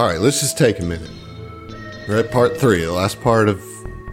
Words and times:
Whew. 0.00 0.06
All 0.06 0.12
right, 0.12 0.20
let's 0.20 0.40
just 0.40 0.56
take 0.56 0.80
a 0.80 0.82
minute. 0.82 1.10
We're 2.08 2.20
at 2.20 2.30
part 2.30 2.56
three, 2.56 2.84
the 2.84 2.92
last 2.92 3.20
part 3.20 3.50
of 3.50 3.62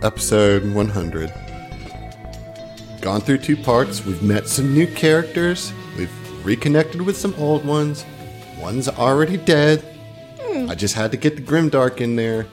episode 0.03 0.69
100. 0.73 1.33
Gone 2.99 3.21
through 3.21 3.37
two 3.37 3.55
parts. 3.55 4.05
We've 4.05 4.21
met 4.21 4.49
some 4.49 4.73
new 4.73 4.85
characters. 4.85 5.71
We've 5.97 6.11
reconnected 6.45 7.01
with 7.01 7.15
some 7.15 7.33
old 7.35 7.65
ones. 7.65 8.03
One's 8.59 8.89
already 8.89 9.37
dead. 9.37 9.79
Hmm. 10.41 10.69
I 10.69 10.75
just 10.75 10.93
had 10.93 11.11
to 11.11 11.17
get 11.17 11.37
the 11.37 11.41
Grimdark 11.41 12.01
in 12.01 12.17
there 12.17 12.47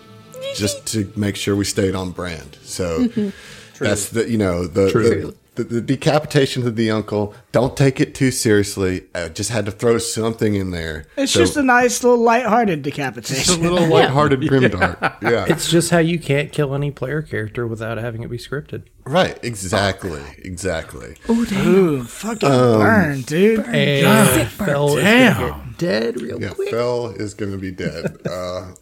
just 0.54 0.86
to 0.92 1.12
make 1.16 1.34
sure 1.34 1.56
we 1.56 1.64
stayed 1.64 1.96
on 1.96 2.12
brand. 2.12 2.56
So 2.62 3.08
that's 3.80 4.10
the, 4.10 4.30
you 4.30 4.38
know, 4.38 4.68
the, 4.68 4.86
the, 4.86 5.34
the, 5.54 5.64
the 5.64 5.80
decapitation 5.80 6.66
of 6.66 6.76
the 6.76 6.90
uncle. 6.90 7.34
Don't 7.52 7.76
take 7.76 8.00
it 8.00 8.14
too 8.14 8.30
seriously. 8.30 9.04
I 9.14 9.28
just 9.28 9.50
had 9.50 9.66
to 9.66 9.70
throw 9.72 9.98
something 9.98 10.54
in 10.54 10.70
there. 10.70 11.06
It's 11.16 11.32
So- 11.32 11.40
just 11.40 11.56
a 11.56 11.62
nice 11.62 12.02
little 12.02 12.18
lighthearted 12.18 12.82
Just 12.82 12.96
a 12.96 13.00
decapitation. 13.02 13.62
little 13.62 13.86
lighthearted 13.88 14.40
Grimdark. 14.40 15.16
Yeah. 15.22 15.46
It's 15.48 15.68
just 15.70 15.90
how 15.90 15.98
you 15.98 16.18
can't 16.18 16.50
kill 16.52 16.74
any 16.74 16.90
player 16.90 17.22
character 17.22 17.66
without 17.66 17.98
having 17.98 18.22
it 18.22 18.30
be 18.30 18.38
scripted. 18.38 18.82
Right, 19.06 19.38
exactly, 19.44 20.22
exactly. 20.38 21.16
Oh, 21.28 21.42
Ooh, 21.66 22.04
fucking 22.04 22.48
Um, 22.50 22.80
burn, 22.80 23.20
dude. 23.22 23.60
And 23.60 24.48
Fell 24.48 24.96
is 24.96 25.04
Damn. 25.04 25.40
gonna 25.40 25.64
get 25.68 25.78
dead 25.78 26.20
real 26.20 26.40
Yeah, 26.42 26.50
quick. 26.50 26.70
Fell 26.70 27.08
is 27.10 27.34
going 27.34 27.52
to 27.52 27.58
be 27.58 27.70
dead 27.70 28.16
uh, 28.28 28.72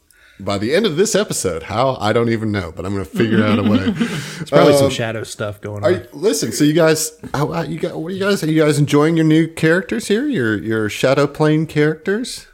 by 0.41 0.59
the 0.59 0.75
end 0.75 0.87
of 0.87 0.97
this 0.97 1.15
episode. 1.15 1.65
How 1.65 1.97
I 2.01 2.13
don't 2.13 2.29
even 2.31 2.51
know, 2.53 2.73
but 2.75 2.85
I'm 2.87 2.93
going 2.95 3.05
to 3.05 3.11
figure 3.11 3.45
out 3.45 3.59
a 3.59 3.63
way. 3.63 3.79
It's 4.43 4.51
probably 4.51 4.77
some 4.77 4.91
shadow 4.91 5.23
stuff 5.25 5.61
going 5.61 5.85
on. 5.85 5.93
you, 5.95 6.07
listen, 6.13 6.51
so 6.53 6.65
you 6.65 6.73
guys, 6.73 7.13
how, 7.33 7.53
how 7.53 7.63
you 7.63 7.79
got? 7.79 7.97
What 7.97 8.09
are 8.09 8.15
you 8.15 8.21
guys? 8.21 8.43
Are 8.43 8.51
you 8.51 8.61
guys 8.63 8.79
enjoying 8.79 9.17
your 9.17 9.25
new 9.27 9.47
characters 9.47 10.09
here? 10.09 10.27
Your 10.27 10.57
your 10.59 10.89
Shadow 10.89 11.27
Plane 11.27 11.67
characters? 11.67 12.49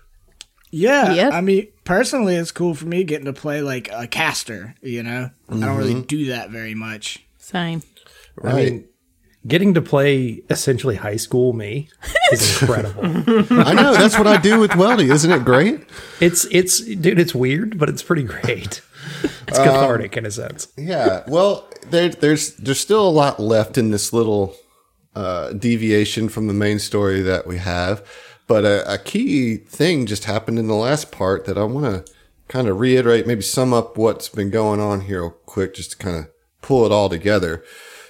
Yeah, 0.71 1.15
Yep. 1.15 1.33
I 1.33 1.41
mean, 1.41 1.69
personally, 1.85 2.37
it's 2.37 2.53
cool 2.53 2.75
for 2.75 2.85
me 2.85 3.03
getting 3.05 3.25
to 3.25 3.33
play 3.33 3.63
like 3.63 3.89
a 3.91 4.07
caster. 4.07 4.75
You 4.83 5.03
know, 5.03 5.31
I 5.49 5.53
don't 5.53 5.61
Mm-hmm. 5.63 5.77
really 5.79 6.03
do 6.03 6.27
that 6.27 6.51
very 6.51 6.75
much. 6.75 7.25
Same. 7.39 7.83
Right. 8.37 8.53
I 8.53 8.57
mean, 8.71 8.89
getting 9.47 9.75
to 9.75 9.83
play 9.83 10.43
essentially 10.51 10.97
high 10.97 11.17
school 11.17 11.53
me 11.53 11.89
is 12.33 12.61
incredible. 12.61 13.05
I 13.05 13.73
know 13.73 13.95
that's 13.95 14.19
what 14.19 14.27
I 14.27 14.37
do 14.37 14.61
with 14.61 14.73
Weldy. 14.73 15.11
Isn't 15.11 15.31
it 15.31 15.45
great? 15.45 15.81
it's 16.21 16.47
it's 16.51 16.81
dude, 16.81 17.19
it's 17.19 17.35
weird, 17.35 17.79
but 17.79 17.89
it's 17.89 18.03
pretty 18.03 18.25
great. 18.25 18.83
It's 19.47 19.59
cathartic 19.59 20.17
in 20.17 20.27
a 20.27 20.31
sense. 20.31 20.69
Yeah. 20.77 21.23
Well, 21.27 21.69
there, 21.91 22.11
there's 22.11 22.55
there's 22.57 22.81
still 22.81 23.07
a 23.07 23.11
lot 23.11 23.41
left 23.41 23.79
in 23.79 23.91
this 23.91 24.13
little 24.13 24.55
uh, 25.15 25.53
deviation 25.53 26.29
from 26.29 26.47
the 26.47 26.55
main 26.55 26.79
story 26.79 27.23
that 27.23 27.47
we 27.47 27.59
have, 27.59 28.07
but 28.47 28.65
a, 28.65 28.93
a 28.93 28.99
key 28.99 29.57
thing 29.57 30.07
just 30.07 30.25
happened 30.25 30.59
in 30.59 30.67
the 30.67 30.75
last 30.75 31.11
part 31.11 31.47
that 31.47 31.57
I 31.57 31.65
want 31.65 32.07
to 32.07 32.13
kind 32.49 32.69
of 32.69 32.81
reiterate, 32.81 33.27
maybe 33.27 33.43
sum 33.43 33.73
up 33.73 33.97
what's 33.97 34.29
been 34.29 34.51
going 34.51 34.81
on 34.81 35.03
here 35.03 35.23
real 35.23 35.31
quick, 35.31 35.75
just 35.75 35.93
to 35.93 35.97
kind 35.97 36.17
of 36.17 36.29
pull 36.63 36.85
it 36.85 36.93
all 36.93 37.09
together. 37.09 37.65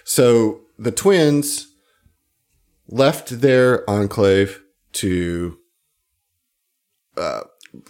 So 0.05 0.63
the 0.79 0.93
twins 0.93 1.67
left 2.89 3.41
their 3.41 3.89
enclave 3.89 4.63
to 4.93 5.59
uh, 7.17 7.43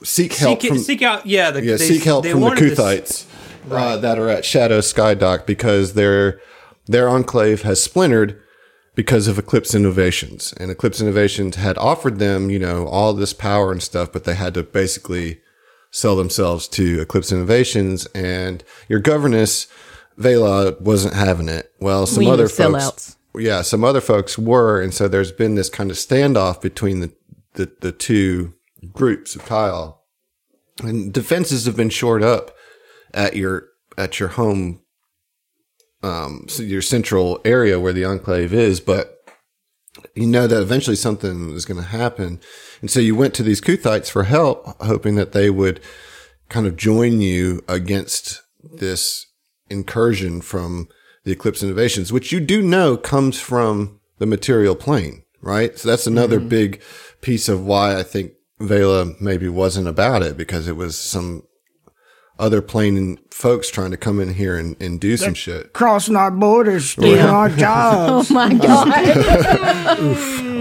seek 0.03 0.35
help 0.35 0.61
seek, 0.63 0.69
from 0.71 0.79
seek 0.79 1.03
out, 1.03 1.27
yeah, 1.27 1.51
the, 1.51 1.63
yeah, 1.65 1.77
they- 1.77 1.89
seek 1.89 2.05
help 2.05 2.25
from 2.27 2.41
the 2.41 2.47
wanted 2.47 2.75
to 2.77 2.83
s- 2.83 3.27
Kuthites 3.69 3.73
uh, 3.73 3.97
that 3.99 4.19
are 4.19 4.29
at 4.29 4.45
Shadow 4.45 4.79
Skydock 4.81 5.47
because 5.47 5.95
their 5.95 6.41
their 6.87 7.09
enclave 7.09 7.63
has 7.63 7.83
splintered 7.83 8.41
because 8.95 9.29
of 9.29 9.39
Eclipse 9.39 9.75
Innovations, 9.75 10.53
and 10.55 10.71
Eclipse 10.71 11.01
Innovations 11.01 11.55
had 11.57 11.79
offered 11.79 12.19
them, 12.19 12.51
you 12.51 12.59
know, 12.59 12.87
all 12.89 13.13
this 13.13 13.33
power 13.33 13.71
and 13.71 13.81
stuff, 13.83 14.11
but 14.13 14.25
they 14.25 14.35
had 14.35 14.55
to 14.55 14.63
basically 14.65 15.41
sell 15.91 16.17
themselves 16.17 16.67
to 16.69 17.01
Eclipse 17.01 17.31
Innovations, 17.31 18.07
and 18.07 18.65
your 18.89 18.99
governess 19.01 19.69
Vela 20.19 20.77
wasn't 20.81 21.15
having 21.15 21.49
it. 21.49 21.73
Well, 21.81 22.07
some 22.07 22.25
We 22.25 22.31
other 22.31 22.49
folks, 22.49 22.85
sellouts. 22.85 23.17
yeah, 23.37 23.63
some 23.63 23.85
other 23.85 24.01
folks 24.01 24.37
were, 24.39 24.81
and 24.83 24.93
so 24.93 25.09
there's 25.09 25.33
been 25.33 25.55
this 25.55 25.71
kind 25.71 25.91
of 25.91 25.97
standoff 25.97 26.61
between 26.61 27.01
the 27.01 27.13
the, 27.55 27.73
the 27.81 27.93
two 27.93 28.55
groups 28.93 29.35
of 29.35 29.45
Kayal 29.45 29.97
and 30.83 31.13
defenses 31.13 31.67
have 31.67 31.77
been 31.77 31.91
shored 31.91 32.23
up 32.23 32.53
at 33.13 33.35
your 33.35 33.69
at 33.97 34.21
your 34.21 34.29
home 34.31 34.81
um 36.05 36.45
so 36.49 36.63
your 36.63 36.83
central 36.83 37.41
area 37.45 37.81
where 37.81 37.93
the 37.93 38.05
enclave 38.05 38.53
is 38.53 38.79
but 38.79 39.17
you 40.15 40.27
know 40.27 40.47
that 40.47 40.63
eventually 40.63 40.95
something 40.95 41.51
is 41.51 41.65
going 41.65 41.81
to 41.81 41.89
happen 41.89 42.39
and 42.81 42.91
so 42.91 43.01
you 43.01 43.17
went 43.17 43.35
to 43.35 43.43
these 43.43 43.61
kuthites 43.61 44.09
for 44.09 44.25
help 44.25 44.65
hoping 44.83 45.17
that 45.17 45.33
they 45.33 45.51
would 45.51 45.81
kind 46.49 46.67
of 46.67 46.77
join 46.77 47.21
you 47.21 47.65
against 47.67 48.41
this 48.63 49.27
incursion 49.71 50.41
from 50.41 50.89
the 51.25 51.33
eclipse 51.33 51.63
innovations 51.63 52.13
which 52.13 52.33
you 52.33 52.41
do 52.41 52.63
know 52.63 52.97
comes 52.97 53.41
from 53.41 54.01
the 54.19 54.27
material 54.27 54.75
plane 54.75 55.23
right 55.41 55.79
so 55.79 55.89
that's 55.89 56.07
another 56.07 56.39
mm-hmm. 56.39 56.49
big 56.49 56.83
piece 57.21 57.49
of 57.49 57.65
why 57.65 57.99
i 57.99 58.03
think 58.03 58.33
Vela 58.61 59.15
maybe 59.21 59.49
wasn't 59.49 59.87
about 59.87 60.23
it 60.23 60.37
because 60.37 60.67
it 60.67 60.77
was 60.77 60.99
some 60.99 61.45
other 62.39 62.63
plane 62.63 63.19
folks 63.31 63.69
trying 63.71 63.91
to 63.91 63.97
come 63.97 64.21
in 64.21 64.35
here 64.35 64.57
and, 64.57 64.81
and 64.81 65.01
do 65.01 65.17
some 65.17 65.35
shit. 65.35 65.73
Crossing 65.73 66.17
our 66.17 66.31
borders, 66.31 66.91
stealing 66.91 67.21
our 67.21 67.49
jobs. 67.49 68.31
Oh 68.31 68.35
my 68.35 68.55
god. 68.55 68.87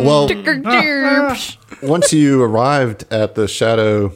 Well, 0.03 0.29
ah, 0.31 0.61
ah, 0.65 1.35
ah. 1.35 1.77
once 1.83 2.13
you 2.13 2.41
arrived 2.41 3.05
at 3.11 3.35
the 3.35 3.47
Shadow 3.47 4.13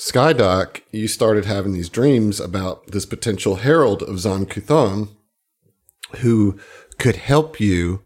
Skydock, 0.00 0.80
you 0.92 1.06
started 1.06 1.44
having 1.44 1.74
these 1.74 1.90
dreams 1.90 2.40
about 2.40 2.86
this 2.86 3.04
potential 3.04 3.56
herald 3.56 4.02
of 4.02 4.18
Zon 4.18 4.46
Kuthon 4.46 5.10
who 6.20 6.58
could 6.98 7.16
help 7.16 7.60
you 7.60 8.02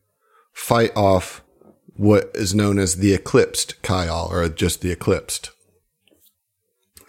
fight 0.53 0.91
off 0.97 1.45
what 1.95 2.33
is 2.35 2.53
known 2.53 2.81
as 2.81 2.97
the 2.97 3.15
Eclipsed 3.15 3.81
Kayal, 3.83 4.29
or 4.29 4.49
just 4.49 4.81
the 4.81 4.91
Eclipsed. 4.91 5.53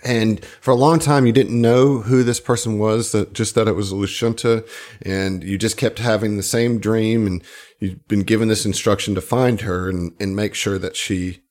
And 0.04 0.46
for 0.62 0.70
a 0.70 0.76
long 0.76 1.00
time, 1.00 1.26
you 1.26 1.32
didn't 1.32 1.60
know 1.60 2.02
who 2.02 2.22
this 2.22 2.40
person 2.40 2.78
was, 2.78 3.12
that 3.12 3.34
just 3.34 3.56
that 3.56 3.68
it 3.68 3.76
was 3.76 3.92
Lushunta, 3.92 4.68
and 5.02 5.44
you 5.44 5.58
just 5.58 5.78
kept 5.78 5.98
having 5.98 6.38
the 6.38 6.44
same 6.44 6.78
dream, 6.78 7.26
and 7.26 7.44
you've 7.80 8.08
been 8.08 8.22
given 8.22 8.50
this 8.50 8.68
instruction 8.68 9.16
to 9.16 9.22
find 9.22 9.62
her 9.62 9.90
and, 9.90 10.12
and 10.20 10.36
make 10.36 10.54
sure 10.54 10.78
that 10.78 10.96
she 10.96 11.42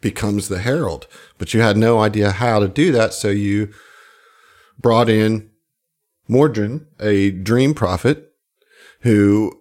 becomes 0.00 0.48
the 0.48 0.60
herald. 0.60 1.06
But 1.38 1.54
you 1.54 1.60
had 1.60 1.76
no 1.76 2.00
idea 2.00 2.32
how 2.32 2.58
to 2.60 2.68
do 2.68 2.92
that, 2.92 3.14
so 3.14 3.28
you 3.28 3.72
brought 4.78 5.08
in 5.08 5.50
Mordrin, 6.28 6.86
a 7.00 7.30
dream 7.30 7.74
prophet, 7.74 8.32
who 9.00 9.52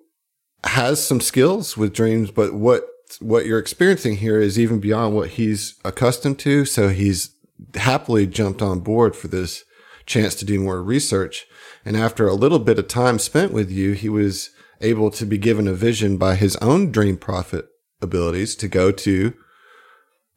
has 0.63 1.05
some 1.05 1.21
skills 1.21 1.77
with 1.77 1.93
dreams, 1.93 2.31
but 2.31 2.53
what 2.53 2.85
what 3.21 3.45
you're 3.45 3.59
experiencing 3.59 4.17
here 4.17 4.39
is 4.39 4.59
even 4.59 4.79
beyond 4.79 5.15
what 5.15 5.29
he's 5.31 5.75
accustomed 5.85 6.37
to. 6.39 6.65
So 6.65 6.89
he's 6.89 7.31
happily 7.75 8.27
jumped 8.27 8.61
on 8.61 8.81
board 8.81 9.15
for 9.15 9.29
this 9.29 9.63
chance 10.05 10.35
to 10.35 10.45
do 10.45 10.59
more 10.59 10.83
research. 10.83 11.45
And 11.85 11.95
after 11.95 12.27
a 12.27 12.33
little 12.33 12.59
bit 12.59 12.77
of 12.77 12.87
time 12.87 13.17
spent 13.17 13.53
with 13.53 13.71
you, 13.71 13.93
he 13.93 14.09
was 14.09 14.49
able 14.81 15.09
to 15.11 15.25
be 15.25 15.37
given 15.37 15.67
a 15.67 15.73
vision 15.73 16.17
by 16.17 16.35
his 16.35 16.55
own 16.57 16.91
dream 16.91 17.17
prophet 17.17 17.67
abilities 18.01 18.55
to 18.57 18.67
go 18.67 18.91
to 18.91 19.33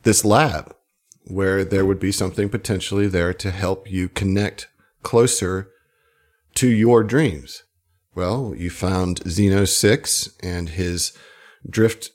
this 0.03 0.25
lab 0.25 0.75
where 1.25 1.65
there 1.65 1.85
would 1.85 2.01
be 2.01 2.13
something 2.13 2.49
potentially 2.49 3.07
there 3.07 3.33
to 3.35 3.51
help 3.51 3.91
you 3.91 4.09
connect 4.09 4.69
closer 5.03 5.71
to 6.55 6.69
your 6.69 7.05
dreams. 7.05 7.63
Well, 8.15 8.55
you 8.57 8.71
found 8.71 9.21
Xeno 9.21 9.69
6 9.69 10.31
and 10.43 10.71
his 10.71 11.17
drift 11.69 12.11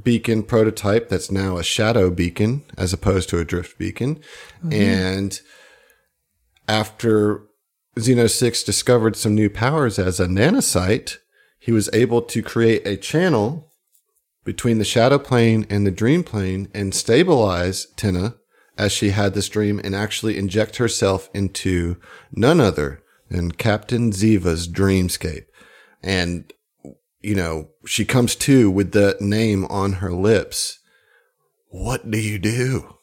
beacon 0.00 0.42
prototype 0.42 1.08
that's 1.08 1.30
now 1.30 1.56
a 1.56 1.64
shadow 1.64 2.10
beacon 2.10 2.64
as 2.76 2.92
opposed 2.92 3.28
to 3.30 3.38
a 3.38 3.44
drift 3.44 3.78
beacon. 3.78 4.16
Mm-hmm. 4.62 4.72
And 4.72 5.40
after 6.68 7.42
Xeno 7.96 8.30
6 8.30 8.62
discovered 8.62 9.16
some 9.16 9.34
new 9.34 9.50
powers 9.50 9.98
as 9.98 10.20
a 10.20 10.26
nanocyte, 10.26 11.16
he 11.58 11.72
was 11.72 11.90
able 11.92 12.22
to 12.22 12.42
create 12.42 12.86
a 12.86 12.96
channel 12.96 13.72
between 14.46 14.78
the 14.78 14.84
shadow 14.84 15.18
plane 15.18 15.66
and 15.68 15.84
the 15.84 15.90
dream 15.90 16.22
plane 16.22 16.68
and 16.72 16.94
stabilize 16.94 17.88
Tina 17.96 18.36
as 18.78 18.92
she 18.92 19.10
had 19.10 19.34
this 19.34 19.48
dream 19.48 19.80
and 19.82 19.94
actually 19.94 20.38
inject 20.38 20.76
herself 20.76 21.28
into 21.34 21.96
none 22.30 22.60
other 22.60 23.02
than 23.28 23.50
Captain 23.50 24.12
Ziva's 24.12 24.68
dreamscape. 24.68 25.46
And, 26.00 26.52
you 27.20 27.34
know, 27.34 27.70
she 27.86 28.04
comes 28.04 28.36
to 28.36 28.70
with 28.70 28.92
the 28.92 29.16
name 29.20 29.64
on 29.64 29.94
her 29.94 30.12
lips. 30.12 30.78
What 31.68 32.08
do 32.08 32.18
you 32.18 32.38
do? 32.38 32.98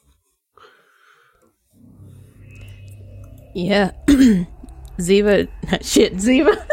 Yeah. 3.53 3.91
Ziva, 4.97 5.49
shit, 5.81 6.15
Ziva. 6.15 6.65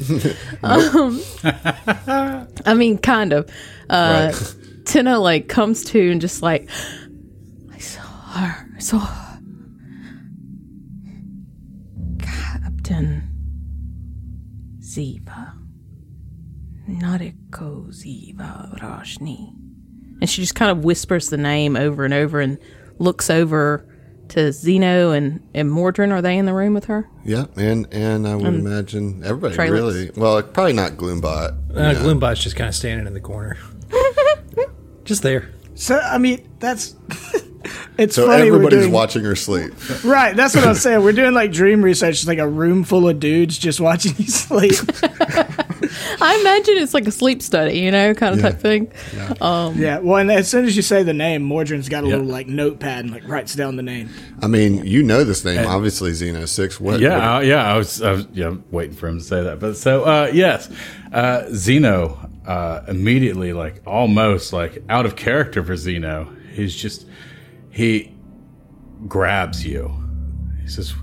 um, 0.62 1.20
I 2.64 2.74
mean, 2.74 2.98
kind 2.98 3.32
of. 3.32 3.48
Uh, 3.88 4.32
Right. 4.32 4.54
Tina 4.84 5.18
like 5.18 5.48
comes 5.48 5.82
to 5.84 6.10
and 6.10 6.20
just 6.20 6.42
like, 6.42 6.68
I 7.72 7.78
saw 7.78 8.02
her. 8.02 8.68
I 8.76 8.78
saw 8.78 8.98
her. 8.98 9.38
Captain 12.18 13.22
Ziva. 14.80 15.52
Nariko 16.88 17.88
Ziva 17.88 18.78
Rajni. 18.80 19.54
And 20.20 20.28
she 20.28 20.42
just 20.42 20.54
kind 20.54 20.70
of 20.70 20.84
whispers 20.84 21.30
the 21.30 21.36
name 21.38 21.76
over 21.76 22.04
and 22.04 22.12
over 22.14 22.40
and 22.40 22.58
looks 22.98 23.30
over 23.30 23.88
to 24.28 24.40
Xeno 24.50 25.16
and, 25.16 25.40
and 25.54 25.70
Mordrin. 25.70 26.10
Are 26.12 26.22
they 26.22 26.36
in 26.38 26.46
the 26.46 26.54
room 26.54 26.74
with 26.74 26.86
her? 26.86 27.08
Yeah, 27.24 27.46
and 27.56 27.86
and 27.92 28.26
I 28.26 28.34
would 28.34 28.46
imagine 28.54 29.22
everybody 29.24 29.56
Trelix. 29.56 29.70
really. 29.70 30.10
Well, 30.16 30.42
probably 30.42 30.72
not 30.72 30.92
Gloombot. 30.92 31.50
Uh, 31.50 31.80
Yeah. 31.80 31.94
Gloombot's 31.94 32.42
just 32.42 32.56
kind 32.56 32.68
of 32.68 32.74
standing 32.74 33.06
in 33.06 33.14
the 33.14 33.20
corner. 33.20 33.56
just 35.04 35.22
there. 35.22 35.50
So 35.74 35.98
I 35.98 36.18
mean, 36.18 36.46
that's 36.60 36.94
it's 37.98 38.14
So 38.14 38.26
funny. 38.26 38.46
everybody's 38.46 38.80
doing, 38.80 38.92
watching 38.92 39.24
her 39.24 39.34
sleep. 39.36 39.72
Right, 40.04 40.34
that's 40.36 40.54
what 40.54 40.64
I'm 40.66 40.74
saying. 40.86 41.02
We're 41.02 41.12
doing 41.12 41.34
like 41.34 41.52
dream 41.52 41.82
research. 41.82 42.14
It's 42.20 42.26
like 42.26 42.38
a 42.38 42.48
room 42.48 42.84
full 42.84 43.08
of 43.08 43.18
dudes 43.20 43.58
just 43.58 43.80
watching 43.80 44.14
you 44.18 44.26
sleep. 44.26 44.74
I 46.20 46.38
imagine 46.40 46.74
it's 46.78 46.94
like 46.94 47.06
a 47.06 47.10
sleep 47.10 47.42
study, 47.42 47.78
you 47.78 47.90
know, 47.90 48.14
kind 48.14 48.34
of 48.34 48.40
Yeah. 48.40 48.50
type 48.50 48.60
thing. 48.60 48.92
yeah. 49.16 49.72
Yeah. 49.74 49.98
Well, 49.98 50.18
and 50.18 50.30
as 50.30 50.48
soon 50.48 50.64
as 50.64 50.76
you 50.76 50.82
say 50.82 51.02
the 51.02 51.12
name, 51.14 51.42
Mordrin's 51.48 51.88
got 51.88 52.04
a 52.04 52.06
Yeah. 52.06 52.14
little 52.16 52.26
like 52.30 52.46
notepad 52.46 53.04
and 53.04 53.12
like 53.12 53.26
writes 53.28 53.54
down 53.54 53.76
the 53.76 53.82
name. 53.82 54.08
I 54.42 54.46
mean, 54.46 54.84
you 54.84 55.02
know 55.02 55.24
this 55.24 55.44
name, 55.44 55.66
obviously, 55.66 56.10
Xeno 56.12 56.46
Six. 56.48 56.80
What? 56.80 57.00
Yeah, 57.00 57.18
what- 57.36 57.42
uh, 57.44 57.46
yeah, 57.46 57.64
I 57.72 57.76
was, 57.76 58.02
I 58.02 58.12
was 58.12 58.26
yeah, 58.32 58.54
waiting 58.70 58.96
for 58.96 59.08
him 59.08 59.18
to 59.18 59.24
say 59.24 59.42
that. 59.42 59.58
But 59.60 59.76
so, 59.76 60.04
uh, 60.04 60.30
yes, 60.32 60.68
uh, 61.12 61.42
Xeno 61.50 62.30
uh, 62.46 62.82
immediately, 62.88 63.52
like 63.52 63.80
almost 63.86 64.52
like 64.52 64.82
out 64.88 65.06
of 65.06 65.16
character 65.16 65.62
for 65.64 65.74
Xeno, 65.74 66.28
he's 66.52 66.74
just 66.76 67.06
he 67.70 68.12
grabs 69.08 69.66
you. 69.66 69.92
He 70.62 70.68
says, 70.68 70.94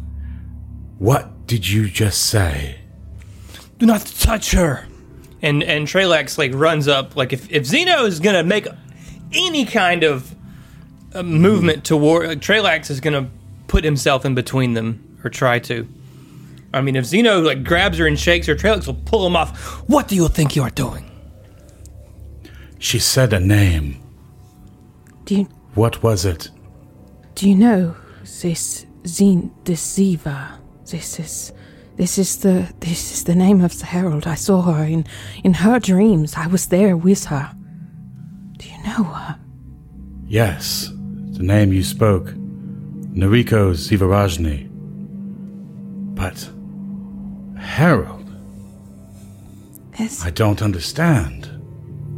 "What 0.98 1.48
did 1.48 1.68
you 1.68 1.90
just 1.90 2.22
say?" 2.28 2.78
Do 3.80 3.86
not 3.88 4.06
touch 4.06 4.52
her. 4.52 4.86
And 5.42 5.64
and 5.64 5.88
Trelax 5.88 6.38
like 6.38 6.54
runs 6.54 6.88
up. 6.88 7.16
Like 7.16 7.34
if 7.34 7.50
if 7.52 7.64
Xeno 7.64 8.06
is 8.06 8.20
gonna 8.20 8.44
make 8.44 8.68
any 9.34 9.66
kind 9.66 10.04
of 10.04 10.36
uh, 11.14 11.24
movement 11.24 11.84
toward 11.84 12.28
like, 12.28 12.40
Trelax 12.40 12.90
is 12.92 13.00
gonna 13.00 13.30
put 13.68 13.84
himself 13.84 14.26
in 14.26 14.36
between 14.36 14.74
them 14.74 15.20
or 15.24 15.30
try 15.30 15.60
to. 15.60 15.88
I 16.74 16.82
mean, 16.82 16.96
if 16.96 17.06
Xeno 17.06 17.44
like 17.44 17.64
grabs 17.64 17.98
her 17.98 18.08
and 18.08 18.18
shakes 18.20 18.48
her, 18.48 18.56
Trelax 18.56 18.86
will 18.88 18.94
pull 19.06 19.26
him 19.26 19.36
off. 19.36 19.58
What 19.90 20.08
do 20.08 20.16
you 20.16 20.28
think 20.28 20.56
you 20.56 20.62
are 20.64 20.70
doing? 20.70 21.10
She 22.80 23.00
said 23.00 23.34
a 23.34 23.40
name. 23.40 24.02
Do 25.26 25.36
you 25.36 25.44
What 25.76 26.02
was 26.04 26.26
it? 26.26 26.50
do 27.36 27.50
you 27.50 27.56
know 27.56 27.96
this 28.42 28.86
Zin 29.08 29.52
this 29.64 29.98
Ziva? 29.98 30.58
This 30.86 31.20
is 31.20 31.54
this 32.02 32.18
is 32.18 32.38
the 32.38 32.68
this 32.80 33.12
is 33.12 33.26
the 33.26 33.36
name 33.36 33.62
of 33.62 33.78
the 33.78 33.86
herald. 33.86 34.26
I 34.26 34.34
saw 34.34 34.64
her 34.64 34.84
in 34.84 35.06
in 35.44 35.54
her 35.54 35.80
dreams. 35.80 36.34
I 36.36 36.48
was 36.48 36.66
there 36.66 36.98
with 36.98 37.26
her. 37.26 37.56
Do 38.58 38.68
you 38.68 38.78
know 38.84 39.04
her? 39.04 39.40
Yes, 40.26 40.90
the 41.38 41.44
name 41.44 41.72
you 41.72 41.84
spoke, 41.84 42.34
Nariko 43.14 43.76
Sivarajni. 43.76 44.68
But 46.16 46.50
herald. 47.62 48.34
Yes. 50.00 50.26
I 50.26 50.32
don't 50.32 50.64
understand. 50.64 51.52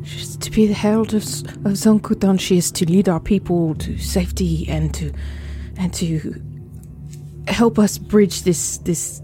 She's 0.06 0.38
to 0.38 0.50
be 0.50 0.66
the 0.66 0.76
herald 0.76 1.14
of, 1.14 1.24
of 1.66 1.76
Zon 1.76 2.00
Kuthon. 2.00 2.40
She 2.40 2.56
is 2.56 2.72
to 2.72 2.86
lead 2.86 3.10
our 3.10 3.20
people 3.20 3.76
to 3.76 3.98
safety 3.98 4.66
and 4.70 4.94
to 4.94 5.12
and 5.76 5.94
to 5.96 6.42
help 7.50 7.78
us 7.78 7.98
bridge 7.98 8.44
this 8.44 8.78
this 8.78 9.22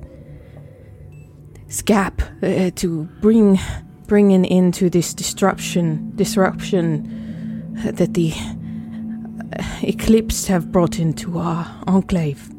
this 1.69 1.83
gap 1.83 2.21
uh, 2.41 2.71
to 2.75 3.03
bring 3.21 3.59
bring 4.07 4.33
an 4.33 4.43
end 4.43 4.73
to 4.73 4.89
this 4.89 5.13
disruption 5.13 6.11
disruption 6.15 7.75
uh, 7.85 7.91
that 7.91 8.15
the 8.15 8.33
uh, 8.33 9.63
eclipse 9.83 10.47
have 10.47 10.71
brought 10.71 10.97
into 10.97 11.37
our 11.37 11.67
enclave. 11.85 12.51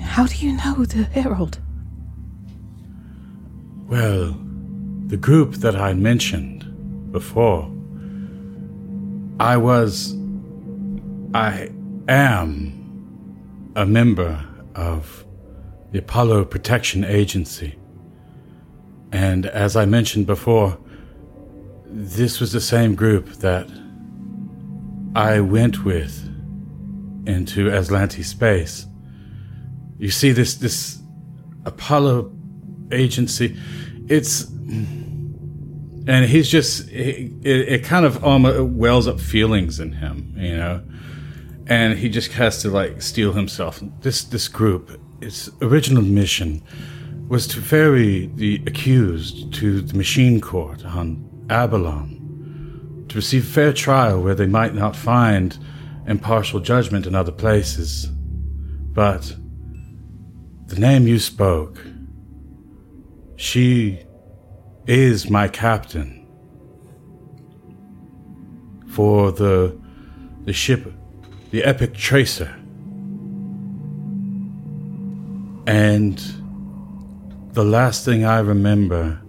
How 0.00 0.26
do 0.26 0.36
you 0.36 0.56
know 0.56 0.84
the 0.84 1.02
herald? 1.02 1.60
Well, 3.88 4.38
the 5.06 5.16
group 5.16 5.54
that 5.56 5.74
I 5.74 5.92
mentioned 5.94 7.12
before, 7.12 7.64
I 9.40 9.56
was. 9.56 10.16
I 11.32 11.70
am 12.08 13.72
a 13.76 13.86
member 13.86 14.44
of 14.74 15.24
the 15.92 15.98
Apollo 16.00 16.44
Protection 16.46 17.04
Agency. 17.04 17.79
And 19.12 19.46
as 19.46 19.76
I 19.76 19.84
mentioned 19.86 20.26
before, 20.26 20.78
this 21.86 22.40
was 22.40 22.52
the 22.52 22.60
same 22.60 22.94
group 22.94 23.26
that 23.36 23.68
I 25.14 25.40
went 25.40 25.84
with 25.84 26.24
into 27.26 27.68
Azlanti 27.68 28.24
space. 28.24 28.86
You 29.98 30.10
see, 30.10 30.32
this 30.32 30.54
this 30.54 31.02
Apollo 31.64 32.32
agency, 32.92 33.56
it's 34.08 34.48
and 36.06 36.24
he's 36.26 36.48
just 36.48 36.88
it, 36.90 37.32
it, 37.44 37.84
kind 37.84 38.06
of 38.06 38.24
almost 38.24 38.72
wells 38.72 39.06
up 39.06 39.20
feelings 39.20 39.80
in 39.80 39.92
him, 39.92 40.34
you 40.36 40.56
know, 40.56 40.82
and 41.66 41.98
he 41.98 42.08
just 42.08 42.32
has 42.32 42.62
to 42.62 42.70
like 42.70 43.02
steel 43.02 43.32
himself. 43.32 43.82
This 44.00 44.24
this 44.24 44.48
group, 44.48 45.00
its 45.20 45.50
original 45.60 46.02
mission 46.02 46.62
was 47.30 47.46
to 47.46 47.60
ferry 47.60 48.28
the 48.34 48.60
accused 48.66 49.54
to 49.54 49.80
the 49.80 49.96
machine 49.96 50.40
court 50.40 50.84
on 50.84 51.46
Aballon 51.48 53.06
to 53.08 53.14
receive 53.14 53.46
fair 53.46 53.72
trial 53.72 54.20
where 54.20 54.34
they 54.34 54.48
might 54.48 54.74
not 54.74 54.96
find 54.96 55.56
impartial 56.08 56.58
judgment 56.58 57.06
in 57.06 57.14
other 57.14 57.30
places. 57.30 58.06
But 58.06 59.36
the 60.66 60.80
name 60.80 61.06
you 61.06 61.20
spoke, 61.20 61.80
she 63.36 64.00
is 64.88 65.30
my 65.30 65.46
captain 65.46 66.26
for 68.88 69.30
the 69.30 69.78
the 70.46 70.52
ship, 70.52 70.92
the 71.52 71.62
Epic 71.62 71.94
Tracer. 71.94 72.56
And 75.68 76.39
the 77.60 77.66
last 77.66 78.06
thing 78.06 78.24
I 78.24 78.38
remember 78.38 79.20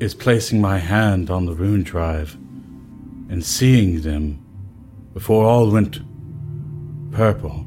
is 0.00 0.14
placing 0.14 0.60
my 0.60 0.76
hand 0.76 1.30
on 1.30 1.46
the 1.46 1.54
rune 1.54 1.82
drive 1.82 2.34
and 3.30 3.42
seeing 3.42 4.02
them 4.02 4.44
before 5.14 5.46
all 5.46 5.70
went 5.70 6.00
purple. 7.10 7.60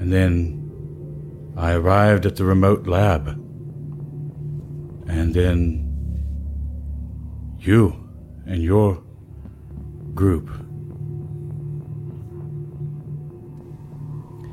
And 0.00 0.10
then 0.10 1.52
I 1.58 1.74
arrived 1.74 2.24
at 2.24 2.36
the 2.36 2.46
remote 2.46 2.86
lab. 2.86 3.28
And 5.06 5.34
then 5.34 5.84
you 7.60 7.94
and 8.46 8.62
your 8.62 9.04
group. 10.14 10.48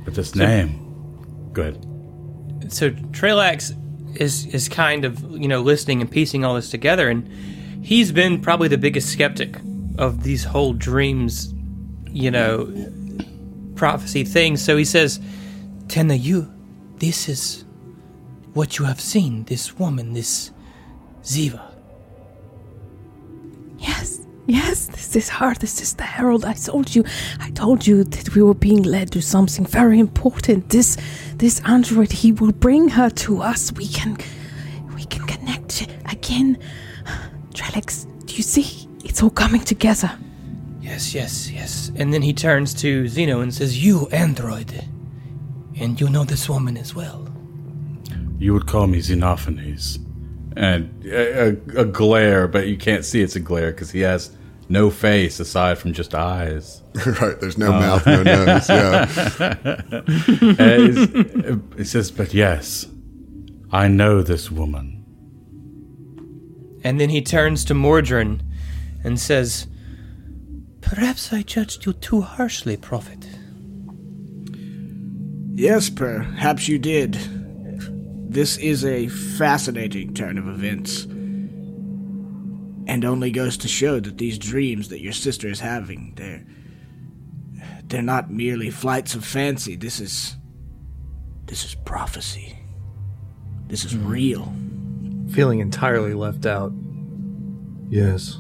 But 0.03 0.15
this 0.15 0.36
name. 0.36 1.50
Good. 1.53 1.90
So 2.72 2.90
Trelax 2.90 3.78
is 4.20 4.46
is 4.48 4.70
kind 4.70 5.06
of 5.06 5.22
you 5.32 5.48
know 5.48 5.62
listening 5.62 6.01
and 6.01 6.10
piecing 6.10 6.44
all 6.46 6.56
this 6.56 6.70
together, 6.70 7.10
and 7.10 7.28
he's 7.84 8.12
been 8.12 8.42
probably 8.42 8.68
the 8.68 8.78
biggest 8.78 9.10
skeptic 9.10 9.58
of 9.98 10.24
these 10.24 10.44
whole 10.44 10.74
dreams, 10.74 11.54
you 12.10 12.32
know, 12.32 12.72
prophecy 13.75 14.24
things. 14.24 14.62
So 14.63 14.78
he 14.78 14.86
says, 14.86 15.20
"Tenna, 15.88 16.16
you, 16.16 16.51
this 16.98 17.28
is 17.30 17.66
what 18.54 18.78
you 18.80 18.86
have 18.86 19.01
seen. 19.01 19.44
This 19.46 19.78
woman, 19.78 20.13
this 20.13 20.51
Ziva." 21.24 21.62
Yes, 23.80 24.22
yes, 24.46 24.86
this 24.86 25.16
is 25.16 25.30
her. 25.30 25.56
This 25.56 25.82
is 25.82 25.96
the 25.96 26.04
herald. 26.04 26.46
I 26.46 26.54
told 26.54 26.94
you. 26.94 27.04
I 27.40 27.50
told 27.51 27.88
you 27.88 28.04
that 28.04 28.36
we 28.36 28.44
were 28.44 28.54
being 28.54 28.84
led 28.84 29.12
to 29.12 29.22
something 29.22 29.66
very 29.66 30.00
important. 30.00 30.70
This, 30.70 30.98
this 31.41 31.60
android, 31.65 32.12
he 32.12 32.31
will 32.31 32.51
bring 32.51 32.89
her 32.89 33.10
to 33.10 33.41
us. 33.41 33.74
We 33.74 33.88
can, 33.88 34.15
we 34.95 35.03
can 35.05 35.25
connect 35.25 35.88
again. 36.05 36.60
Trelix, 37.55 38.05
do 38.27 38.36
you 38.36 38.43
see? 38.43 38.88
It's 39.03 39.24
all 39.24 39.31
coming 39.31 39.62
together. 39.62 40.12
Yes, 40.79 41.15
yes, 41.15 41.50
yes. 41.50 41.91
And 41.95 42.13
then 42.13 42.21
he 42.21 42.31
turns 42.31 42.75
to 42.75 43.05
Xeno 43.05 43.41
and 43.41 43.51
says, 43.51 43.83
"You 43.83 44.07
android, 44.12 44.86
and 45.79 46.00
you 46.00 46.10
know 46.10 46.24
this 46.25 46.48
woman 46.48 46.77
as 46.77 46.93
well." 46.93 47.27
You 48.38 48.53
would 48.53 48.67
call 48.67 48.86
me 48.86 49.00
Xenophanes. 49.00 49.98
And 50.55 51.03
a, 51.05 51.50
a, 51.50 51.81
a 51.81 51.86
glare, 51.86 52.48
but 52.48 52.67
you 52.67 52.77
can't 52.77 53.03
see 53.03 53.21
it's 53.21 53.36
a 53.36 53.39
glare 53.39 53.71
because 53.71 53.89
he 53.89 54.01
has 54.01 54.29
no 54.72 54.90
face 54.90 55.40
aside 55.40 55.78
from 55.78 55.94
just 55.94 56.16
eyes. 56.16 56.82
right. 57.22 57.40
There's 57.40 57.58
no 57.58 57.72
mouth, 57.72 58.06
no 58.06 58.24
nose. 58.24 58.70
Yeah. 58.70 59.08
And 60.58 60.96
he's- 60.98 61.60
he 61.78 61.84
says, 61.84 62.12
"But 62.12 62.34
yes, 62.34 62.88
I 63.72 63.88
know 63.88 64.22
this 64.22 64.50
woman." 64.50 65.04
And 66.84 67.00
then 67.00 67.10
he 67.10 67.22
turns 67.22 67.63
to 67.66 67.74
Mordrin 67.75 68.42
and 69.04 69.20
says, 69.20 69.68
Perhaps 70.82 71.32
I 71.32 71.44
judged 71.44 71.86
you 71.86 71.94
too 71.94 72.22
harshly, 72.22 72.75
Prophet. 72.75 73.28
Yes, 75.54 75.90
perhaps 75.92 76.68
you 76.68 76.80
did. 76.80 77.13
This 78.28 78.58
is 78.58 78.84
a 78.84 79.08
fascinating 79.10 80.13
turn 80.16 80.38
of 80.40 80.48
events. 80.48 81.06
And 82.88 83.06
only 83.06 83.32
goes 83.32 83.58
to 83.58 83.68
show 83.68 84.00
that 84.00 84.18
these 84.18 84.38
dreams 84.38 84.90
that 84.90 85.02
your 85.02 85.14
sister 85.14 85.48
is 85.48 85.60
having, 85.60 86.14
they're 86.16 86.46
they're 87.86 88.02
not 88.02 88.32
merely 88.32 88.70
flights 88.70 89.16
of 89.16 89.24
fancy. 89.26 89.76
This 89.76 90.00
is 90.00 90.36
this 91.46 91.64
is 91.66 91.76
prophecy. 91.76 92.58
This 93.68 93.86
is 93.86 93.96
real. 93.96 94.52
Feeling 95.32 95.60
entirely 95.60 96.14
left 96.14 96.46
out. 96.46 96.74
Yes. 97.90 98.38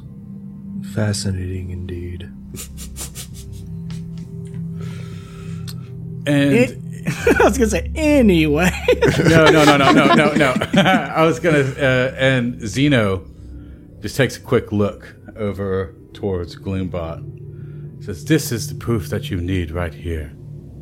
Fascinating 0.93 1.69
indeed. 1.69 2.29
And 6.27 6.53
It- 6.53 6.77
I 7.39 7.43
was 7.43 7.57
gonna 7.57 7.69
say 7.71 7.91
anyway. 7.95 8.69
no, 9.27 9.45
no, 9.49 9.65
no, 9.65 9.75
no, 9.77 9.91
no, 9.91 10.13
no, 10.13 10.33
no. 10.35 10.81
I 10.81 11.23
was 11.25 11.39
gonna, 11.39 11.57
uh, 11.61 12.13
and 12.15 12.57
Xeno 12.61 13.27
just 14.01 14.15
takes 14.17 14.37
a 14.37 14.41
quick 14.41 14.71
look 14.71 15.15
over 15.35 15.95
towards 16.13 16.55
Gloombot. 16.55 18.03
Says, 18.03 18.25
"This 18.25 18.51
is 18.51 18.67
the 18.67 18.75
proof 18.75 19.09
that 19.09 19.29
you 19.29 19.39
need 19.39 19.71
right 19.71 19.93
here. 19.93 20.33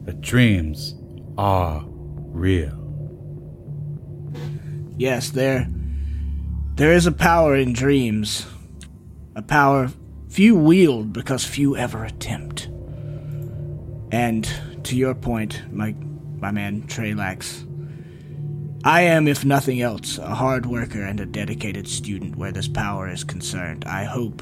That 0.05 0.21
dreams 0.21 0.95
are 1.37 1.85
real." 1.87 2.75
Yes, 4.97 5.29
there 5.29 5.67
there 6.75 6.93
is 6.93 7.05
a 7.05 7.11
power 7.11 7.55
in 7.55 7.73
dreams. 7.73 8.45
A 9.35 9.41
power 9.41 9.91
few 10.29 10.55
wield 10.55 11.11
because 11.11 11.43
few 11.43 11.75
ever 11.75 12.05
attempt. 12.05 12.69
And 14.11 14.49
to 14.83 14.95
your 14.95 15.13
point, 15.13 15.61
my 15.71 15.93
my 16.39 16.51
man 16.51 16.83
Trelax, 16.83 17.65
I 18.83 19.01
am, 19.01 19.27
if 19.27 19.43
nothing 19.43 19.81
else, 19.81 20.17
a 20.17 20.35
hard 20.35 20.65
worker 20.65 21.03
and 21.03 21.19
a 21.19 21.25
dedicated 21.25 21.87
student 21.87 22.37
where 22.37 22.51
this 22.51 22.67
power 22.67 23.09
is 23.09 23.23
concerned. 23.23 23.83
I 23.85 24.05
hope 24.05 24.41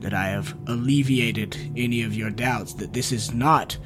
that 0.00 0.12
I 0.12 0.28
have 0.28 0.54
alleviated 0.66 1.56
any 1.76 2.02
of 2.02 2.14
your 2.14 2.30
doubts 2.30 2.74
that 2.74 2.92
this 2.92 3.10
is 3.10 3.32
not 3.32 3.78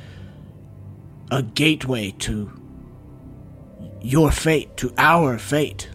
a 1.30 1.42
gateway 1.42 2.10
to 2.20 2.50
your 4.00 4.30
fate, 4.30 4.76
to 4.78 4.92
our 4.98 5.38
fate. 5.38 5.88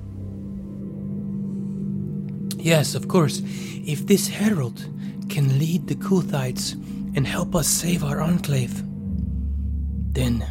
Yes, 2.57 2.95
of 2.95 3.07
course. 3.07 3.41
If 3.43 4.07
this 4.07 4.27
herald 4.27 4.85
can 5.29 5.59
lead 5.59 5.87
the 5.87 5.95
Kuthites 5.95 6.73
and 7.15 7.25
help 7.27 7.55
us 7.55 7.67
save 7.67 8.03
our 8.03 8.21
enclave, 8.21 8.83
then. 10.13 10.45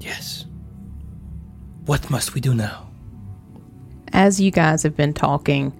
Yes. 0.00 0.46
What 1.86 2.08
must 2.10 2.34
we 2.34 2.40
do 2.40 2.54
now? 2.54 2.88
As 4.12 4.40
you 4.40 4.50
guys 4.50 4.82
have 4.84 4.96
been 4.96 5.12
talking, 5.12 5.72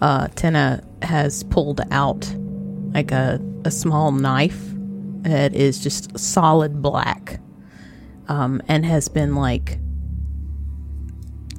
uh, 0.00 0.28
Tina 0.28 0.82
has 1.02 1.42
pulled 1.44 1.80
out 1.90 2.34
like 2.94 3.12
a, 3.12 3.40
a 3.64 3.70
small 3.70 4.12
knife 4.12 4.60
that 5.22 5.54
is 5.54 5.78
just 5.78 6.18
solid 6.18 6.80
black 6.80 7.40
um, 8.28 8.62
and 8.68 8.84
has 8.86 9.08
been 9.08 9.34
like 9.34 9.78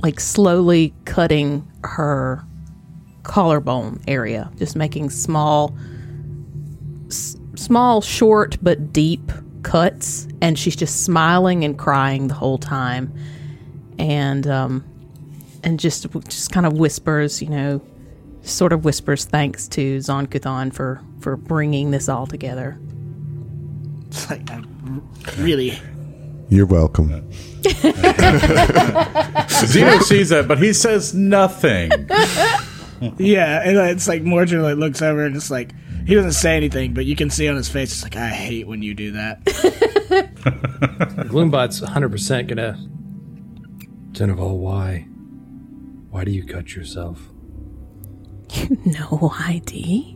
like 0.01 0.19
slowly 0.19 0.93
cutting 1.05 1.65
her 1.83 2.43
collarbone 3.23 4.01
area 4.05 4.51
just 4.57 4.75
making 4.75 5.09
small 5.09 5.73
s- 7.07 7.37
small 7.55 8.01
short 8.01 8.57
but 8.61 8.91
deep 8.91 9.31
cuts 9.61 10.27
and 10.41 10.59
she's 10.59 10.75
just 10.75 11.05
smiling 11.05 11.63
and 11.63 11.77
crying 11.79 12.27
the 12.27 12.33
whole 12.33 12.57
time 12.57 13.13
and 14.03 14.45
um 14.47 14.83
and 15.63 15.79
just 15.79 16.05
just 16.27 16.51
kind 16.51 16.65
of 16.65 16.73
whispers, 16.73 17.41
you 17.41 17.49
know, 17.49 17.81
sort 18.41 18.73
of 18.73 18.83
whispers 18.83 19.23
thanks 19.23 19.67
to 19.69 19.97
Zonkuthon 19.99 20.73
for 20.73 21.01
for 21.21 21.37
bringing 21.37 21.91
this 21.91 22.09
all 22.09 22.27
together. 22.27 22.77
It's 24.07 24.29
like 24.29 24.51
I'm 24.51 25.01
really 25.37 25.79
You're 26.49 26.65
welcome. 26.65 27.09
Xeno 29.63 30.01
sees 30.01 30.29
that, 30.29 30.47
but 30.49 30.59
he 30.59 30.73
says 30.73 31.13
nothing. 31.15 31.91
Yeah, 33.17 33.61
and 33.65 33.77
it's 33.89 34.07
like 34.07 34.21
Mordred 34.23 34.61
like 34.61 34.77
looks 34.77 35.01
over 35.01 35.25
and 35.25 35.35
it's 35.35 35.51
like 35.51 35.73
he 36.07 36.15
doesn't 36.15 36.31
say 36.31 36.55
anything, 36.55 36.93
but 36.93 37.03
you 37.03 37.17
can 37.17 37.29
see 37.29 37.49
on 37.49 37.57
his 37.57 37.67
face 37.67 37.91
it's 37.91 38.01
like 38.01 38.15
I 38.15 38.29
hate 38.29 38.65
when 38.65 38.81
you 38.81 38.93
do 38.93 39.11
that. 39.11 39.43
Gloombot's 41.27 41.81
100% 41.81 42.47
gonna. 42.47 42.79
Tenneval, 44.13 44.57
why? 44.57 45.07
Why 46.09 46.23
do 46.23 46.31
you 46.31 46.45
cut 46.45 46.75
yourself? 46.75 47.29
You 48.53 48.77
know 48.85 49.33
ID. 49.39 50.15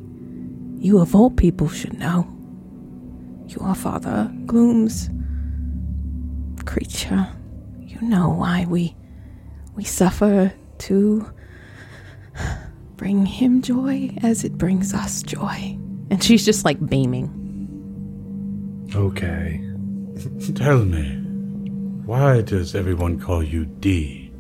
You 0.78 1.00
of 1.00 1.16
all 1.16 1.32
people 1.32 1.68
should 1.68 1.94
know. 1.98 2.28
You 3.48 3.58
are 3.62 3.74
Father 3.74 4.32
Gloom's 4.46 5.10
creature. 6.66 7.28
You 7.80 8.00
know 8.02 8.30
why 8.30 8.66
we 8.70 8.96
we 9.76 9.84
suffer 9.84 10.54
to 10.80 11.32
bring 12.96 13.26
him 13.26 13.62
joy 13.64 14.16
as 14.22 14.44
it 14.44 14.58
brings 14.58 14.94
us 14.94 15.24
joy. 15.24 15.78
And 16.12 16.24
she's 16.24 16.46
just 16.46 16.64
like 16.64 16.86
beaming. 16.88 17.34
Okay. 18.94 19.62
Tell 20.56 20.86
me, 20.86 21.27
why 22.08 22.42
does 22.42 22.74
everyone 22.74 23.20
call 23.20 23.44
you 23.44 23.66
D? 23.66 24.32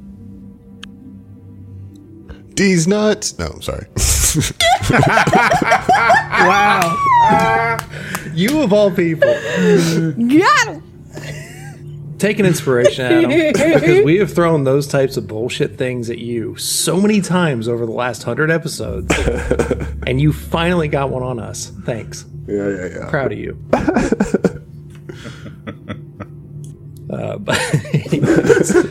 D's 2.54 2.88
nuts. 2.88 3.38
No, 3.38 3.48
I'm 3.48 3.62
sorry. 3.62 3.88
wow. 6.48 7.78
You 8.34 8.62
of 8.62 8.72
all 8.72 8.92
people. 8.92 9.34
Got 9.34 10.68
him! 10.68 10.84
Take 12.20 12.38
an 12.38 12.46
inspiration, 12.46 13.04
Adam. 13.06 13.30
because 13.54 14.06
we 14.06 14.18
have 14.18 14.32
thrown 14.32 14.64
those 14.64 14.86
types 14.86 15.18
of 15.18 15.28
bullshit 15.28 15.76
things 15.80 16.12
at 16.12 16.20
you 16.20 16.56
so 16.56 17.02
many 17.02 17.20
times 17.20 17.68
over 17.68 17.88
the 17.88 17.92
last 17.92 18.22
hundred 18.22 18.52
episodes. 18.52 19.12
and 20.06 20.22
you 20.22 20.32
finally 20.32 20.88
got 20.88 21.10
one 21.10 21.24
on 21.24 21.40
us. 21.40 21.72
Thanks. 21.84 22.26
yeah, 22.48 22.70
yeah, 22.70 22.86
yeah. 22.86 23.10
Proud 23.10 23.32
of 23.32 23.40
you. 23.40 23.58
Uh, 27.10 27.38
but 27.40 27.60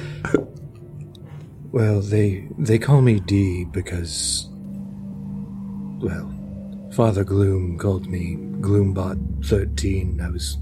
well, 1.73 2.01
they 2.01 2.49
they 2.59 2.79
call 2.79 3.01
me 3.03 3.21
D 3.21 3.65
because 3.65 4.49
well, 5.99 6.33
Father 6.93 7.25
Gloom 7.25 7.79
called 7.79 8.07
me 8.07 8.37
Gloombot 8.61 9.47
13. 9.47 10.21
I 10.21 10.31
was 10.31 10.59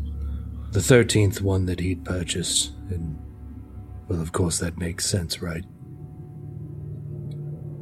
the 0.70 0.80
13th 0.80 1.40
one 1.40 1.66
that 1.66 1.80
he'd 1.80 2.04
purchased 2.04 2.72
and 2.90 3.18
well, 4.08 4.20
of 4.20 4.32
course 4.32 4.58
that 4.58 4.76
makes 4.76 5.06
sense, 5.06 5.40
right? 5.40 5.64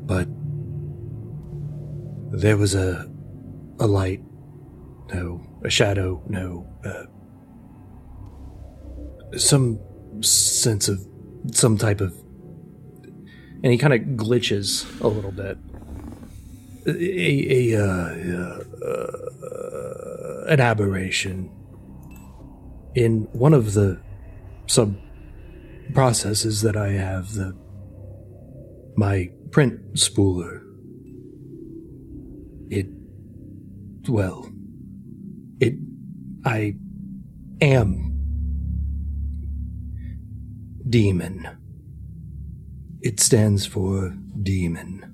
But 0.06 0.28
there 2.38 2.56
was 2.56 2.74
a 2.74 3.10
a 3.80 3.86
light 3.86 4.22
no, 5.12 5.40
a 5.62 5.70
shadow, 5.70 6.22
no, 6.28 6.66
uh, 6.84 7.04
some 9.36 9.78
sense 10.22 10.88
of 10.88 11.06
some 11.52 11.76
type 11.76 12.00
of. 12.00 12.14
And 13.62 13.72
he 13.72 13.78
kind 13.78 13.92
of 13.92 14.00
glitches 14.16 15.00
a 15.00 15.08
little 15.08 15.30
bit. 15.30 15.58
A, 16.86 17.72
a, 17.72 17.80
uh, 17.80 18.64
uh, 18.84 20.44
an 20.48 20.58
aberration 20.58 21.48
in 22.94 23.28
one 23.32 23.54
of 23.54 23.74
the 23.74 24.00
sub 24.66 24.96
processes 25.94 26.62
that 26.62 26.76
I 26.76 26.88
have, 26.92 27.34
the 27.34 27.56
my 28.96 29.30
print 29.50 29.94
spooler. 29.94 30.60
It, 32.68 32.86
well, 34.08 34.50
it 35.60 35.74
I 36.44 36.74
am 37.60 38.11
demon. 40.92 41.48
It 43.00 43.18
stands 43.18 43.66
for 43.66 44.14
demon. 44.42 45.12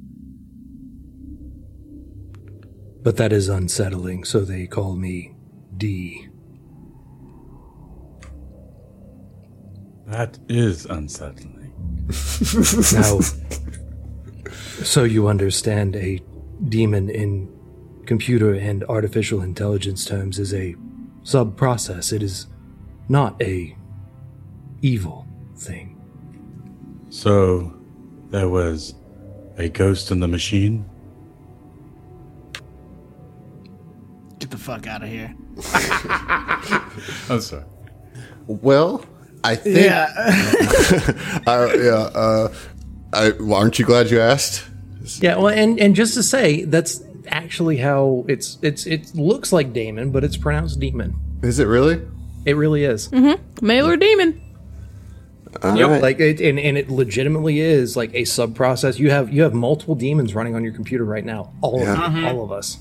but 3.03 3.17
that 3.17 3.33
is 3.33 3.49
unsettling, 3.49 4.25
so 4.25 4.41
they 4.41 4.67
call 4.67 4.95
me 4.95 5.35
D. 5.77 6.29
That 10.07 10.39
is 10.49 10.87
unsettling. 10.87 11.73
Now, 12.93 13.21
so 14.83 15.05
you 15.05 15.29
understand, 15.29 15.97
a 15.97 16.21
demon 16.69 17.09
in 17.11 17.51
computer 18.07 18.55
and 18.55 18.85
artificial 18.85 19.43
intelligence 19.43 20.05
terms 20.05 20.39
is 20.39 20.55
a 20.55 20.75
sub 21.23 21.57
process. 21.57 22.13
It 22.13 22.23
is 22.23 22.47
not 23.09 23.41
a 23.43 23.77
evil 24.83 25.28
thing. 25.59 25.95
So, 27.11 27.75
there 28.31 28.49
was 28.49 28.95
a 29.57 29.69
ghost 29.69 30.11
in 30.11 30.21
the 30.21 30.29
machine? 30.29 30.85
Get 34.39 34.51
the 34.51 34.59
fuck 34.59 34.87
out 34.87 35.03
of 35.03 35.09
here. 35.09 35.35
I'm 37.29 37.41
sorry. 37.41 37.65
Well, 38.47 39.05
I 39.45 39.57
think. 39.57 39.79
Yeah. 39.79 40.09
Uh, 41.47 41.73
yeah. 41.77 41.93
Uh, 42.15 42.55
I, 43.13 43.31
well, 43.41 43.55
aren't 43.55 43.79
you 43.79 43.85
glad 43.85 44.11
you 44.11 44.21
asked? 44.21 44.67
Yeah, 45.23 45.37
well, 45.37 45.49
and 45.49 45.81
and 45.81 45.95
just 45.95 46.15
to 46.15 46.23
say, 46.23 46.65
that's 46.65 47.03
actually 47.29 47.79
how 47.79 48.27
it's 48.29 48.59
it's 48.61 48.87
it 48.87 49.15
looks 49.15 49.53
like 49.53 49.73
Damon, 49.73 50.11
but 50.11 50.25
it's 50.25 50.37
pronounced 50.37 50.79
demon. 50.79 51.17
Is 51.43 51.59
it 51.59 51.65
really? 51.65 52.03
It 52.45 52.55
really 52.55 52.85
is. 52.85 53.09
Mm-hmm. 53.09 53.67
Male 53.67 53.89
or 53.89 53.97
demon? 53.97 54.41
All 55.63 55.77
Yep. 55.77 55.89
right. 55.89 56.03
Like 56.03 56.21
it, 56.21 56.41
and, 56.41 56.59
and 56.59 56.77
it 56.79 56.91
legitimately 56.91 57.61
is 57.61 57.97
like 57.97 58.15
a 58.15 58.25
sub 58.25 58.55
process. 58.55 58.99
You 58.99 59.11
have 59.11 59.33
you 59.33 59.43
have 59.43 59.55
multiple 59.55 59.95
demons 59.95 60.35
running 60.35 60.55
on 60.55 60.63
your 60.65 60.73
computer 60.73 61.05
right 61.05 61.25
now. 61.25 61.53
All 61.63 61.81
Yeah. 61.81 62.07
of 62.07 62.13
them, 62.15 62.25
all 62.27 62.45
of 62.45 62.53
us, 62.53 62.79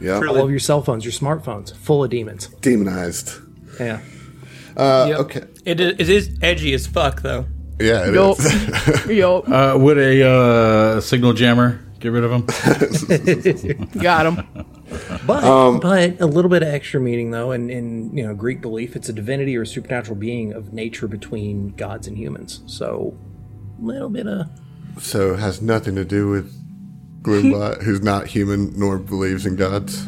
yeah. 0.00 0.16
all 0.18 0.36
of 0.44 0.50
your 0.50 0.58
cell 0.60 0.82
phones, 0.82 1.04
your 1.04 1.12
smartphones, 1.12 1.74
full 1.76 2.04
of 2.04 2.10
demons. 2.10 2.48
Demonized. 2.60 3.32
Yeah. 3.78 4.00
Uh, 4.76 5.06
Yep. 5.08 5.18
Okay. 5.20 5.42
It 5.64 5.80
is, 5.80 5.92
it 5.98 6.08
is 6.08 6.30
edgy 6.42 6.72
as 6.74 6.86
fuck, 6.86 7.22
though. 7.22 7.46
Yeah. 7.80 8.08
it 8.08 8.14
Yo. 8.14 8.32
is. 8.32 9.06
Yo, 9.08 9.40
Uh, 9.40 9.76
would 9.78 9.98
a 9.98 10.22
uh, 10.28 11.00
signal 11.00 11.32
jammer 11.32 11.80
get 11.98 12.12
rid 12.12 12.24
of 12.24 12.30
him? 12.30 12.46
got 14.02 14.26
him. 14.26 14.66
But 15.26 15.44
um, 15.44 15.80
but 15.80 16.20
a 16.20 16.26
little 16.26 16.48
bit 16.48 16.62
of 16.62 16.68
extra 16.68 17.00
meaning 17.00 17.30
though, 17.30 17.52
in 17.52 17.70
in 17.70 18.16
you 18.16 18.26
know 18.26 18.34
Greek 18.34 18.60
belief, 18.60 18.96
it's 18.96 19.08
a 19.08 19.12
divinity 19.12 19.56
or 19.56 19.62
a 19.62 19.66
supernatural 19.66 20.16
being 20.16 20.52
of 20.52 20.72
nature 20.72 21.06
between 21.06 21.70
gods 21.70 22.06
and 22.06 22.18
humans. 22.18 22.62
So 22.66 23.16
a 23.80 23.84
little 23.84 24.08
bit 24.08 24.26
of 24.26 24.46
so 24.98 25.34
it 25.34 25.40
has 25.40 25.62
nothing 25.62 25.94
to 25.96 26.04
do 26.04 26.28
with 26.28 26.52
Gloombot, 27.22 27.82
who's 27.82 28.02
not 28.02 28.26
human 28.26 28.78
nor 28.78 28.98
believes 28.98 29.46
in 29.46 29.56
gods. 29.56 30.06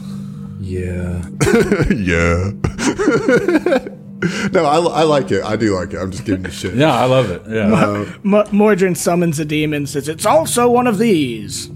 Yeah. 0.60 1.24
yeah. 1.90 2.50
no, 4.52 4.64
I, 4.64 4.78
I 4.78 5.02
like 5.02 5.30
it. 5.32 5.44
I 5.44 5.56
do 5.56 5.74
like 5.74 5.92
it. 5.92 5.98
I'm 5.98 6.10
just 6.10 6.24
giving 6.24 6.44
you 6.44 6.50
shit. 6.50 6.74
yeah, 6.74 6.92
I 6.94 7.04
love 7.06 7.30
it. 7.30 7.42
Yeah. 7.48 7.72
Um, 7.72 8.20
M- 8.24 8.46
Mordrin 8.52 8.96
summons 8.96 9.38
a 9.40 9.44
demon, 9.44 9.86
says 9.86 10.08
it's 10.08 10.26
also 10.26 10.70
one 10.70 10.86
of 10.86 10.98
these. 10.98 11.68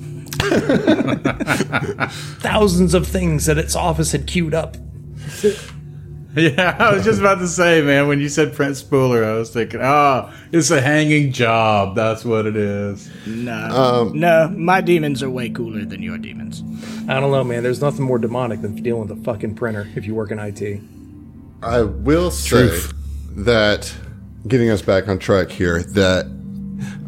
thousands 2.41 2.95
of 2.95 3.07
things 3.07 3.47
that 3.47 3.59
its 3.59 3.75
office 3.77 4.13
had 4.13 4.27
queued 4.27 4.55
up. 4.55 4.77
yeah, 6.37 6.77
I 6.79 6.93
was 6.93 7.05
just 7.05 7.21
about 7.21 7.39
to 7.39 7.49
say, 7.49 7.81
man, 7.83 8.09
when 8.09 8.21
you 8.21 8.29
said 8.29 8.55
print 8.55 8.75
spooler, 8.75 9.25
I 9.25 9.35
was 9.35 9.51
thinking, 9.51 9.81
oh, 9.83 10.33
it's 10.53 10.71
a 10.71 10.81
hanging 10.81 11.33
job. 11.33 11.95
That's 11.95 12.25
what 12.25 12.47
it 12.47 12.57
is. 12.57 13.11
No. 13.27 13.55
Um, 13.55 14.19
no, 14.19 14.49
my 14.49 14.81
demons 14.81 15.23
are 15.23 15.31
way 15.31 15.49
cooler 15.49 15.85
than 15.85 16.03
your 16.03 16.19
demons. 16.19 16.63
I 17.09 17.21
don't 17.21 17.31
know, 17.31 17.45
man. 17.45 17.63
There's 17.63 17.81
nothing 17.81 18.05
more 18.05 18.19
demonic 18.19 18.61
than 18.61 18.75
dealing 18.77 19.09
with 19.09 19.19
a 19.19 19.23
fucking 19.23 19.55
printer 19.55 19.89
if 19.97 20.05
you 20.07 20.15
work 20.15 20.31
in 20.31 20.39
IT. 20.39 20.81
I 21.63 21.83
will 21.83 22.31
say 22.31 22.81
that 23.31 23.95
getting 24.47 24.71
us 24.71 24.83
back 24.83 25.09
on 25.09 25.19
track 25.19 25.51
here, 25.51 25.83
that 25.83 26.27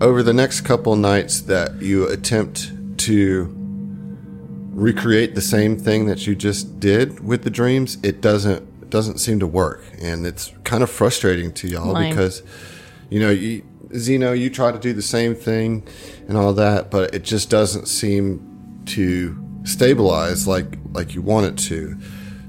over 0.01 0.23
the 0.23 0.33
next 0.33 0.63
couple 0.63 0.97
nights 0.97 1.43
that 1.43 1.83
you 1.83 2.09
attempt 2.09 2.73
to 2.99 3.55
recreate 4.79 5.35
the 5.35 5.41
same 5.41 5.77
thing 5.77 6.07
that 6.07 6.27
you 6.27 6.35
just 6.35 6.79
did 6.79 7.21
with 7.21 7.43
the 7.43 7.51
dreams, 7.51 7.99
it 8.03 8.21
doesn't 8.21 8.63
it 8.83 8.91
doesn't 8.91 9.19
seem 9.19 9.41
to 9.41 9.47
work, 9.47 9.85
and 10.01 10.27
it's 10.27 10.53
kind 10.65 10.83
of 10.83 10.91
frustrating 10.91 11.53
to 11.55 11.69
y'all 11.69 11.95
because 12.09 12.43
you 13.11 13.21
know 13.21 13.31
you. 13.31 13.65
Xeno, 13.89 14.39
you 14.39 14.51
try 14.51 14.71
to 14.71 14.79
do 14.79 14.93
the 14.93 15.01
same 15.01 15.35
thing 15.35 15.83
and 16.29 16.37
all 16.37 16.53
that, 16.53 16.91
but 16.91 17.15
it 17.15 17.23
just 17.23 17.49
doesn't 17.49 17.89
seem 17.89 18.83
to 18.85 19.35
stabilize 19.65 20.47
like 20.47 20.77
like 20.93 21.15
you 21.15 21.23
want 21.23 21.47
it 21.47 21.57
to. 21.69 21.99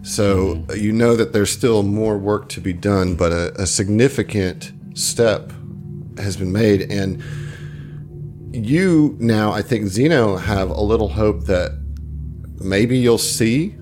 So 0.01 0.65
uh, 0.69 0.73
you 0.73 0.91
know 0.91 1.15
that 1.15 1.33
there's 1.33 1.49
still 1.49 1.83
more 1.83 2.17
work 2.17 2.49
to 2.49 2.62
be 2.62 2.73
done, 2.73 3.15
but 3.15 3.31
a, 3.31 3.62
a 3.62 3.67
significant 3.67 4.73
step 4.95 5.51
has 6.17 6.35
been 6.35 6.51
made, 6.51 6.91
and 6.91 7.23
you 8.51 9.15
now, 9.19 9.51
I 9.51 9.62
think 9.62 9.85
Xeno 9.85 10.39
have 10.39 10.69
a 10.69 10.81
little 10.81 11.09
hope 11.09 11.45
that 11.45 11.71
maybe 12.59 12.97
you'll 12.97 13.17
see 13.17 13.75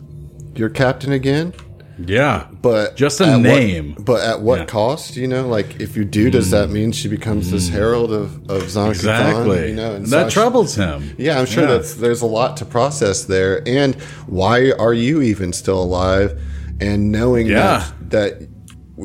your 0.56 0.70
captain 0.70 1.12
again. 1.12 1.54
Yeah. 2.00 2.46
But 2.62 2.96
Just 2.96 3.20
a 3.22 3.26
at 3.26 3.36
what- 3.38 3.42
name. 3.44 3.96
but 4.00 4.22
at 4.22 4.42
what 4.42 4.60
Yeah. 4.60 4.66
cost? 4.66 5.16
You 5.16 5.28
know, 5.28 5.48
like 5.48 5.80
if 5.80 5.98
you 5.98 6.06
do, 6.06 6.30
does 6.30 6.52
that 6.52 6.70
mean 6.70 6.92
she 6.92 7.08
becomes 7.08 7.50
this 7.50 7.70
mm. 7.70 7.74
herald 7.74 8.12
of 8.12 8.48
of 8.52 8.70
Zon 8.70 8.90
Exactly. 8.92 9.70
You 9.70 9.76
know, 9.76 9.96
and 9.96 10.06
that 10.08 10.26
Sasha- 10.26 10.34
troubles 10.34 10.76
him. 10.76 11.16
yeah, 11.18 11.40
I'm 11.40 11.48
sure 11.48 11.64
Yeah. 11.64 11.72
that's 11.78 11.96
there's 11.96 12.22
a 12.22 12.28
lot 12.28 12.56
to 12.58 12.66
process 12.66 13.24
there. 13.24 13.68
And 13.68 13.96
why 14.28 14.72
are 14.78 14.94
you 14.94 15.24
even 15.24 15.54
still 15.54 15.82
alive? 15.82 16.40
And 16.80 17.12
knowing 17.12 17.48
Yeah. 17.48 17.86
that 18.10 18.40
that 18.40 18.48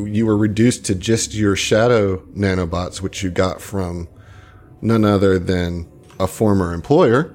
you 0.07 0.27
were 0.27 0.37
reduced 0.37 0.85
to 0.87 0.95
just 0.95 1.35
your 1.35 1.57
shadow 1.57 2.23
nanobots, 2.37 3.01
which 3.01 3.23
you 3.23 3.31
got 3.31 3.61
from 3.63 4.07
none 4.83 5.05
other 5.05 5.39
than 5.39 5.91
a 6.21 6.27
former 6.27 6.75
employer. 6.75 7.35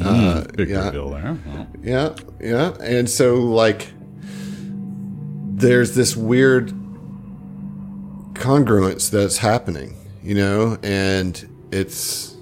Uh, 0.00 0.44
Big 0.56 0.70
yeah. 0.70 0.90
deal 0.90 1.10
there. 1.10 1.36
Well, 1.46 1.66
Yeah, 1.82 2.14
yeah. 2.40 2.74
And 2.80 3.08
so 3.08 3.34
like 3.36 3.92
there's 5.58 5.94
this 5.94 6.16
weird 6.16 6.72
congruence 8.34 9.10
that's 9.10 9.38
happening, 9.38 9.96
you 10.22 10.34
know, 10.34 10.78
and 10.82 11.48
it's 11.72 12.36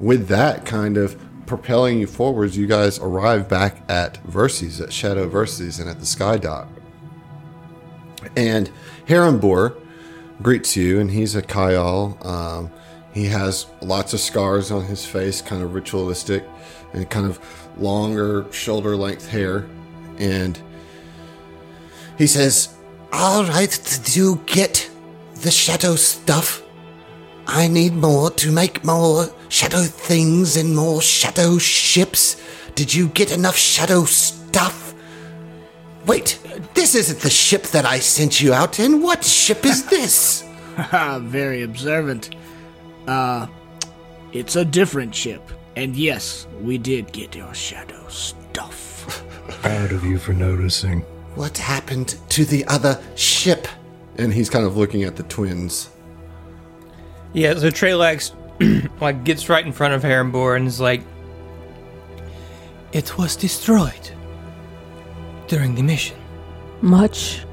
with 0.00 0.28
that 0.28 0.66
kind 0.66 0.96
of 0.96 1.16
propelling 1.46 2.00
you 2.00 2.06
forwards, 2.06 2.56
you 2.56 2.66
guys 2.66 2.98
arrive 2.98 3.48
back 3.48 3.88
at 3.88 4.16
Verses, 4.24 4.80
at 4.80 4.92
Shadow 4.92 5.28
Verses 5.28 5.78
and 5.78 5.88
at 5.88 6.00
the 6.00 6.06
Sky 6.06 6.36
Dock. 6.36 6.68
And 8.36 8.70
Herrenbor 9.06 9.80
greets 10.42 10.76
you, 10.76 10.98
and 10.98 11.12
he's 11.12 11.36
a 11.36 11.42
Kayal. 11.42 12.24
Um, 12.26 12.70
he 13.16 13.24
has 13.24 13.64
lots 13.80 14.12
of 14.12 14.20
scars 14.20 14.70
on 14.70 14.84
his 14.84 15.06
face, 15.06 15.40
kind 15.40 15.62
of 15.62 15.72
ritualistic, 15.72 16.44
and 16.92 17.08
kind 17.08 17.24
of 17.24 17.40
longer 17.78 18.44
shoulder 18.52 18.94
length 18.94 19.26
hair. 19.26 19.66
And 20.18 20.60
he 22.18 22.26
says, 22.26 22.76
All 23.14 23.42
right, 23.44 23.70
did 24.04 24.14
you 24.14 24.42
get 24.44 24.90
the 25.36 25.50
shadow 25.50 25.96
stuff? 25.96 26.62
I 27.46 27.68
need 27.68 27.94
more 27.94 28.30
to 28.32 28.52
make 28.52 28.84
more 28.84 29.32
shadow 29.48 29.84
things 29.84 30.58
and 30.58 30.76
more 30.76 31.00
shadow 31.00 31.56
ships. 31.56 32.36
Did 32.74 32.92
you 32.92 33.08
get 33.08 33.32
enough 33.32 33.56
shadow 33.56 34.04
stuff? 34.04 34.92
Wait, 36.04 36.38
this 36.74 36.94
isn't 36.94 37.20
the 37.20 37.30
ship 37.30 37.62
that 37.68 37.86
I 37.86 37.98
sent 37.98 38.42
you 38.42 38.52
out 38.52 38.78
in. 38.78 39.00
What 39.00 39.24
ship 39.24 39.64
is 39.64 39.86
this? 39.86 40.44
Very 41.22 41.62
observant. 41.62 42.36
Uh, 43.06 43.46
it's 44.32 44.56
a 44.56 44.64
different 44.64 45.14
ship. 45.14 45.42
And 45.76 45.94
yes, 45.94 46.46
we 46.62 46.78
did 46.78 47.12
get 47.12 47.34
your 47.34 47.52
shadow 47.54 48.08
stuff. 48.08 49.24
Proud 49.62 49.92
of 49.92 50.04
you 50.04 50.18
for 50.18 50.32
noticing. 50.32 51.02
What 51.34 51.58
happened 51.58 52.16
to 52.30 52.44
the 52.44 52.64
other 52.66 53.00
ship? 53.14 53.68
And 54.16 54.32
he's 54.32 54.48
kind 54.48 54.64
of 54.64 54.76
looking 54.76 55.04
at 55.04 55.16
the 55.16 55.22
twins. 55.24 55.90
Yeah, 57.34 57.54
so 57.54 57.68
Trelax 57.68 58.32
like 59.00 59.24
gets 59.24 59.48
right 59.50 59.64
in 59.64 59.72
front 59.72 59.92
of 59.92 60.02
Herrenbor 60.02 60.56
and 60.56 60.66
is 60.66 60.80
like, 60.80 61.02
"It 62.92 63.18
was 63.18 63.36
destroyed 63.36 64.10
during 65.46 65.74
the 65.74 65.82
mission." 65.82 66.16
Much 66.80 67.44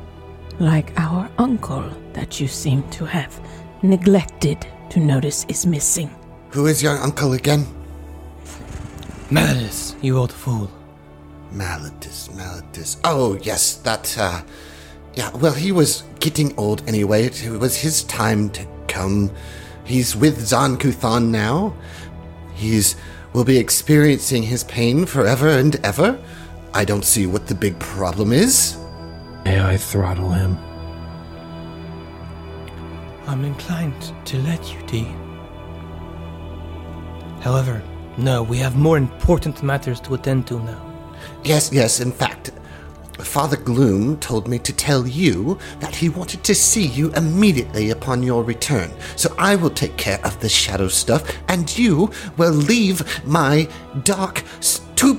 like 0.59 0.97
our 0.97 1.29
uncle 1.37 1.89
that 2.13 2.39
you 2.39 2.47
seem 2.47 2.89
to 2.91 3.03
have 3.03 3.37
neglected 3.81 4.65
to 4.93 4.99
notice 4.99 5.43
is 5.49 5.65
missing. 5.65 6.07
Who 6.51 6.67
is 6.67 6.83
your 6.83 6.95
uncle 6.99 7.33
again? 7.33 7.65
Malus, 9.31 9.95
you 10.03 10.19
old 10.19 10.31
fool. 10.31 10.69
Maladis, 11.51 12.29
Maladis. 12.29 12.97
Oh, 13.03 13.35
yes, 13.41 13.77
that, 13.77 14.15
uh, 14.19 14.43
yeah, 15.15 15.31
well, 15.37 15.53
he 15.53 15.71
was 15.71 16.03
getting 16.19 16.55
old 16.59 16.87
anyway. 16.87 17.23
It 17.23 17.59
was 17.59 17.75
his 17.75 18.03
time 18.03 18.51
to 18.51 18.67
come. 18.87 19.31
He's 19.83 20.15
with 20.15 20.39
Zan 20.39 20.77
Kuthan 20.77 21.29
now. 21.29 21.75
He's, 22.53 22.95
will 23.33 23.43
be 23.43 23.57
experiencing 23.57 24.43
his 24.43 24.63
pain 24.63 25.07
forever 25.07 25.49
and 25.49 25.75
ever. 25.77 26.23
I 26.75 26.85
don't 26.85 27.03
see 27.03 27.25
what 27.25 27.47
the 27.47 27.55
big 27.55 27.79
problem 27.79 28.31
is. 28.31 28.77
May 29.43 29.59
I 29.59 29.75
throttle 29.75 30.29
him? 30.29 30.55
I'm 33.27 33.45
inclined 33.45 34.13
to 34.25 34.37
let 34.39 34.73
you, 34.73 34.81
D. 34.85 35.07
However, 37.41 37.81
no, 38.17 38.43
we 38.43 38.57
have 38.57 38.75
more 38.75 38.97
important 38.97 39.63
matters 39.63 39.99
to 40.01 40.13
attend 40.13 40.47
to 40.47 40.59
now. 40.59 40.93
Yes, 41.43 41.71
yes, 41.73 41.99
in 41.99 42.11
fact, 42.11 42.51
Father 43.19 43.57
Gloom 43.57 44.17
told 44.19 44.47
me 44.47 44.59
to 44.59 44.73
tell 44.73 45.07
you 45.07 45.57
that 45.79 45.95
he 45.95 46.09
wanted 46.09 46.43
to 46.43 46.55
see 46.55 46.85
you 46.85 47.11
immediately 47.13 47.91
upon 47.91 48.23
your 48.23 48.43
return. 48.43 48.91
So 49.15 49.33
I 49.37 49.55
will 49.55 49.69
take 49.69 49.97
care 49.97 50.19
of 50.25 50.39
the 50.39 50.49
shadow 50.49 50.87
stuff, 50.87 51.23
and 51.47 51.75
you 51.77 52.11
will 52.37 52.51
leave 52.53 53.25
my 53.25 53.67
dark 54.03 54.43
to 54.95 55.13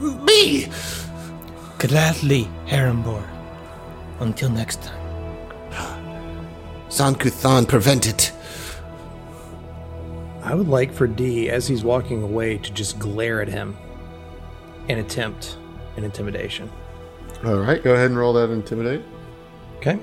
me. 0.00 0.68
Gladly, 1.78 2.48
Herrenbor. 2.66 3.28
Until 4.20 4.50
next 4.50 4.82
time. 4.82 5.03
Zankuthan, 6.94 7.66
prevent 7.66 8.06
it. 8.06 8.32
I 10.42 10.54
would 10.54 10.68
like 10.68 10.92
for 10.92 11.06
D, 11.06 11.50
as 11.50 11.66
he's 11.66 11.82
walking 11.82 12.22
away, 12.22 12.58
to 12.58 12.72
just 12.72 12.98
glare 12.98 13.40
at 13.40 13.48
him 13.48 13.76
and 14.88 15.00
attempt 15.00 15.58
an 15.96 16.04
intimidation. 16.04 16.70
All 17.44 17.56
right, 17.56 17.82
go 17.82 17.94
ahead 17.94 18.10
and 18.10 18.18
roll 18.18 18.32
that 18.34 18.50
intimidate. 18.50 19.02
Okay. 19.78 19.98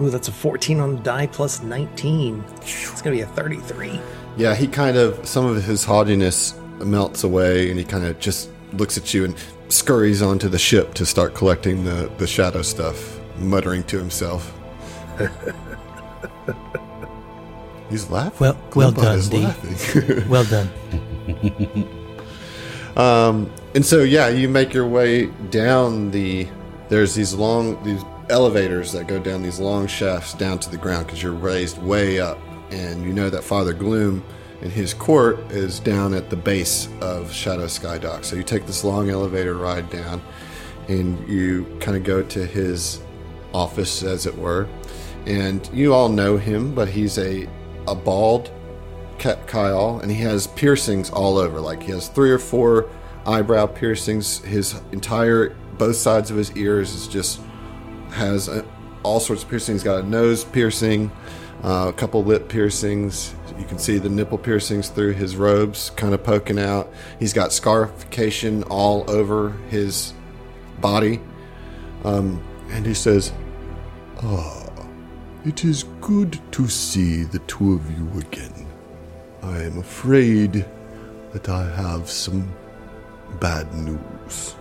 Ooh, 0.00 0.10
that's 0.10 0.28
a 0.28 0.32
14 0.32 0.80
on 0.80 0.96
the 0.96 1.02
die 1.02 1.26
plus 1.26 1.62
19. 1.62 2.44
It's 2.60 3.00
going 3.02 3.16
to 3.16 3.24
be 3.24 3.30
a 3.30 3.34
33. 3.34 4.00
Yeah, 4.36 4.54
he 4.54 4.66
kind 4.66 4.96
of 4.96 5.26
some 5.26 5.46
of 5.46 5.62
his 5.64 5.84
haughtiness 5.84 6.54
melts 6.78 7.24
away, 7.24 7.70
and 7.70 7.78
he 7.78 7.84
kind 7.84 8.04
of 8.04 8.18
just 8.18 8.50
looks 8.72 8.98
at 8.98 9.14
you 9.14 9.24
and 9.24 9.34
scurries 9.68 10.20
onto 10.22 10.48
the 10.48 10.58
ship 10.58 10.94
to 10.94 11.06
start 11.06 11.34
collecting 11.34 11.84
the 11.84 12.10
the 12.18 12.26
shadow 12.26 12.62
stuff, 12.62 13.20
muttering 13.42 13.84
to 13.84 13.98
himself. 13.98 14.52
He's 17.90 18.08
laughing. 18.10 18.38
Well- 18.40 18.58
well 18.74 18.92
done, 18.92 19.20
D. 19.28 19.46
Well 20.28 20.44
done. 20.44 20.70
Um, 22.96 23.50
and 23.74 23.84
so, 23.84 24.02
yeah, 24.02 24.28
you 24.28 24.48
make 24.48 24.72
your 24.74 24.86
way 24.86 25.26
down 25.50 26.10
the. 26.10 26.46
There's 26.88 27.14
these 27.14 27.32
long 27.34 27.82
these 27.84 28.02
elevators 28.28 28.92
that 28.92 29.06
go 29.06 29.18
down 29.18 29.42
these 29.42 29.58
long 29.58 29.86
shafts 29.86 30.34
down 30.34 30.58
to 30.60 30.70
the 30.70 30.76
ground 30.76 31.06
because 31.06 31.22
you're 31.22 31.32
raised 31.32 31.78
way 31.82 32.20
up, 32.20 32.38
and 32.70 33.02
you 33.04 33.12
know 33.12 33.30
that 33.30 33.44
Father 33.44 33.72
Gloom 33.72 34.22
and 34.60 34.70
his 34.70 34.94
court 34.94 35.38
is 35.50 35.80
down 35.80 36.14
at 36.14 36.30
the 36.30 36.36
base 36.36 36.88
of 37.00 37.32
Shadow 37.32 37.66
Sky 37.66 37.98
Dock. 37.98 38.24
So 38.24 38.36
you 38.36 38.42
take 38.42 38.66
this 38.66 38.84
long 38.84 39.10
elevator 39.10 39.54
ride 39.54 39.88
down, 39.90 40.22
and 40.88 41.26
you 41.28 41.64
kind 41.80 41.96
of 41.96 42.04
go 42.04 42.22
to 42.22 42.46
his 42.46 43.00
office, 43.52 44.02
as 44.02 44.26
it 44.26 44.36
were, 44.36 44.68
and 45.26 45.68
you 45.72 45.94
all 45.94 46.08
know 46.08 46.36
him, 46.36 46.74
but 46.74 46.88
he's 46.88 47.18
a 47.18 47.48
a 47.88 47.94
bald 47.94 48.50
Kayal, 49.22 50.02
and 50.02 50.10
he 50.10 50.18
has 50.22 50.46
piercings 50.48 51.10
all 51.10 51.38
over. 51.38 51.60
Like 51.60 51.82
he 51.82 51.92
has 51.92 52.08
three 52.08 52.30
or 52.30 52.38
four 52.38 52.88
eyebrow 53.26 53.66
piercings. 53.66 54.38
His 54.38 54.80
entire 54.90 55.56
both 55.78 55.96
sides 55.96 56.30
of 56.30 56.36
his 56.36 56.56
ears 56.56 56.92
is 56.94 57.08
just 57.08 57.40
has 58.10 58.48
uh 58.48 58.64
all 59.02 59.20
sorts 59.20 59.42
of 59.42 59.48
piercings. 59.48 59.82
He's 59.82 59.84
got 59.84 60.04
a 60.04 60.06
nose 60.06 60.44
piercing, 60.44 61.10
uh, 61.64 61.86
a 61.88 61.92
couple 61.92 62.22
lip 62.24 62.48
piercings. 62.48 63.34
You 63.58 63.64
can 63.64 63.78
see 63.78 63.98
the 63.98 64.08
nipple 64.08 64.38
piercings 64.38 64.88
through 64.88 65.12
his 65.12 65.36
robes, 65.36 65.90
kind 65.90 66.14
of 66.14 66.22
poking 66.22 66.58
out. 66.58 66.92
He's 67.18 67.32
got 67.32 67.52
scarification 67.52 68.62
all 68.64 69.08
over 69.10 69.50
his 69.70 70.14
body, 70.80 71.20
um, 72.04 72.42
and 72.70 72.86
he 72.86 72.94
says, 72.94 73.32
Ah, 74.24 74.70
it 75.44 75.64
is 75.64 75.82
good 76.00 76.38
to 76.52 76.68
see 76.68 77.24
the 77.24 77.40
two 77.40 77.72
of 77.72 77.90
you 77.98 78.20
again. 78.20 78.66
I 79.42 79.62
am 79.62 79.78
afraid 79.78 80.64
that 81.32 81.48
I 81.48 81.68
have 81.74 82.08
some 82.08 82.54
bad 83.40 83.74
news. 83.74 84.54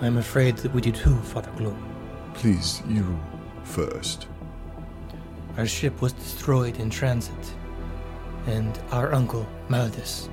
I'm 0.00 0.16
afraid 0.16 0.56
that 0.58 0.74
we 0.74 0.80
do 0.80 0.90
too, 0.90 1.14
Father 1.18 1.52
Gloom. 1.56 1.80
Please, 2.34 2.82
you 2.88 3.16
first. 3.62 4.26
Our 5.56 5.66
ship 5.66 6.02
was 6.02 6.12
destroyed 6.12 6.80
in 6.80 6.90
transit, 6.90 7.54
and 8.46 8.80
our 8.90 9.14
uncle, 9.14 9.46
Maldus, 9.68 10.28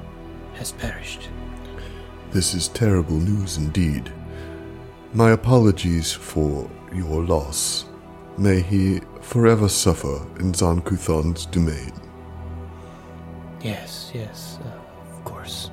has 0.56 0.72
perished. 0.72 1.30
This 2.32 2.56
is 2.56 2.68
terrible 2.70 3.20
news 3.20 3.58
indeed. 3.58 4.12
My 5.14 5.32
apologies 5.32 6.12
for 6.12 6.68
your 6.96 7.24
loss. 7.24 7.86
May 8.38 8.62
he 8.62 9.02
forever 9.22 9.70
suffer 9.70 10.16
in 10.40 10.52
Zankuthon's 10.54 11.46
domain. 11.46 11.92
Yes, 13.62 14.12
yes, 14.14 14.60
uh, 14.64 15.16
of 15.16 15.24
course. 15.24 15.72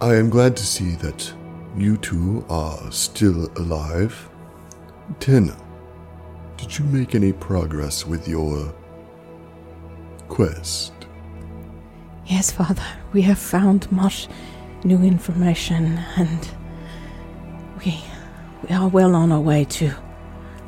I 0.00 0.14
am 0.14 0.30
glad 0.30 0.56
to 0.56 0.64
see 0.64 0.92
that 0.96 1.32
you 1.76 1.96
two 1.96 2.44
are 2.48 2.90
still 2.90 3.50
alive. 3.56 4.28
Tenna, 5.20 5.56
did 6.56 6.78
you 6.78 6.84
make 6.86 7.14
any 7.14 7.32
progress 7.32 8.06
with 8.06 8.28
your 8.28 8.74
quest? 10.28 10.92
Yes, 12.26 12.50
Father, 12.50 12.84
we 13.12 13.22
have 13.22 13.38
found 13.38 13.90
much 13.90 14.28
new 14.84 15.02
information 15.02 15.98
and 16.16 16.48
we, 17.84 18.02
we 18.62 18.74
are 18.74 18.88
well 18.88 19.14
on 19.14 19.32
our 19.32 19.40
way 19.40 19.64
to 19.64 19.92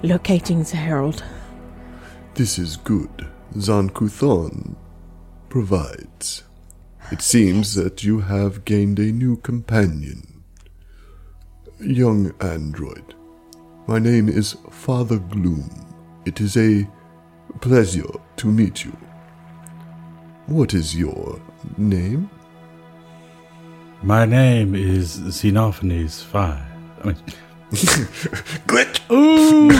locating 0.03 0.63
the 0.63 0.77
Herald. 0.77 1.25
This 2.35 2.59
is 2.59 2.77
good. 2.77 3.29
Zankuthon 3.55 4.77
provides. 5.49 6.45
It 7.11 7.21
seems 7.21 7.75
that 7.75 8.05
you 8.05 8.21
have 8.21 8.65
gained 8.65 8.99
a 8.99 9.11
new 9.11 9.37
companion. 9.39 10.45
Young 11.81 12.33
android. 12.41 13.15
My 13.87 13.99
name 13.99 14.29
is 14.29 14.57
Father 14.71 15.19
Gloom. 15.19 15.69
It 16.25 16.41
is 16.41 16.57
a 16.57 16.89
pleasure 17.61 18.13
to 18.37 18.47
meet 18.47 18.85
you. 18.85 18.97
What 20.47 20.75
is 20.75 20.97
your 20.97 21.41
name? 21.77 22.31
My 24.03 24.25
name 24.25 24.75
is 24.75 25.19
Xenophanes 25.19 26.23
Five. 26.23 26.63
I 27.03 27.07
mean, 27.09 27.17
Glitch! 27.71 29.01
Ooh. 29.13 29.71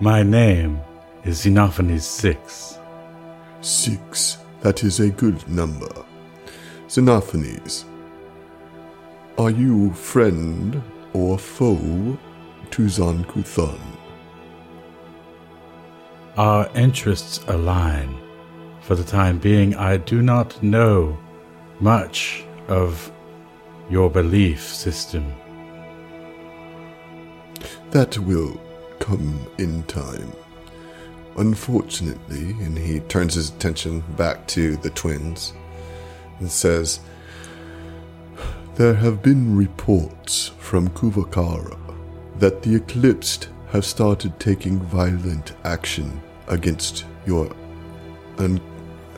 my 0.00 0.22
name 0.22 0.80
is 1.24 1.44
Xenophanes 1.44 2.02
Six. 2.02 2.78
Six. 3.60 4.38
That 4.60 4.84
is 4.84 5.00
a 5.00 5.10
good 5.10 5.46
number. 5.48 5.92
Xenophanes, 6.86 7.84
are 9.36 9.50
you 9.50 9.92
friend 9.94 10.80
or 11.12 11.38
foe 11.38 12.16
to 12.70 12.82
Zankuthon? 12.82 13.80
Our 16.36 16.70
interests 16.76 17.40
align. 17.48 18.16
For 18.82 18.94
the 18.94 19.02
time 19.02 19.38
being, 19.38 19.74
I 19.74 19.96
do 19.96 20.22
not 20.22 20.62
know 20.62 21.18
much 21.80 22.44
of 22.68 23.10
your 23.90 24.08
belief 24.08 24.62
system. 24.62 25.32
That 27.94 28.18
will 28.18 28.60
come 28.98 29.46
in 29.56 29.84
time. 29.84 30.32
Unfortunately, 31.36 32.50
and 32.64 32.76
he 32.76 32.98
turns 32.98 33.34
his 33.34 33.50
attention 33.50 34.02
back 34.16 34.48
to 34.48 34.76
the 34.78 34.90
twins 34.90 35.52
and 36.40 36.50
says, 36.50 36.98
There 38.74 38.94
have 38.94 39.22
been 39.22 39.56
reports 39.56 40.50
from 40.58 40.88
Kuvakara 40.88 41.78
that 42.40 42.64
the 42.64 42.74
Eclipsed 42.74 43.48
have 43.70 43.84
started 43.84 44.40
taking 44.40 44.80
violent 44.80 45.52
action 45.62 46.20
against 46.48 47.04
your, 47.26 47.48
un- 48.38 48.60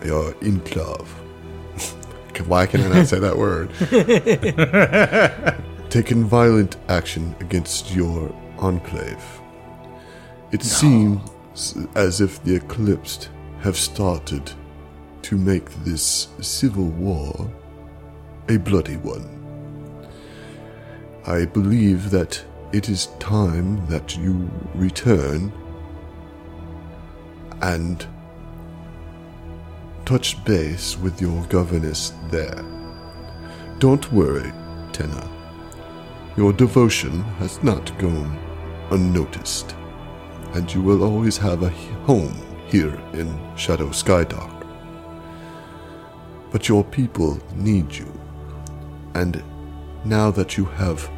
your 0.05 0.35
enclave. 0.43 1.09
Why 2.47 2.67
can 2.67 2.83
I 2.83 2.89
not 2.89 3.07
say 3.07 3.21
that 3.21 3.39
word? 3.39 3.71
taken 5.91 6.25
violent 6.25 6.77
action 6.91 7.35
against 7.41 7.91
your 7.93 8.35
enclave. 8.59 9.25
It 10.53 10.63
seems 10.63 11.21
as 11.95 12.21
if 12.21 12.43
the 12.45 12.55
Eclipsed 12.55 13.31
have 13.61 13.77
started 13.77 14.53
to 15.23 15.37
make 15.37 15.69
this 15.85 16.29
civil 16.41 16.85
war 16.85 17.51
a 18.49 18.57
bloody 18.57 18.97
one. 18.97 19.29
I 21.27 21.47
believe 21.47 22.11
that 22.11 22.43
it 22.73 22.89
is 22.89 23.07
time 23.19 23.85
that 23.87 24.17
you 24.17 24.49
return 24.75 25.53
and 27.63 28.07
touch 30.05 30.43
base 30.45 30.97
with 30.97 31.21
your 31.21 31.45
governess 31.47 32.13
there. 32.31 32.65
Don't 33.81 34.13
worry, 34.13 34.53
Tenna. 34.93 35.29
Your 36.37 36.53
devotion 36.53 37.23
has 37.41 37.63
not 37.63 37.99
gone 37.99 38.46
unnoticed, 38.91 39.75
and 40.55 40.73
you 40.73 40.83
will 40.83 41.03
always 41.05 41.37
have 41.37 41.63
a 41.63 41.71
home 42.05 42.35
here 42.67 42.95
in 43.13 43.39
Shadow 43.57 43.89
Skydock. 43.89 44.67
But 46.51 46.69
your 46.69 46.85
people 46.85 47.39
need 47.55 47.95
you, 47.95 48.13
and 49.15 49.43
now 50.05 50.31
that 50.31 50.57
you 50.57 50.65
have 50.65 51.11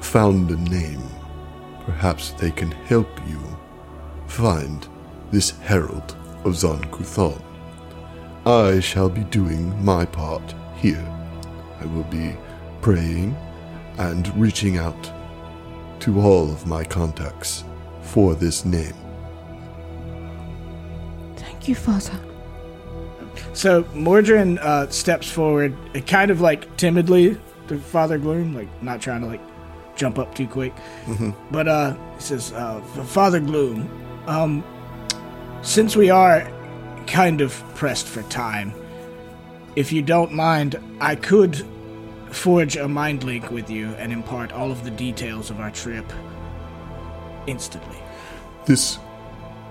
found 0.00 0.50
a 0.50 0.56
name, 0.56 1.02
perhaps 1.84 2.30
they 2.32 2.50
can 2.50 2.70
help 2.70 3.08
you 3.28 3.40
find 4.26 4.86
this 5.30 5.50
herald 5.58 6.16
of 6.44 6.56
Zon 6.56 6.84
Kuthon. 6.86 7.42
I 8.46 8.80
shall 8.80 9.08
be 9.08 9.24
doing 9.24 9.84
my 9.84 10.04
part 10.04 10.54
here. 10.76 11.04
I 11.80 11.86
will 11.86 12.04
be 12.04 12.36
praying 12.80 13.36
and 13.98 14.28
reaching 14.36 14.78
out 14.78 15.10
to 16.00 16.20
all 16.20 16.50
of 16.50 16.66
my 16.66 16.84
contacts 16.84 17.64
for 18.02 18.34
this 18.34 18.64
name. 18.64 18.94
Thank 21.36 21.68
you, 21.68 21.74
Father. 21.74 22.18
So 23.52 23.84
Mordrin 23.84 24.58
uh, 24.58 24.88
steps 24.90 25.30
forward, 25.30 25.74
uh, 25.94 26.00
kind 26.00 26.30
of 26.30 26.40
like 26.40 26.76
timidly 26.76 27.38
to 27.68 27.78
Father 27.78 28.18
Gloom, 28.18 28.54
like 28.54 28.68
not 28.82 29.00
trying 29.00 29.22
to 29.22 29.26
like 29.26 29.40
jump 29.96 30.18
up 30.18 30.34
too 30.34 30.46
quick. 30.46 30.74
But 31.50 31.68
uh, 31.68 31.96
he 32.14 32.20
says, 32.20 32.52
uh, 32.52 32.80
Father 32.82 33.40
Gloom, 33.40 33.88
um, 34.26 34.62
since 35.62 35.96
we 35.96 36.10
are 36.10 36.50
kind 37.06 37.40
of 37.40 37.52
pressed 37.74 38.06
for 38.06 38.22
time, 38.24 38.74
if 39.74 39.92
you 39.92 40.02
don't 40.02 40.32
mind, 40.32 40.76
I 41.00 41.16
could 41.16 41.66
forge 42.36 42.76
a 42.76 42.86
mind 42.86 43.24
link 43.24 43.50
with 43.50 43.70
you 43.70 43.88
and 43.94 44.12
impart 44.12 44.52
all 44.52 44.70
of 44.70 44.84
the 44.84 44.90
details 44.90 45.50
of 45.50 45.60
our 45.60 45.70
trip 45.70 46.04
instantly. 47.46 47.98
This 48.66 48.98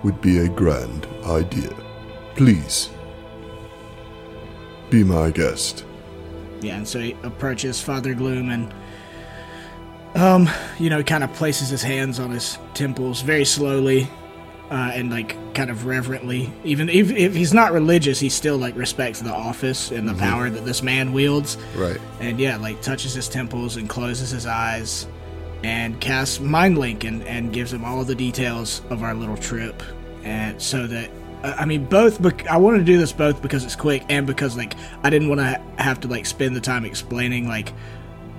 would 0.02 0.20
be 0.20 0.38
a 0.38 0.48
grand 0.48 1.06
idea. 1.24 1.74
Please 2.34 2.90
be 4.90 5.02
my 5.04 5.30
guest. 5.30 5.84
Yeah, 6.60 6.76
and 6.76 6.88
so 6.88 7.00
he 7.00 7.16
approaches 7.22 7.80
Father 7.80 8.14
Gloom 8.14 8.50
and, 8.50 8.74
um, 10.14 10.48
you 10.78 10.90
know, 10.90 11.02
kind 11.02 11.24
of 11.24 11.32
places 11.34 11.68
his 11.68 11.82
hands 11.82 12.18
on 12.18 12.30
his 12.30 12.58
temples 12.74 13.20
very 13.20 13.44
slowly, 13.44 14.08
uh, 14.70 14.90
and 14.94 15.10
like 15.10 15.36
kind 15.54 15.70
of 15.70 15.86
reverently. 15.86 16.52
Even 16.64 16.88
if, 16.88 17.10
if 17.10 17.34
he's 17.34 17.54
not 17.54 17.72
religious, 17.72 18.18
he 18.20 18.28
still 18.28 18.58
like 18.58 18.76
respects 18.76 19.20
the 19.20 19.32
office 19.32 19.90
and 19.90 20.08
the 20.08 20.14
power 20.14 20.50
that 20.50 20.64
this 20.64 20.82
man 20.82 21.12
wields. 21.12 21.56
Right. 21.76 22.00
And 22.20 22.38
yeah, 22.40 22.56
like 22.56 22.80
touches 22.82 23.14
his 23.14 23.28
temples 23.28 23.76
and 23.76 23.88
closes 23.88 24.30
his 24.30 24.46
eyes, 24.46 25.06
and 25.62 26.00
casts 26.00 26.40
mind 26.40 26.78
link 26.78 27.04
and 27.04 27.22
and 27.24 27.52
gives 27.52 27.72
him 27.72 27.84
all 27.84 28.00
of 28.00 28.06
the 28.06 28.14
details 28.14 28.82
of 28.90 29.02
our 29.02 29.14
little 29.14 29.36
trip, 29.36 29.82
and 30.24 30.60
so 30.60 30.86
that. 30.86 31.10
uh, 31.42 31.54
I 31.58 31.64
mean, 31.64 31.84
both. 31.84 32.20
Bec- 32.20 32.46
I 32.48 32.56
wanted 32.56 32.78
to 32.78 32.84
do 32.84 32.98
this 32.98 33.12
both 33.12 33.40
because 33.42 33.64
it's 33.64 33.76
quick 33.76 34.04
and 34.08 34.26
because, 34.26 34.56
like, 34.56 34.74
I 35.02 35.10
didn't 35.10 35.28
want 35.28 35.40
to 35.40 35.46
ha- 35.46 35.62
have 35.78 36.00
to 36.00 36.08
like 36.08 36.26
spend 36.26 36.56
the 36.56 36.60
time 36.60 36.84
explaining, 36.84 37.46
like, 37.46 37.72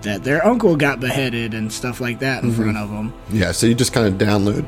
that 0.02 0.24
their 0.24 0.46
uncle 0.46 0.76
got 0.76 1.00
beheaded 1.00 1.54
and 1.54 1.72
stuff 1.72 2.00
like 2.02 2.20
that 2.20 2.44
in 2.44 2.52
front 2.52 2.78
of 2.78 2.90
them. 2.90 3.13
Yeah, 3.32 3.52
so 3.52 3.66
you 3.68 3.76
just 3.76 3.94
kind 3.94 4.08
of 4.08 4.13
download 4.16 4.66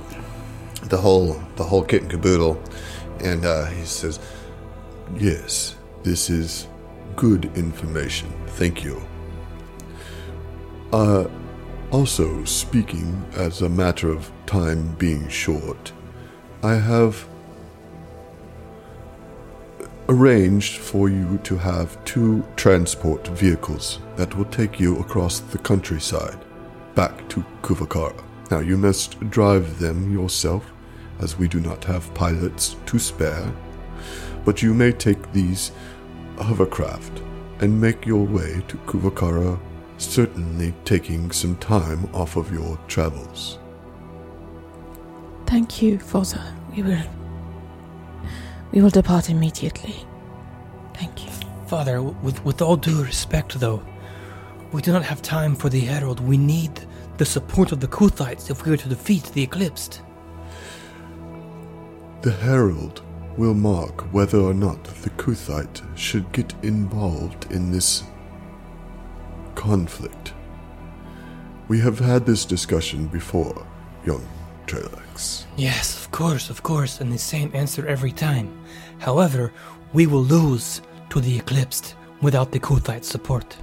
the 0.89 0.97
whole 0.97 1.41
the 1.56 1.63
whole 1.63 1.84
kit 1.84 2.02
and 2.02 2.12
caboodle, 2.12 2.62
and 3.19 3.45
uh, 3.45 3.65
he 3.65 3.86
says, 3.86 4.19
"Yes, 5.15 5.75
this 6.04 6.30
is 6.30 6.67
good 7.15 7.45
information. 7.56 8.32
Thank 8.47 8.84
you." 8.84 9.02
Uh, 10.91 11.25
also 11.91 12.43
speaking 12.45 13.25
as 13.36 13.62
a 13.62 13.69
matter 13.69 14.10
of 14.10 14.32
time 14.45 14.95
being 14.95 15.28
short, 15.30 15.91
I 16.63 16.75
have 16.75 17.28
arranged 20.10 20.78
for 20.78 21.08
you 21.08 21.38
to 21.43 21.56
have 21.56 22.04
two 22.04 22.43
transport 22.56 23.28
vehicles 23.28 23.99
that 24.15 24.36
will 24.36 24.45
take 24.45 24.80
you 24.80 24.97
across 24.99 25.39
the 25.39 25.58
countryside 25.60 26.39
back 26.95 27.30
to 27.30 27.45
Kuvakara. 27.62 28.23
Now, 28.49 28.60
you 28.60 28.75
must 28.75 29.19
drive 29.30 29.80
them 29.80 30.12
yourself, 30.12 30.73
as 31.19 31.38
we 31.38 31.47
do 31.47 31.60
not 31.60 31.84
have 31.86 32.13
pilots 32.13 32.75
to 32.86 32.99
spare, 32.99 33.51
but 34.45 34.62
you 34.62 34.73
may 34.73 34.91
take 34.91 35.32
these 35.32 35.71
hovercraft 36.38 37.21
and 37.60 37.79
make 37.79 38.05
your 38.05 38.25
way 38.25 38.63
to 38.67 38.77
Kuvakara, 38.77 39.60
certainly 39.97 40.73
taking 40.86 41.29
some 41.32 41.58
time 41.58 42.10
off 42.13 42.38
of 42.38 42.51
your 42.51 42.79
travels. 42.88 43.60
Thank 45.45 45.82
you, 45.82 45.99
Father. 45.99 46.41
We 46.75 46.84
will. 46.84 47.03
We 48.71 48.82
will 48.82 48.89
depart 48.89 49.29
immediately. 49.29 50.05
Thank 50.93 51.25
you. 51.25 51.32
Father, 51.67 52.01
with, 52.01 52.43
with 52.45 52.62
all 52.62 52.77
due 52.77 53.03
respect, 53.03 53.60
though, 53.60 53.84
we 54.71 54.82
do 54.82 54.91
not 54.93 55.03
have 55.03 55.21
time 55.21 55.55
for 55.55 55.69
the 55.69 55.79
Herald. 55.79 56.19
We 56.19 56.38
need 56.38 56.86
the 57.17 57.25
support 57.25 57.71
of 57.71 57.79
the 57.79 57.88
Kuthites 57.88 58.49
if 58.49 58.65
we 58.65 58.71
are 58.71 58.77
to 58.77 58.89
defeat 58.89 59.23
the 59.34 59.43
Eclipsed. 59.43 60.01
The 62.21 62.32
Herald 62.32 63.01
will 63.38 63.53
mark 63.53 64.13
whether 64.13 64.39
or 64.39 64.53
not 64.53 64.84
the 64.84 65.10
Kuthite 65.12 65.82
should 65.97 66.29
get 66.34 66.53
involved 66.63 67.49
in 67.49 67.71
this 67.71 68.03
conflict. 69.55 70.34
We 71.69 71.79
have 71.79 71.99
had 71.99 72.25
this 72.25 72.43
discussion 72.43 73.08
before, 73.08 73.65
young 74.05 74.27
Trelax. 74.67 75.45
Yes, 75.55 75.97
of 75.97 76.12
course, 76.12 76.49
of 76.49 76.62
course, 76.62 76.99
and 76.99 77.12
the 77.12 77.17
same 77.17 77.51
answer 77.53 77.88
every 77.88 78.12
time. 78.12 78.51
However, 78.97 79.53
we 79.93 80.05
will 80.05 80.23
lose 80.23 80.82
to 81.12 81.21
the 81.21 81.39
Eclipsed 81.39 81.95
without 82.21 82.51
the 82.51 82.60
Kuthite 82.60 83.05
support. 83.05 83.55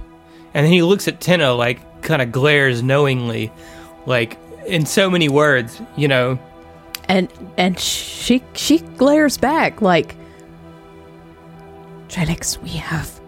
And 0.55 0.65
then 0.65 0.73
he 0.73 0.81
looks 0.81 1.07
at 1.07 1.21
Tenno, 1.21 1.55
like, 1.55 2.01
kind 2.01 2.23
of 2.23 2.31
glares 2.31 2.81
knowingly, 2.81 3.51
like, 4.07 4.39
in 4.65 4.85
so 4.85 5.09
many 5.11 5.29
words, 5.29 5.79
you 5.95 6.07
know. 6.07 6.39
And 7.09 7.29
and 7.57 7.79
she 7.79 8.43
she 8.53 8.79
glares 8.97 9.37
back 9.37 9.81
like 9.81 10.15
Trelix, 12.09 12.61
we 12.61 12.69
have 12.69 13.19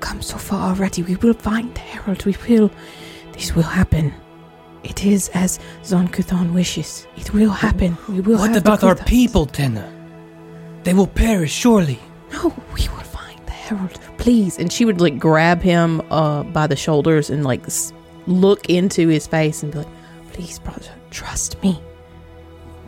come 0.00 0.22
so 0.22 0.36
far 0.36 0.70
already. 0.70 1.02
We 1.02 1.16
will 1.16 1.34
find 1.34 1.74
the 1.74 1.80
Herald. 1.80 2.24
We 2.24 2.36
will 2.48 2.70
this 3.32 3.54
will 3.54 3.62
happen. 3.62 4.12
It 4.82 5.04
is 5.04 5.30
as 5.32 5.60
Zon 5.84 6.08
Kuthon 6.08 6.52
wishes. 6.52 7.06
It 7.16 7.32
will 7.32 7.50
happen. 7.50 7.96
We 8.08 8.20
will 8.20 8.38
What 8.38 8.56
about 8.56 8.82
our 8.82 8.96
people, 8.96 9.46
Tenno? 9.46 9.88
They 10.82 10.92
will 10.92 11.06
perish, 11.06 11.52
surely. 11.52 12.00
No, 12.32 12.52
we 12.74 12.88
will 12.88 13.04
find 13.04 13.38
the 13.46 13.52
Herald. 13.52 14.00
Please. 14.18 14.58
And 14.58 14.72
she 14.72 14.84
would 14.84 15.00
like 15.00 15.18
grab 15.18 15.62
him 15.62 16.02
uh, 16.10 16.42
by 16.42 16.66
the 16.66 16.74
shoulders 16.76 17.30
and 17.30 17.44
like 17.44 17.64
look 18.26 18.68
into 18.68 19.06
his 19.08 19.26
face 19.26 19.62
and 19.62 19.70
be 19.72 19.78
like, 19.78 19.88
please, 20.32 20.58
brother, 20.58 20.90
trust 21.10 21.62
me. 21.62 21.80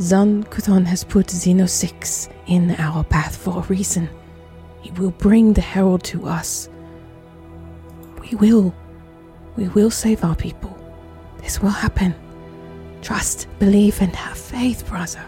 Zan 0.00 0.42
Kuthon 0.44 0.85
has 0.87 1.04
put 1.04 1.28
Xeno 1.28 1.68
6 1.68 2.28
in 2.46 2.72
our 2.78 3.04
path 3.04 3.37
for 3.37 3.59
a 3.59 3.62
reason. 3.62 4.09
He 4.80 4.90
will 4.92 5.12
bring 5.12 5.52
the 5.52 5.61
Herald 5.61 6.02
to 6.04 6.26
us. 6.26 6.68
We 8.20 8.37
will. 8.37 8.74
We 9.57 9.68
will 9.68 9.90
save 9.90 10.24
our 10.24 10.35
people. 10.35 10.76
This 11.38 11.61
will 11.61 11.70
happen. 11.70 12.14
Trust, 13.02 13.46
believe, 13.61 14.00
and 14.00 14.14
have 14.16 14.37
faith, 14.37 14.87
brother. 14.88 15.24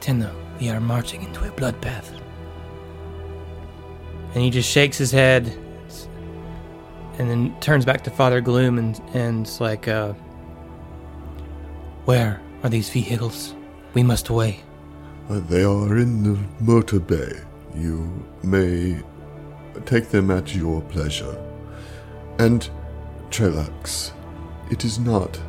Tenno, 0.00 0.34
we 0.58 0.70
are 0.70 0.80
marching 0.80 1.22
into 1.22 1.44
a 1.46 1.50
bloodbath. 1.50 2.18
And 4.34 4.42
he 4.42 4.48
just 4.50 4.70
shakes 4.70 4.96
his 4.96 5.10
head 5.10 5.52
and 7.18 7.28
then 7.28 7.54
turns 7.60 7.84
back 7.84 8.02
to 8.04 8.10
Father 8.10 8.40
Gloom 8.40 8.78
and 8.78 8.98
and 9.12 9.46
it's 9.46 9.60
like, 9.60 9.86
uh, 9.86 10.14
where 12.06 12.40
are 12.62 12.70
these 12.70 12.90
vehicles? 12.90 13.54
We 13.94 14.02
must 14.02 14.28
away. 14.28 14.60
Uh, 15.28 15.40
they 15.40 15.62
are 15.62 15.96
in 15.98 16.22
the 16.22 16.38
motor 16.60 17.00
bay. 17.00 17.32
You 17.74 18.24
may 18.42 19.00
take 19.86 20.08
them 20.08 20.30
at 20.30 20.54
your 20.54 20.82
pleasure. 20.82 21.36
And, 22.38 22.68
Trelax, 23.30 24.12
it 24.70 24.84
is 24.84 24.98
not 24.98 25.40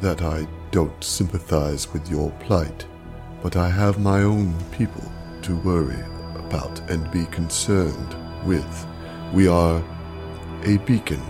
that 0.00 0.22
I 0.22 0.46
don't 0.70 1.02
sympathize 1.02 1.92
with 1.92 2.10
your 2.10 2.30
plight, 2.40 2.86
but 3.42 3.56
I 3.56 3.68
have 3.68 3.98
my 3.98 4.22
own 4.22 4.54
people 4.72 5.10
to 5.42 5.56
worry 5.56 6.00
about 6.36 6.80
and 6.90 7.10
be 7.10 7.26
concerned 7.26 8.16
with. 8.44 8.86
We 9.32 9.46
are 9.48 9.82
a 10.64 10.78
beacon 10.78 11.22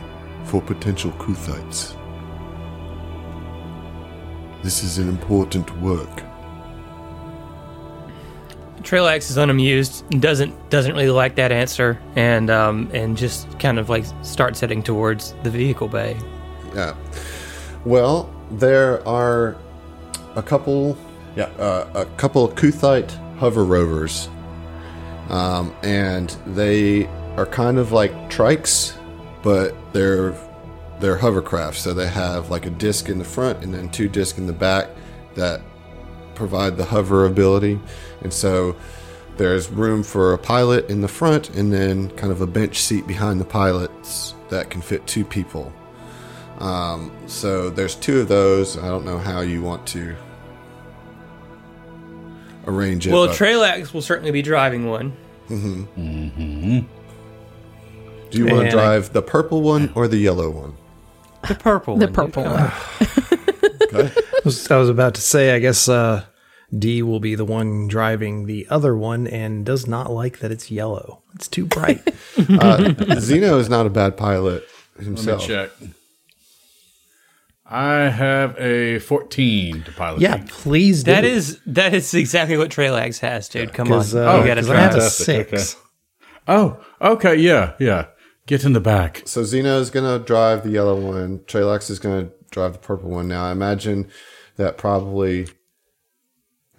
for 0.44 0.62
potential 0.62 1.12
Kuthites. 1.12 1.97
This 4.62 4.82
is 4.82 4.98
an 4.98 5.08
important 5.08 5.70
work. 5.80 6.22
Trailax 8.82 9.30
is 9.30 9.36
unamused, 9.36 10.08
doesn't 10.20 10.70
doesn't 10.70 10.92
really 10.92 11.10
like 11.10 11.34
that 11.34 11.52
answer, 11.52 12.00
and 12.16 12.48
um, 12.48 12.90
and 12.92 13.16
just 13.16 13.58
kind 13.58 13.78
of 13.78 13.88
like 13.88 14.04
starts 14.22 14.60
heading 14.60 14.82
towards 14.82 15.34
the 15.42 15.50
vehicle 15.50 15.88
bay. 15.88 16.16
Yeah. 16.74 16.94
Well, 17.84 18.32
there 18.52 19.06
are 19.06 19.56
a 20.36 20.42
couple, 20.42 20.96
yeah, 21.36 21.44
uh, 21.58 21.88
a 21.94 22.06
couple 22.16 22.48
Kuthite 22.48 23.10
hover 23.36 23.64
rovers, 23.64 24.28
um, 25.28 25.74
and 25.82 26.30
they 26.46 27.06
are 27.36 27.46
kind 27.46 27.78
of 27.78 27.92
like 27.92 28.12
trikes, 28.30 28.96
but 29.42 29.74
they're 29.92 30.34
they're 31.00 31.16
hovercraft. 31.16 31.78
So 31.78 31.94
they 31.94 32.08
have 32.08 32.50
like 32.50 32.66
a 32.66 32.70
disc 32.70 33.08
in 33.08 33.18
the 33.18 33.24
front 33.24 33.62
and 33.62 33.72
then 33.72 33.88
two 33.90 34.08
discs 34.08 34.38
in 34.38 34.46
the 34.46 34.52
back 34.52 34.88
that 35.34 35.60
provide 36.34 36.76
the 36.76 36.84
hover 36.84 37.26
ability, 37.26 37.78
and 38.22 38.32
so. 38.32 38.76
There's 39.36 39.70
room 39.70 40.02
for 40.02 40.32
a 40.32 40.38
pilot 40.38 40.90
in 40.90 41.00
the 41.00 41.06
front 41.06 41.50
and 41.50 41.72
then 41.72 42.10
kind 42.16 42.32
of 42.32 42.40
a 42.40 42.46
bench 42.48 42.80
seat 42.80 43.06
behind 43.06 43.40
the 43.40 43.44
pilots 43.44 44.34
that 44.48 44.68
can 44.68 44.80
fit 44.80 45.06
two 45.06 45.24
people. 45.24 45.72
Um, 46.58 47.12
so 47.28 47.70
there's 47.70 47.94
two 47.94 48.18
of 48.18 48.26
those. 48.26 48.76
I 48.76 48.88
don't 48.88 49.04
know 49.04 49.16
how 49.16 49.42
you 49.42 49.62
want 49.62 49.86
to 49.88 50.16
arrange 52.66 53.06
it. 53.06 53.12
Well, 53.12 53.28
but 53.28 53.36
Trailax 53.36 53.92
will 53.94 54.02
certainly 54.02 54.32
be 54.32 54.42
driving 54.42 54.86
one. 54.86 55.16
do 55.48 55.54
you 58.32 58.46
want 58.46 58.56
to 58.56 58.56
and 58.58 58.66
I- 58.66 58.70
drive 58.70 59.12
the 59.12 59.22
purple 59.22 59.62
one 59.62 59.92
or 59.94 60.08
the 60.08 60.18
yellow 60.18 60.50
one? 60.50 60.74
The 61.46 61.54
purple 61.54 61.96
The 61.96 62.06
one. 62.06 62.12
purple 62.14 62.44
one. 62.44 62.72
Okay. 63.90 64.12
I 64.14 64.40
was, 64.44 64.70
I 64.70 64.76
was 64.76 64.90
about 64.90 65.14
to 65.14 65.20
say, 65.22 65.54
I 65.54 65.60
guess 65.60 65.88
uh, 65.88 66.24
D 66.76 67.02
will 67.02 67.20
be 67.20 67.34
the 67.34 67.44
one 67.46 67.88
driving 67.88 68.44
the 68.44 68.66
other 68.68 68.94
one 68.94 69.26
and 69.26 69.64
does 69.64 69.86
not 69.86 70.10
like 70.12 70.40
that 70.40 70.50
it's 70.50 70.70
yellow. 70.70 71.22
It's 71.34 71.48
too 71.48 71.64
bright. 71.64 72.06
uh, 72.06 72.12
Xeno 73.16 73.58
is 73.58 73.70
not 73.70 73.86
a 73.86 73.90
bad 73.90 74.18
pilot 74.18 74.62
Let 74.96 75.00
me 75.00 75.04
himself. 75.06 75.46
check. 75.46 75.70
I 77.64 78.08
have 78.10 78.58
a 78.58 78.98
14 78.98 79.84
to 79.84 79.92
pilot. 79.92 80.20
yeah, 80.20 80.42
please 80.48 81.02
do. 81.04 81.10
That 81.12 81.24
is 81.24 81.58
that 81.66 81.94
is 81.94 82.12
exactly 82.14 82.56
what 82.58 82.70
Trailax 82.70 83.18
has, 83.20 83.48
dude. 83.48 83.72
Come 83.72 83.90
on, 83.92 83.98
because 84.00 84.14
uh, 84.14 84.38
you 84.40 84.46
gotta 84.46 84.60
'cause 84.62 84.70
I 84.70 84.76
have 84.76 84.90
a 84.92 84.98
drive. 84.98 85.12
Fantastic, 85.12 85.48
six. 85.58 85.76
Oh, 86.46 86.82
okay. 87.00 87.36
Yeah, 87.36 87.72
yeah. 87.78 88.06
Get 88.48 88.64
in 88.64 88.72
the 88.72 88.80
back. 88.80 89.22
So 89.26 89.42
Xeno 89.42 89.78
is 89.78 89.90
going 89.90 90.06
to 90.18 90.24
drive 90.24 90.64
the 90.64 90.70
yellow 90.70 90.98
one. 90.98 91.40
Trelax 91.40 91.90
is 91.90 91.98
going 91.98 92.26
to 92.26 92.32
drive 92.50 92.72
the 92.72 92.78
purple 92.78 93.10
one. 93.10 93.28
Now 93.28 93.44
I 93.44 93.52
imagine 93.52 94.08
that 94.56 94.78
probably 94.78 95.46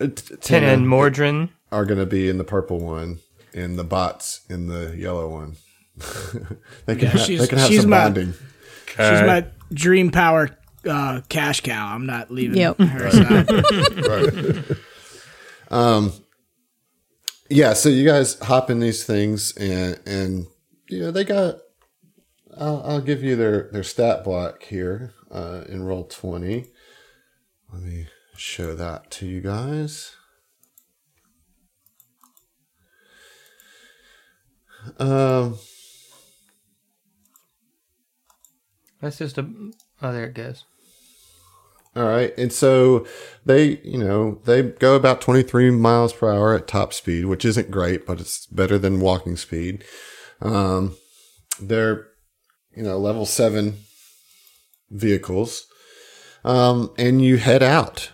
uh, 0.02 0.08
Ten 0.42 0.64
and 0.64 0.88
Mordrin. 0.88 1.50
are 1.72 1.86
going 1.86 2.00
to 2.00 2.08
be 2.08 2.28
in 2.28 2.40
the 2.40 2.44
purple 2.44 2.80
one, 2.80 3.20
and 3.54 3.78
the 3.78 3.84
bots 3.84 4.42
in 4.50 4.68
the 4.68 4.96
yellow 4.98 5.30
one. 5.30 5.58
they 6.88 6.96
can, 6.96 7.10
ha- 7.10 7.18
She's- 7.20 7.40
they 7.42 7.48
can 7.48 7.60
have 7.60 7.68
she's 7.68 7.82
some 7.82 7.90
my- 7.92 8.04
bonding. 8.04 8.34
She's 8.88 8.98
my 9.22 9.46
dream 9.72 10.10
power 10.12 10.50
uh, 10.90 11.22
cash 11.30 11.62
cow. 11.62 11.94
I'm 11.94 12.08
not 12.08 12.32
leaving 12.32 12.58
Yep. 12.58 12.80
her 12.80 13.06
aside. 13.06 13.50
right. 14.72 14.78
um, 15.70 16.14
yeah. 17.50 17.74
So 17.74 17.90
you 17.90 18.06
guys 18.08 18.40
hop 18.40 18.72
in 18.72 18.80
these 18.80 19.04
things, 19.04 19.56
and 19.58 20.00
and 20.08 20.48
you 20.90 21.00
know 21.00 21.12
they 21.12 21.24
got. 21.24 21.56
I'll, 22.58 22.82
I'll 22.84 23.02
give 23.02 23.24
you 23.24 23.36
their 23.36 23.70
their 23.72 23.84
stat 23.84 24.24
block 24.24 24.64
here 24.64 25.14
uh, 25.32 25.64
in 25.70 25.82
Roll20. 25.82 26.68
Let 27.72 27.84
me 27.84 28.08
show 28.36 28.76
that 28.76 29.12
to 29.12 29.26
you 29.26 29.42
guys. 29.42 30.16
Um. 34.98 35.58
That's 39.02 39.18
just 39.18 39.38
a. 39.38 39.48
Oh, 40.02 40.12
there 40.12 40.26
it 40.26 40.34
goes. 40.34 40.66
All 41.96 42.06
right. 42.06 42.38
And 42.38 42.54
so 42.54 43.06
they, 43.46 43.80
you 43.84 43.98
know, 43.98 44.40
they 44.46 44.62
go 44.62 44.96
about 44.96 45.22
23 45.22 45.72
miles 45.72 46.14
per 46.14 46.32
hour 46.32 46.54
at 46.54 46.68
top 46.68 46.94
speed, 46.94 47.26
which 47.26 47.44
isn't 47.44 47.72
great, 47.72 48.06
but 48.06 48.20
it's 48.20 48.46
better 48.46 48.78
than 48.78 49.00
walking 49.00 49.36
speed. 49.36 49.84
Um, 50.42 50.96
they're, 51.62 52.08
you 52.76 52.84
know, 52.84 52.98
level 52.98 53.26
seven 53.26 53.78
vehicles. 54.90 55.66
Um, 56.44 56.92
and 56.98 57.22
you 57.24 57.38
head 57.38 57.62
out 57.62 58.12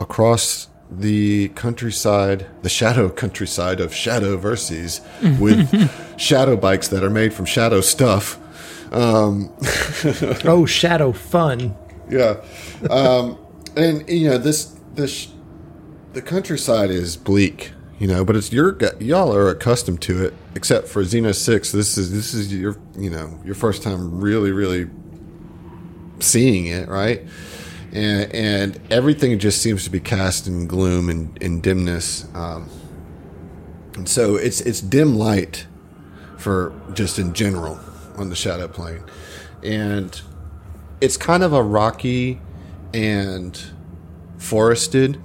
across 0.00 0.68
the 0.90 1.48
countryside, 1.50 2.46
the 2.62 2.68
shadow 2.68 3.08
countryside 3.22 3.80
of 3.80 3.94
Shadow 3.94 4.36
Verses 4.36 5.00
with 5.38 5.70
shadow 6.20 6.56
bikes 6.56 6.88
that 6.88 7.04
are 7.04 7.10
made 7.10 7.32
from 7.32 7.44
shadow 7.44 7.80
stuff. 7.80 8.38
Um, 8.92 9.52
Oh, 10.44 10.64
shadow 10.66 11.12
fun. 11.12 11.76
yeah. 12.08 12.42
Um, 12.90 13.38
and 13.76 14.08
you 14.08 14.30
know 14.30 14.38
this 14.38 14.76
this 14.94 15.28
the 16.14 16.22
countryside 16.22 16.90
is 16.90 17.16
bleak, 17.16 17.72
you 17.98 18.06
know, 18.06 18.24
but 18.24 18.36
it's 18.36 18.52
your 18.52 18.78
y'all 19.00 19.34
are 19.34 19.48
accustomed 19.48 20.00
to 20.02 20.24
it. 20.24 20.34
Except 20.54 20.86
for 20.88 21.02
Xeno 21.02 21.34
Six, 21.34 21.72
this 21.72 21.98
is 21.98 22.12
this 22.12 22.32
is 22.32 22.54
your 22.54 22.76
you 22.96 23.10
know 23.10 23.38
your 23.44 23.54
first 23.54 23.82
time 23.82 24.20
really 24.20 24.52
really 24.52 24.88
seeing 26.20 26.66
it, 26.66 26.88
right? 26.88 27.22
And 27.92 28.32
and 28.32 28.80
everything 28.90 29.38
just 29.38 29.60
seems 29.60 29.84
to 29.84 29.90
be 29.90 30.00
cast 30.00 30.46
in 30.46 30.66
gloom 30.66 31.08
and, 31.08 31.42
and 31.42 31.62
dimness. 31.62 32.26
Um, 32.34 32.68
and 33.94 34.08
so 34.08 34.36
it's 34.36 34.60
it's 34.60 34.80
dim 34.80 35.16
light 35.16 35.66
for 36.36 36.72
just 36.94 37.18
in 37.18 37.34
general 37.34 37.80
on 38.16 38.28
the 38.28 38.36
shadow 38.36 38.68
plane, 38.68 39.02
and 39.64 40.20
it's 41.00 41.16
kind 41.16 41.42
of 41.42 41.52
a 41.52 41.62
rocky 41.62 42.40
and 42.94 43.60
forested 44.38 45.20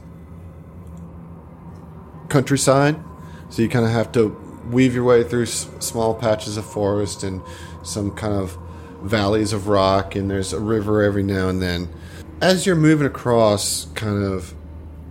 countryside. 2.33 2.99
So 3.49 3.61
you 3.61 3.69
kind 3.69 3.85
of 3.85 3.91
have 3.91 4.11
to 4.13 4.29
weave 4.71 4.95
your 4.95 5.03
way 5.03 5.23
through 5.23 5.43
s- 5.43 5.69
small 5.79 6.15
patches 6.15 6.57
of 6.57 6.65
forest 6.65 7.23
and 7.23 7.41
some 7.83 8.09
kind 8.11 8.33
of 8.33 8.57
valleys 9.03 9.53
of 9.53 9.67
rock, 9.67 10.15
and 10.15 10.29
there's 10.31 10.51
a 10.53 10.59
river 10.59 11.03
every 11.03 11.21
now 11.23 11.47
and 11.49 11.61
then. 11.61 11.87
As 12.41 12.65
you're 12.65 12.75
moving 12.75 13.05
across, 13.05 13.85
kind 13.93 14.23
of 14.23 14.55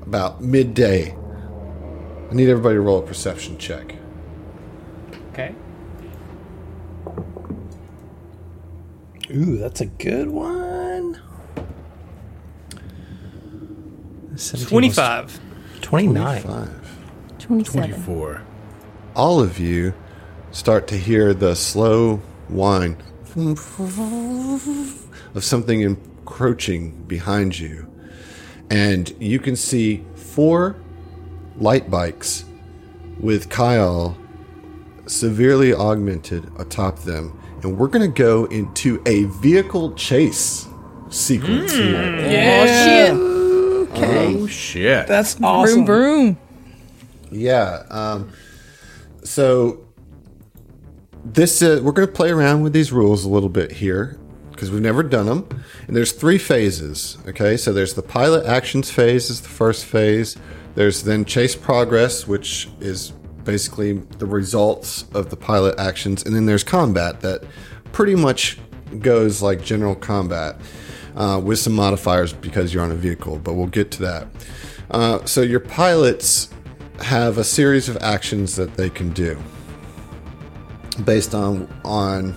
about 0.02 0.42
midday, 0.42 1.14
I 2.30 2.34
need 2.34 2.48
everybody 2.48 2.74
to 2.74 2.80
roll 2.80 2.98
a 2.98 3.06
perception 3.06 3.56
check. 3.58 3.94
Okay. 5.32 5.54
Ooh, 9.30 9.56
that's 9.58 9.80
a 9.80 9.86
good 9.86 10.28
one. 10.28 11.20
17 14.34 14.68
Twenty-five. 14.68 15.40
29. 15.82 16.42
Five. 16.42 16.98
27. 17.42 17.90
24. 17.90 18.42
all 19.16 19.40
of 19.40 19.58
you 19.58 19.92
start 20.52 20.86
to 20.86 20.96
hear 20.96 21.34
the 21.34 21.56
slow 21.56 22.16
whine 22.48 22.96
of 25.34 25.42
something 25.42 25.80
encroaching 25.80 26.92
behind 27.04 27.58
you. 27.58 27.88
And 28.70 29.14
you 29.18 29.38
can 29.38 29.56
see 29.56 30.04
four 30.14 30.76
light 31.56 31.90
bikes 31.90 32.44
with 33.18 33.48
Kayal 33.48 34.16
severely 35.06 35.74
augmented 35.74 36.50
atop 36.58 37.00
them. 37.00 37.38
And 37.62 37.76
we're 37.78 37.88
going 37.88 38.10
to 38.10 38.22
go 38.22 38.44
into 38.46 39.02
a 39.06 39.24
vehicle 39.24 39.94
chase 39.94 40.68
sequence 41.10 41.72
hmm. 41.74 41.80
here. 41.82 43.12
Oh, 43.14 43.88
oh, 43.94 44.46
shit. 44.46 45.06
That's 45.06 45.34
Vroom, 45.34 45.44
awesome. 45.44 45.86
vroom. 45.86 46.38
Yeah. 47.32 47.84
Um, 47.90 48.30
so 49.24 49.86
this 51.24 51.62
uh, 51.62 51.80
we're 51.82 51.92
going 51.92 52.08
to 52.08 52.12
play 52.12 52.30
around 52.30 52.62
with 52.62 52.72
these 52.72 52.92
rules 52.92 53.24
a 53.24 53.28
little 53.28 53.48
bit 53.48 53.72
here 53.72 54.18
because 54.50 54.70
we've 54.70 54.82
never 54.82 55.02
done 55.02 55.26
them. 55.26 55.48
And 55.86 55.96
there's 55.96 56.12
three 56.12 56.38
phases. 56.38 57.18
Okay, 57.26 57.56
so 57.56 57.72
there's 57.72 57.94
the 57.94 58.02
pilot 58.02 58.46
actions 58.46 58.90
phase 58.90 59.30
is 59.30 59.40
the 59.40 59.48
first 59.48 59.84
phase. 59.84 60.36
There's 60.74 61.02
then 61.02 61.24
chase 61.24 61.54
progress, 61.54 62.26
which 62.26 62.68
is 62.80 63.12
basically 63.44 63.92
the 63.92 64.26
results 64.26 65.04
of 65.14 65.30
the 65.30 65.36
pilot 65.36 65.78
actions, 65.78 66.24
and 66.24 66.34
then 66.34 66.46
there's 66.46 66.64
combat 66.64 67.20
that 67.20 67.44
pretty 67.92 68.14
much 68.14 68.58
goes 69.00 69.42
like 69.42 69.62
general 69.62 69.94
combat 69.94 70.60
uh, 71.16 71.40
with 71.42 71.58
some 71.58 71.72
modifiers 71.72 72.32
because 72.32 72.72
you're 72.72 72.82
on 72.82 72.92
a 72.92 72.96
vehicle. 72.96 73.38
But 73.38 73.54
we'll 73.54 73.66
get 73.66 73.90
to 73.92 74.02
that. 74.02 74.28
Uh, 74.90 75.24
so 75.24 75.40
your 75.40 75.60
pilots 75.60 76.50
have 77.02 77.38
a 77.38 77.44
series 77.44 77.88
of 77.88 77.96
actions 77.98 78.56
that 78.56 78.74
they 78.74 78.88
can 78.88 79.10
do 79.10 79.40
based 81.04 81.34
on 81.34 81.68
on 81.84 82.32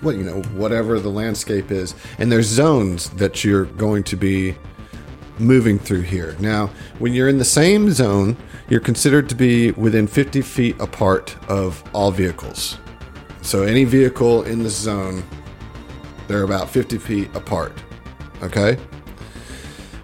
what 0.00 0.16
you 0.16 0.22
know 0.22 0.42
whatever 0.54 0.98
the 1.00 1.08
landscape 1.08 1.70
is 1.70 1.94
and 2.18 2.30
there's 2.30 2.46
zones 2.46 3.10
that 3.10 3.44
you're 3.44 3.64
going 3.64 4.02
to 4.02 4.16
be 4.16 4.54
moving 5.40 5.78
through 5.78 6.02
here. 6.02 6.36
Now, 6.38 6.68
when 6.98 7.12
you're 7.14 7.28
in 7.28 7.38
the 7.38 7.44
same 7.44 7.90
zone, 7.90 8.36
you're 8.68 8.80
considered 8.80 9.28
to 9.30 9.34
be 9.34 9.72
within 9.72 10.06
50 10.06 10.42
feet 10.42 10.78
apart 10.78 11.36
of 11.48 11.82
all 11.94 12.10
vehicles. 12.10 12.78
So 13.42 13.62
any 13.62 13.84
vehicle 13.84 14.42
in 14.42 14.62
this 14.62 14.76
zone, 14.76 15.24
they're 16.28 16.42
about 16.42 16.68
50 16.68 16.98
feet 16.98 17.34
apart. 17.34 17.72
Okay? 18.42 18.78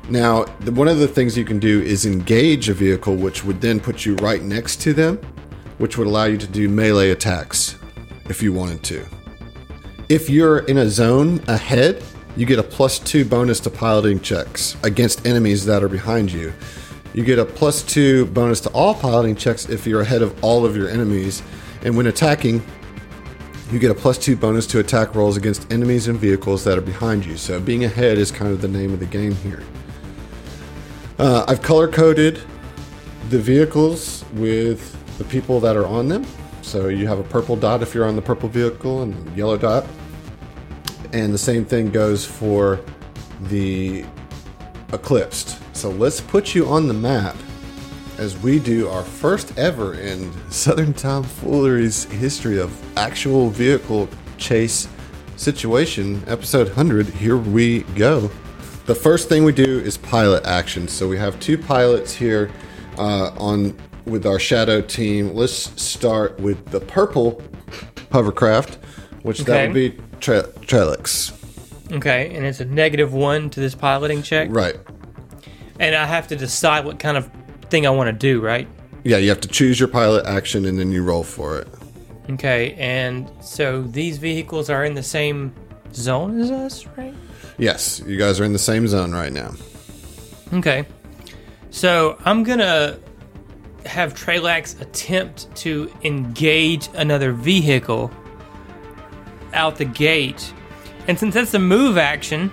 Now, 0.09 0.44
one 0.44 0.86
of 0.86 0.98
the 0.98 1.09
things 1.09 1.36
you 1.36 1.44
can 1.44 1.59
do 1.59 1.82
is 1.82 2.07
engage 2.07 2.68
a 2.68 2.74
vehicle, 2.74 3.16
which 3.16 3.44
would 3.44 3.61
then 3.61 3.80
put 3.80 4.07
you 4.07 4.14
right 4.16 4.40
next 4.40 4.80
to 4.82 4.92
them, 4.92 5.18
which 5.78 5.98
would 5.98 6.07
allow 6.07 6.24
you 6.24 6.38
to 6.38 6.46
do 6.46 6.68
melee 6.68 7.11
attacks 7.11 7.76
if 8.28 8.42
you 8.42 8.52
wanted 8.52 8.84
to. 8.84 9.04
If 10.09 10.30
you're 10.30 10.61
in 10.61 10.78
a 10.78 10.88
zone 10.88 11.42
ahead, 11.48 12.04
you 12.36 12.46
get 12.46 12.61
a 12.61 12.62
plus 12.62 13.00
two 13.00 13.24
bonus 13.24 13.59
to 13.61 13.70
piloting 13.70 14.20
checks 14.20 14.76
against 14.84 15.26
enemies 15.26 15.64
that 15.66 15.82
are 15.82 15.88
behind 15.88 16.30
you. 16.30 16.52
You 17.12 17.24
get 17.24 17.40
a 17.40 17.44
plus 17.44 17.82
two 17.82 18.26
bonus 18.26 18.61
to 18.61 18.70
all 18.70 18.94
piloting 18.94 19.34
checks 19.34 19.68
if 19.68 19.86
you're 19.86 20.02
ahead 20.02 20.22
of 20.22 20.44
all 20.44 20.64
of 20.64 20.76
your 20.76 20.88
enemies. 20.88 21.42
And 21.82 21.96
when 21.96 22.07
attacking, 22.07 22.62
you 23.72 23.80
get 23.80 23.90
a 23.90 23.94
plus 23.94 24.18
two 24.18 24.36
bonus 24.36 24.66
to 24.68 24.78
attack 24.78 25.16
rolls 25.16 25.36
against 25.36 25.72
enemies 25.72 26.07
and 26.07 26.16
vehicles 26.16 26.62
that 26.64 26.78
are 26.78 26.82
behind 26.82 27.26
you. 27.26 27.36
So 27.36 27.59
being 27.59 27.84
ahead 27.84 28.18
is 28.18 28.30
kind 28.30 28.52
of 28.52 28.61
the 28.61 28.68
name 28.68 28.92
of 28.92 29.00
the 29.00 29.07
game 29.07 29.34
here. 29.34 29.62
Uh, 31.18 31.44
I've 31.48 31.62
color 31.62 31.88
coded 31.88 32.40
the 33.30 33.38
vehicles 33.38 34.24
with 34.34 34.94
the 35.16 35.24
people 35.24 35.60
that 35.60 35.74
are 35.74 35.86
on 35.86 36.08
them. 36.08 36.26
So 36.60 36.88
you 36.88 37.06
have 37.06 37.18
a 37.18 37.22
purple 37.22 37.56
dot 37.56 37.82
if 37.82 37.94
you're 37.94 38.06
on 38.06 38.16
the 38.16 38.22
purple 38.22 38.48
vehicle 38.48 39.02
and 39.02 39.28
a 39.28 39.30
yellow 39.32 39.56
dot. 39.56 39.86
And 41.12 41.32
the 41.32 41.38
same 41.38 41.64
thing 41.64 41.90
goes 41.90 42.26
for 42.26 42.80
the 43.42 44.04
Eclipsed. 44.92 45.58
So 45.74 45.90
let's 45.90 46.20
put 46.20 46.54
you 46.54 46.66
on 46.66 46.86
the 46.86 46.94
map 46.94 47.36
as 48.18 48.36
we 48.38 48.58
do 48.58 48.88
our 48.88 49.02
first 49.02 49.56
ever 49.58 49.94
in 49.94 50.30
Southern 50.50 50.92
Tomfoolery's 50.92 52.04
history 52.04 52.60
of 52.60 52.98
actual 52.98 53.48
vehicle 53.48 54.08
chase 54.36 54.88
situation, 55.36 56.22
episode 56.26 56.66
100. 56.68 57.06
Here 57.06 57.36
we 57.36 57.82
go. 57.94 58.30
The 58.87 58.95
first 58.95 59.28
thing 59.28 59.43
we 59.43 59.53
do 59.53 59.80
is 59.80 59.97
pilot 59.97 60.45
action. 60.47 60.87
So 60.87 61.09
we 61.09 61.18
have 61.18 61.39
two 61.41 61.59
pilots 61.59 62.14
here 62.14 62.53
uh, 62.99 63.30
on 63.37 63.76
with 64.05 64.24
our 64.24 64.39
shadow 64.39 64.80
team. 64.80 65.34
Let's 65.34 65.80
start 65.82 66.39
with 66.39 66.64
the 66.66 66.78
purple 66.78 67.43
hovercraft, 68.12 68.76
which 69.22 69.41
that 69.41 69.66
would 69.66 69.74
be 69.74 69.99
Tre- 70.20 70.43
Trelix. 70.62 71.32
Okay, 71.93 72.34
and 72.34 72.47
it's 72.47 72.61
a 72.61 72.64
negative 72.64 73.12
one 73.12 73.51
to 73.51 73.61
this 73.61 73.74
piloting 73.74 74.22
check. 74.22 74.51
Right. 74.53 74.76
And 75.80 75.97
I 75.97 76.07
have 76.07 76.28
to 76.28 76.37
decide 76.37 76.84
what 76.84 77.01
kind 77.01 77.16
of 77.16 77.28
thing 77.68 77.89
I 77.89 77.91
want 77.91 78.07
to 78.07 78.12
do, 78.12 78.41
right? 78.41 78.68
Yeah, 79.03 79.16
you 79.16 79.28
have 79.30 79.41
to 79.41 79.49
choose 79.49 79.80
your 79.80 79.89
pilot 79.89 80.26
action 80.26 80.64
and 80.64 80.78
then 80.78 80.93
you 80.93 81.03
roll 81.03 81.24
for 81.24 81.59
it. 81.59 81.68
Okay, 82.30 82.74
and 82.74 83.28
so 83.41 83.82
these 83.82 84.18
vehicles 84.18 84.70
are 84.70 84.84
in 84.84 84.95
the 84.95 85.03
same 85.03 85.53
zone 85.93 86.41
as 86.41 86.53
us, 86.53 86.87
right? 86.97 87.14
Yes, 87.59 88.03
you 88.07 88.16
guys 88.16 88.41
are 88.41 88.45
in 88.45 88.53
the 88.53 88.59
same 88.59 88.87
zone 88.87 89.12
right 89.12 89.32
now. 89.32 89.55
Okay. 90.53 90.87
So 91.70 92.16
I'm 92.24 92.43
gonna 92.43 92.99
have 93.87 94.14
Trelax 94.14 94.80
attempt 94.80 95.55
to 95.57 95.91
engage 96.03 96.89
another 96.95 97.32
vehicle 97.32 98.11
out 99.53 99.76
the 99.76 99.84
gate. 99.84 100.53
And 101.09 101.18
since 101.18 101.34
that's 101.34 101.55
a 101.55 101.59
move 101.59 101.97
action, 101.97 102.53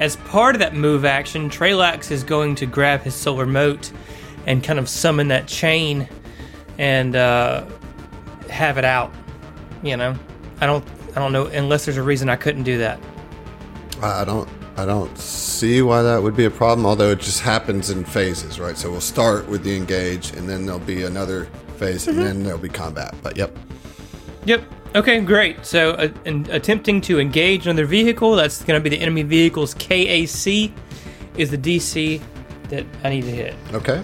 as 0.00 0.16
part 0.16 0.54
of 0.54 0.60
that 0.60 0.74
move 0.74 1.04
action, 1.04 1.50
Trelax 1.50 2.10
is 2.10 2.22
going 2.22 2.54
to 2.56 2.66
grab 2.66 3.00
his 3.02 3.14
solar 3.14 3.46
mote 3.46 3.92
and 4.46 4.62
kind 4.62 4.78
of 4.78 4.88
summon 4.88 5.28
that 5.28 5.46
chain 5.46 6.08
and 6.78 7.16
uh, 7.16 7.66
have 8.50 8.78
it 8.78 8.84
out. 8.84 9.12
You 9.82 9.96
know, 9.96 10.16
I 10.60 10.66
don't, 10.66 10.86
I 11.10 11.20
don't 11.20 11.32
know 11.32 11.46
unless 11.46 11.84
there's 11.86 11.96
a 11.96 12.02
reason 12.02 12.28
I 12.28 12.36
couldn't 12.36 12.64
do 12.64 12.78
that. 12.78 13.00
I 14.02 14.24
don't 14.24 14.48
I 14.76 14.84
don't 14.84 15.16
see 15.16 15.80
why 15.80 16.02
that 16.02 16.22
would 16.22 16.36
be 16.36 16.44
a 16.44 16.50
problem, 16.50 16.84
although 16.84 17.10
it 17.10 17.20
just 17.20 17.40
happens 17.40 17.88
in 17.90 18.04
phases, 18.04 18.60
right? 18.60 18.76
So 18.76 18.90
we'll 18.90 19.00
start 19.00 19.48
with 19.48 19.64
the 19.64 19.74
engage 19.74 20.32
and 20.32 20.48
then 20.48 20.66
there'll 20.66 20.80
be 20.80 21.04
another 21.04 21.46
phase 21.78 22.06
and 22.06 22.18
then 22.18 22.42
there'll 22.42 22.58
be 22.58 22.68
combat. 22.68 23.14
But 23.22 23.36
yep. 23.36 23.56
Yep. 24.44 24.62
Okay, 24.94 25.20
great. 25.20 25.64
So, 25.66 25.90
uh, 25.92 26.08
in 26.24 26.46
attempting 26.50 27.00
to 27.02 27.20
engage 27.20 27.66
another 27.66 27.84
vehicle, 27.84 28.34
that's 28.34 28.62
going 28.62 28.80
to 28.80 28.82
be 28.82 28.96
the 28.96 29.02
enemy 29.02 29.22
vehicle's 29.22 29.74
KAC, 29.74 30.72
is 31.36 31.50
the 31.50 31.58
DC 31.58 32.22
that 32.68 32.86
I 33.04 33.10
need 33.10 33.22
to 33.22 33.30
hit. 33.30 33.54
Okay. 33.74 34.02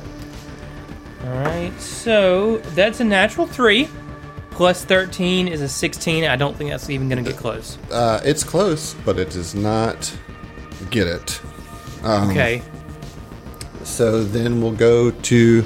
All 1.24 1.30
right. 1.30 1.72
So 1.80 2.59
that's 2.74 3.01
a 3.01 3.05
natural 3.05 3.47
three, 3.47 3.88
plus 4.55 4.84
thirteen 4.84 5.48
is 5.48 5.61
a 5.61 5.68
sixteen. 5.68 6.24
I 6.24 6.36
don't 6.36 6.57
think 6.57 6.70
that's 6.70 6.88
even 6.90 7.09
going 7.09 7.22
to 7.22 7.30
get 7.30 7.38
close. 7.38 7.78
Uh, 7.90 8.20
it's 8.24 8.44
close, 8.44 8.94
but 9.05 9.18
it 9.18 9.30
does 9.30 9.55
not 9.55 10.16
get 10.90 11.07
it. 11.07 11.40
Um, 12.03 12.30
Okay. 12.30 12.62
So 13.84 14.22
then 14.22 14.62
we'll 14.62 14.72
go 14.72 15.11
to 15.11 15.62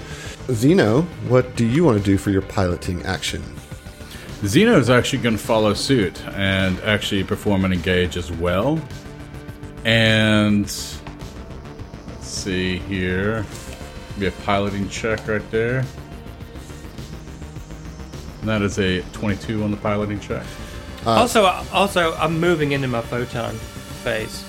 Xeno. 0.48 1.04
What 1.28 1.54
do 1.54 1.66
you 1.66 1.84
want 1.84 1.98
to 1.98 2.04
do 2.04 2.16
for 2.16 2.30
your 2.30 2.42
piloting 2.42 3.02
action? 3.04 3.42
Xeno 4.42 4.78
is 4.78 4.88
actually 4.90 5.20
going 5.22 5.36
to 5.36 5.42
follow 5.42 5.74
suit 5.74 6.22
and 6.28 6.78
actually 6.80 7.24
perform 7.24 7.64
an 7.64 7.72
engage 7.72 8.16
as 8.16 8.30
well. 8.32 8.80
And 9.84 10.62
let's 10.62 10.98
see 12.20 12.78
here. 12.78 13.44
Be 14.18 14.26
a 14.26 14.32
piloting 14.32 14.88
check 14.88 15.26
right 15.28 15.50
there. 15.50 15.84
And 18.46 18.62
that 18.62 18.62
is 18.64 18.78
a 18.78 19.00
22 19.10 19.64
on 19.64 19.72
the 19.72 19.76
piloting 19.76 20.20
check. 20.20 20.46
also, 21.04 21.46
also, 21.72 22.14
I'm 22.14 22.38
moving 22.38 22.70
into 22.70 22.86
my 22.86 23.00
photon 23.00 23.56
phase. 24.04 24.44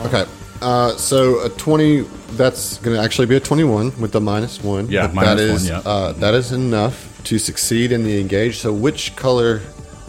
Okay. 0.00 0.24
Uh, 0.60 0.96
so 0.96 1.44
a 1.44 1.48
20, 1.50 2.00
that's 2.32 2.78
going 2.78 2.96
to 2.96 3.00
actually 3.00 3.28
be 3.28 3.36
a 3.36 3.40
21 3.40 4.00
with 4.00 4.10
the 4.10 4.20
minus 4.20 4.60
one. 4.60 4.90
Yeah, 4.90 5.08
minus 5.14 5.28
that 5.28 5.38
is, 5.38 5.70
one, 5.70 5.82
yeah. 5.84 5.88
Uh, 5.88 6.12
that 6.14 6.34
is 6.34 6.50
enough 6.50 7.22
to 7.26 7.38
succeed 7.38 7.92
in 7.92 8.02
the 8.02 8.20
engage. 8.20 8.58
So 8.58 8.72
which 8.72 9.14
color 9.14 9.60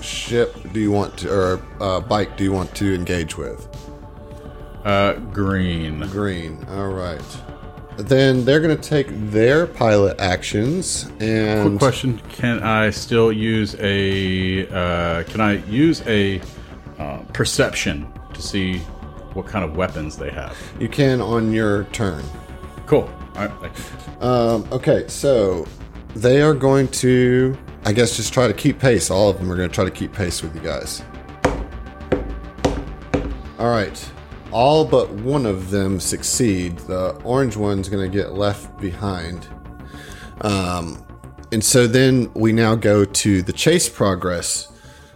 ship 0.01 0.57
do 0.73 0.79
you 0.79 0.91
want 0.91 1.19
to, 1.19 1.31
or 1.31 1.61
uh, 1.79 1.99
bike 1.99 2.35
do 2.35 2.43
you 2.43 2.51
want 2.51 2.73
to 2.77 2.95
engage 2.95 3.37
with? 3.37 3.67
Uh, 4.83 5.13
green. 5.13 5.99
Green. 6.07 6.65
All 6.69 6.87
right. 6.87 7.21
Then 7.99 8.45
they're 8.45 8.61
going 8.61 8.75
to 8.75 8.81
take 8.81 9.07
their 9.09 9.67
pilot 9.67 10.19
actions 10.19 11.11
and 11.19 11.67
Quick 11.67 11.79
question: 11.79 12.19
Can 12.29 12.63
I 12.63 12.89
still 12.91 13.31
use 13.31 13.75
a? 13.79 14.67
Uh, 14.69 15.23
can 15.23 15.41
I 15.41 15.57
use 15.65 16.01
a 16.07 16.41
uh, 16.97 17.19
perception 17.33 18.11
to 18.33 18.41
see 18.41 18.77
what 19.33 19.45
kind 19.45 19.65
of 19.65 19.75
weapons 19.75 20.17
they 20.17 20.29
have? 20.29 20.57
you 20.79 20.87
can 20.87 21.19
on 21.21 21.51
your 21.51 21.83
turn. 21.85 22.23
Cool. 22.85 23.09
All 23.35 23.47
right. 23.47 23.71
Um, 24.21 24.67
okay, 24.71 25.07
so 25.07 25.67
they 26.15 26.41
are 26.41 26.53
going 26.53 26.87
to, 26.87 27.57
I 27.85 27.93
guess, 27.93 28.17
just 28.17 28.33
try 28.33 28.47
to 28.47 28.53
keep 28.53 28.79
pace. 28.79 29.11
All 29.11 29.29
of 29.29 29.37
them 29.37 29.51
are 29.51 29.55
going 29.55 29.69
to 29.69 29.75
try 29.75 29.85
to 29.85 29.91
keep 29.91 30.11
pace 30.11 30.41
with 30.41 30.55
you 30.55 30.61
guys. 30.61 31.03
All 33.59 33.69
right, 33.69 34.11
all 34.51 34.85
but 34.85 35.09
one 35.11 35.45
of 35.45 35.69
them 35.69 35.99
succeed. 35.99 36.77
The 36.79 37.11
orange 37.23 37.55
one's 37.55 37.89
going 37.89 38.09
to 38.09 38.17
get 38.17 38.33
left 38.33 38.79
behind. 38.79 39.47
Um, 40.41 41.05
and 41.51 41.63
so 41.63 41.87
then 41.87 42.31
we 42.33 42.51
now 42.51 42.75
go 42.75 43.05
to 43.05 43.41
the 43.41 43.53
chase 43.53 43.89
progress 43.89 44.71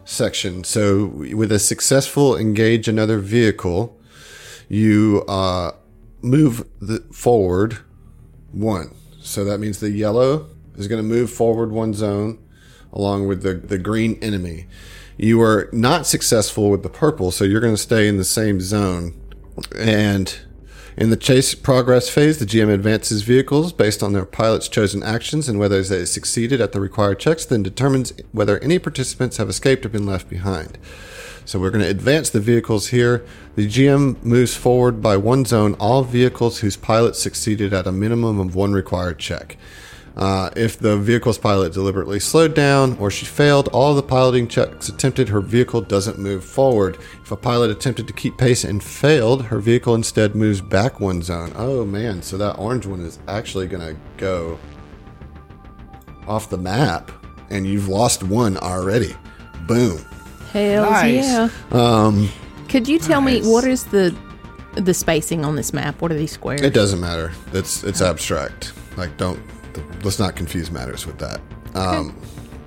section. 0.06 0.64
So 0.64 1.08
with 1.08 1.52
a 1.52 1.60
successful 1.60 2.38
engage 2.38 2.88
another 2.88 3.20
vehicle, 3.20 4.00
you 4.68 5.24
uh, 5.28 5.72
move 6.22 6.68
the 6.82 7.00
forward 7.12 7.78
one. 8.52 8.96
So 9.22 9.46
that 9.46 9.60
means 9.60 9.80
the 9.80 9.92
yellow 9.92 10.48
is 10.76 10.88
going 10.88 11.02
to 11.02 11.08
move 11.08 11.32
forward 11.32 11.72
one 11.72 11.94
zone 11.94 12.40
along 12.92 13.28
with 13.28 13.44
the, 13.44 13.54
the 13.54 13.78
green 13.78 14.18
enemy. 14.22 14.68
You 15.18 15.42
are 15.42 15.70
not 15.72 16.08
successful 16.08 16.70
with 16.72 16.84
the 16.84 16.90
purple, 16.90 17.32
so 17.32 17.44
you're 17.44 17.62
going 17.62 17.76
to 17.76 17.82
stay 17.82 18.08
in 18.08 18.18
the 18.18 18.24
same 18.24 18.60
zone. 18.60 19.20
And 19.78 20.36
in 20.96 21.10
the 21.10 21.18
chase 21.18 21.56
progress 21.56 22.10
phase, 22.10 22.38
the 22.38 22.46
GM 22.46 22.72
advances 22.72 23.24
vehicles 23.24 23.74
based 23.74 24.04
on 24.04 24.14
their 24.14 24.26
pilot's 24.26 24.68
chosen 24.68 25.02
actions 25.02 25.50
and 25.50 25.58
whether 25.58 25.82
they 25.82 26.06
succeeded 26.06 26.62
at 26.62 26.72
the 26.72 26.80
required 26.80 27.20
checks, 27.20 27.46
then 27.46 27.64
determines 27.64 28.14
whether 28.32 28.60
any 28.60 28.78
participants 28.78 29.38
have 29.38 29.50
escaped 29.50 29.86
or 29.86 29.90
been 29.90 30.06
left 30.06 30.30
behind. 30.30 30.78
So 31.46 31.60
we're 31.60 31.72
going 31.72 31.84
to 31.84 31.90
advance 31.90 32.30
the 32.30 32.40
vehicles 32.40 32.88
here. 32.88 33.26
The 33.56 33.68
GM 33.68 34.24
moves 34.24 34.56
forward 34.56 35.02
by 35.02 35.18
one 35.18 35.46
zone 35.46 35.74
all 35.76 36.04
vehicles 36.04 36.60
whose 36.60 36.78
pilots 36.78 37.20
succeeded 37.20 37.74
at 37.74 37.88
a 37.88 37.92
minimum 37.92 38.40
of 38.40 38.56
one 38.56 38.72
required 38.72 39.20
check. 39.20 39.58
Uh, 40.16 40.50
if 40.56 40.78
the 40.78 40.96
vehicle's 40.98 41.40
pilot 41.40 41.74
deliberately 41.74 42.20
slowed 42.20 42.54
down 42.54 42.96
or 43.00 43.10
she 43.10 43.26
failed 43.26 43.68
all 43.70 43.96
the 43.96 44.04
piloting 44.04 44.48
checks 44.48 44.88
attempted, 44.88 45.28
her 45.30 45.42
vehicle 45.42 45.82
doesn't 45.82 46.20
move 46.20 46.46
forward. 46.46 47.00
If 47.24 47.32
a 47.32 47.36
pilot 47.36 47.72
attempted 47.72 48.06
to 48.08 48.14
keep 48.14 48.38
pace 48.38 48.64
and 48.64 48.84
failed, 48.84 49.46
her 49.46 49.60
vehicle 49.60 49.96
instead 49.96 50.36
moves 50.36 50.62
back 50.62 51.00
one 51.00 51.24
zone. 51.24 51.52
Oh 51.56 51.84
man, 51.84 52.22
so 52.22 52.38
that 52.38 52.60
orange 52.60 52.86
one 52.86 53.02
is 53.02 53.18
actually 53.28 53.66
going 53.68 53.96
to 53.96 54.00
go 54.18 54.60
off 56.28 56.50
the 56.50 56.58
map, 56.58 57.12
and 57.50 57.66
you've 57.66 57.88
lost 57.88 58.24
one 58.24 58.58
already. 58.58 59.16
Boom. 59.68 59.98
Hells 60.52 60.90
Nice. 60.92 61.26
yeah. 61.26 61.50
Um, 61.72 62.30
Could 62.70 62.88
you 62.88 63.00
tell 63.00 63.22
me 63.22 63.42
what 63.42 63.64
is 63.64 63.86
the 63.86 64.16
the 64.76 64.94
spacing 64.94 65.44
on 65.46 65.56
this 65.56 65.74
map? 65.74 66.02
What 66.02 66.12
are 66.12 66.16
these 66.16 66.32
squares? 66.32 66.62
It 66.62 66.74
doesn't 66.74 67.00
matter. 67.00 67.32
It's 67.52 67.84
it's 67.84 68.02
abstract. 68.02 68.74
Like 68.96 69.18
don't 69.18 69.40
let's 70.04 70.20
not 70.20 70.36
confuse 70.36 70.72
matters 70.72 71.06
with 71.06 71.18
that. 71.20 71.42
Um, 71.76 72.16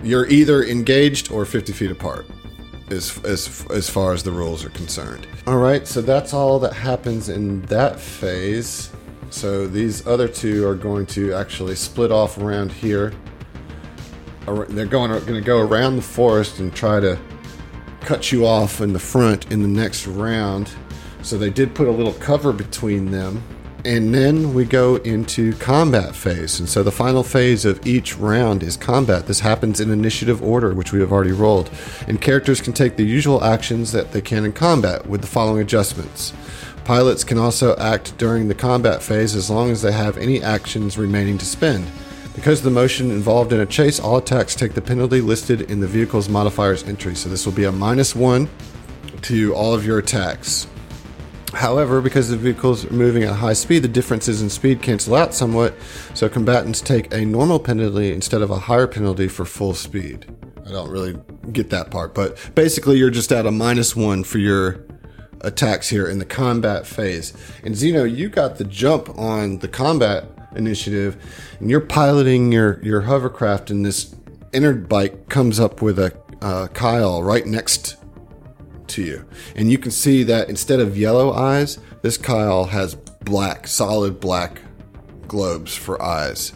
you're 0.02 0.26
either 0.28 0.64
engaged 0.64 1.30
or 1.30 1.44
50 1.44 1.72
feet 1.72 1.90
apart, 1.90 2.26
as 2.90 3.18
as 3.24 3.66
as 3.70 3.88
far 3.88 4.12
as 4.12 4.22
the 4.22 4.30
rules 4.32 4.64
are 4.64 4.70
concerned. 4.70 5.26
All 5.46 5.58
right, 5.58 5.86
so 5.86 6.00
that's 6.02 6.34
all 6.34 6.58
that 6.60 6.72
happens 6.72 7.28
in 7.28 7.62
that 7.62 7.98
phase. 7.98 8.90
So 9.30 9.66
these 9.66 10.06
other 10.06 10.28
two 10.28 10.66
are 10.66 10.74
going 10.74 11.06
to 11.06 11.32
actually 11.34 11.74
split 11.74 12.12
off 12.12 12.38
around 12.38 12.72
here. 12.72 13.12
They're 14.46 14.86
going 14.86 15.10
going 15.10 15.34
to 15.34 15.40
go 15.40 15.60
around 15.60 15.96
the 15.96 16.02
forest 16.02 16.60
and 16.60 16.74
try 16.74 17.00
to 17.00 17.18
cut 18.00 18.30
you 18.30 18.46
off 18.46 18.80
in 18.80 18.92
the 18.92 18.98
front 18.98 19.50
in 19.50 19.62
the 19.62 19.68
next 19.68 20.06
round. 20.06 20.70
So 21.22 21.36
they 21.36 21.50
did 21.50 21.74
put 21.74 21.88
a 21.88 21.90
little 21.90 22.12
cover 22.14 22.52
between 22.52 23.10
them. 23.10 23.42
And 23.86 24.12
then 24.12 24.52
we 24.52 24.64
go 24.64 24.96
into 24.96 25.52
combat 25.58 26.16
phase. 26.16 26.58
And 26.58 26.68
so 26.68 26.82
the 26.82 26.90
final 26.90 27.22
phase 27.22 27.64
of 27.64 27.86
each 27.86 28.18
round 28.18 28.64
is 28.64 28.76
combat. 28.76 29.28
This 29.28 29.38
happens 29.38 29.78
in 29.78 29.92
initiative 29.92 30.42
order, 30.42 30.74
which 30.74 30.90
we 30.92 30.98
have 30.98 31.12
already 31.12 31.30
rolled. 31.30 31.70
And 32.08 32.20
characters 32.20 32.60
can 32.60 32.72
take 32.72 32.96
the 32.96 33.04
usual 33.04 33.44
actions 33.44 33.92
that 33.92 34.10
they 34.10 34.20
can 34.20 34.44
in 34.44 34.54
combat 34.54 35.06
with 35.06 35.20
the 35.20 35.28
following 35.28 35.62
adjustments. 35.62 36.32
Pilots 36.84 37.22
can 37.22 37.38
also 37.38 37.76
act 37.76 38.18
during 38.18 38.48
the 38.48 38.56
combat 38.56 39.04
phase 39.04 39.36
as 39.36 39.50
long 39.50 39.70
as 39.70 39.82
they 39.82 39.92
have 39.92 40.18
any 40.18 40.42
actions 40.42 40.98
remaining 40.98 41.38
to 41.38 41.46
spend. 41.46 41.86
Because 42.34 42.58
of 42.58 42.64
the 42.64 42.70
motion 42.72 43.12
involved 43.12 43.52
in 43.52 43.60
a 43.60 43.66
chase, 43.66 44.00
all 44.00 44.16
attacks 44.16 44.56
take 44.56 44.74
the 44.74 44.82
penalty 44.82 45.20
listed 45.20 45.70
in 45.70 45.78
the 45.78 45.86
vehicle's 45.86 46.28
modifiers 46.28 46.82
entry. 46.82 47.14
So 47.14 47.28
this 47.28 47.46
will 47.46 47.52
be 47.52 47.64
a 47.64 47.72
minus 47.72 48.16
one 48.16 48.48
to 49.22 49.54
all 49.54 49.74
of 49.74 49.86
your 49.86 49.98
attacks. 49.98 50.66
However, 51.52 52.00
because 52.00 52.28
the 52.28 52.36
vehicles 52.36 52.84
are 52.84 52.92
moving 52.92 53.22
at 53.22 53.34
high 53.34 53.52
speed, 53.52 53.80
the 53.80 53.88
differences 53.88 54.42
in 54.42 54.50
speed 54.50 54.82
cancel 54.82 55.14
out 55.14 55.32
somewhat, 55.32 55.74
so 56.12 56.28
combatants 56.28 56.80
take 56.80 57.12
a 57.14 57.24
normal 57.24 57.60
penalty 57.60 58.12
instead 58.12 58.42
of 58.42 58.50
a 58.50 58.58
higher 58.58 58.86
penalty 58.86 59.28
for 59.28 59.44
full 59.44 59.74
speed. 59.74 60.26
I 60.66 60.70
don't 60.70 60.90
really 60.90 61.16
get 61.52 61.70
that 61.70 61.90
part, 61.90 62.14
but 62.14 62.50
basically, 62.54 62.98
you're 62.98 63.10
just 63.10 63.30
at 63.30 63.46
a 63.46 63.52
minus 63.52 63.94
one 63.94 64.24
for 64.24 64.38
your 64.38 64.84
attacks 65.42 65.88
here 65.88 66.08
in 66.08 66.18
the 66.18 66.24
combat 66.24 66.86
phase. 66.86 67.32
And 67.62 67.74
Xeno, 67.74 68.12
you 68.12 68.28
got 68.28 68.56
the 68.56 68.64
jump 68.64 69.08
on 69.16 69.58
the 69.58 69.68
combat 69.68 70.28
initiative, 70.56 71.16
and 71.60 71.70
you're 71.70 71.80
piloting 71.80 72.50
your, 72.50 72.82
your 72.82 73.02
hovercraft, 73.02 73.70
and 73.70 73.86
this 73.86 74.16
inner 74.52 74.74
bike 74.74 75.28
comes 75.28 75.60
up 75.60 75.80
with 75.80 75.98
a 75.98 76.12
uh, 76.42 76.66
Kayal 76.72 77.24
right 77.24 77.46
next 77.46 77.96
to 78.88 79.02
you. 79.02 79.24
And 79.54 79.70
you 79.70 79.78
can 79.78 79.90
see 79.90 80.22
that 80.24 80.48
instead 80.48 80.80
of 80.80 80.96
yellow 80.96 81.32
eyes, 81.32 81.78
this 82.02 82.16
Kayal 82.18 82.68
has 82.68 82.94
black, 82.94 83.66
solid 83.66 84.20
black 84.20 84.60
globes 85.28 85.74
for 85.74 86.00
eyes. 86.02 86.52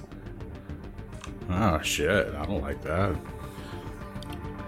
Oh 1.51 1.81
shit! 1.83 2.33
I 2.35 2.45
don't 2.47 2.63
like 2.63 2.81
that. 2.83 3.17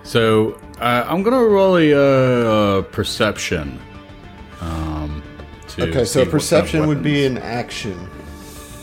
So 0.03 0.59
uh, 0.81 1.05
I'm 1.09 1.23
gonna 1.23 1.45
roll 1.45 1.77
a 1.77 1.93
uh, 2.79 2.83
perception. 2.83 3.81
Um, 4.61 5.23
to 5.69 5.83
Okay, 5.89 6.05
so 6.05 6.21
what 6.21 6.25
kind 6.25 6.27
of 6.27 6.31
perception 6.33 6.87
would 6.89 7.03
be 7.03 7.25
an 7.25 7.39
action 7.39 8.09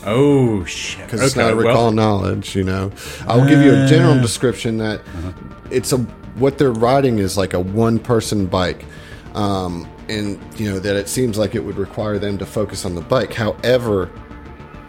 Oh 0.04 0.62
shit! 0.64 1.04
because 1.06 1.22
it's 1.22 1.34
Okay, 1.36 1.42
not 1.42 1.52
a 1.52 1.56
well- 1.56 1.66
recall 1.66 1.90
knowledge. 1.92 2.56
You 2.56 2.64
know, 2.64 2.90
I 3.26 3.36
will 3.36 3.46
give 3.46 3.60
you 3.60 3.72
a 3.74 3.86
general 3.86 4.14
Uh. 4.14 4.22
description 4.22 4.78
that 4.78 5.02
it's 5.70 5.92
a 5.92 5.98
what 6.36 6.58
they're 6.58 6.72
riding 6.72 7.18
is 7.18 7.36
like 7.36 7.54
a 7.54 7.60
one-person 7.60 8.46
bike, 8.46 8.84
um, 9.34 9.88
and 10.08 10.38
you 10.58 10.70
know 10.70 10.78
that 10.78 10.96
it 10.96 11.08
seems 11.08 11.38
like 11.38 11.54
it 11.54 11.60
would 11.60 11.76
require 11.76 12.18
them 12.18 12.38
to 12.38 12.46
focus 12.46 12.84
on 12.84 12.94
the 12.94 13.00
bike. 13.00 13.32
However, 13.32 14.10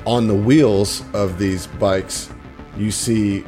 on 0.05 0.27
the 0.27 0.35
wheels 0.35 1.03
of 1.13 1.37
these 1.37 1.67
bikes, 1.67 2.31
you 2.77 2.91
see 2.91 3.43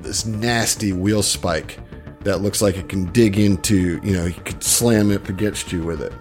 this 0.00 0.26
nasty 0.26 0.92
wheel 0.92 1.22
spike 1.22 1.78
that 2.20 2.38
looks 2.38 2.60
like 2.60 2.76
it 2.76 2.88
can 2.88 3.06
dig 3.12 3.38
into. 3.38 4.00
You 4.02 4.16
know, 4.16 4.26
you 4.26 4.40
could 4.44 4.62
slam 4.62 5.10
it 5.10 5.28
against 5.28 5.72
you 5.72 5.82
with 5.82 6.02
it. 6.02 6.12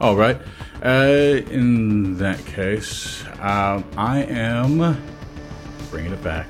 All 0.00 0.16
right. 0.16 0.40
Uh, 0.84 1.42
in 1.50 2.16
that 2.18 2.44
case, 2.46 3.24
um, 3.40 3.84
I 3.96 4.22
am 4.24 4.96
bringing 5.90 6.12
it 6.12 6.22
back. 6.22 6.46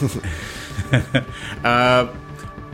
uh, 1.64 2.12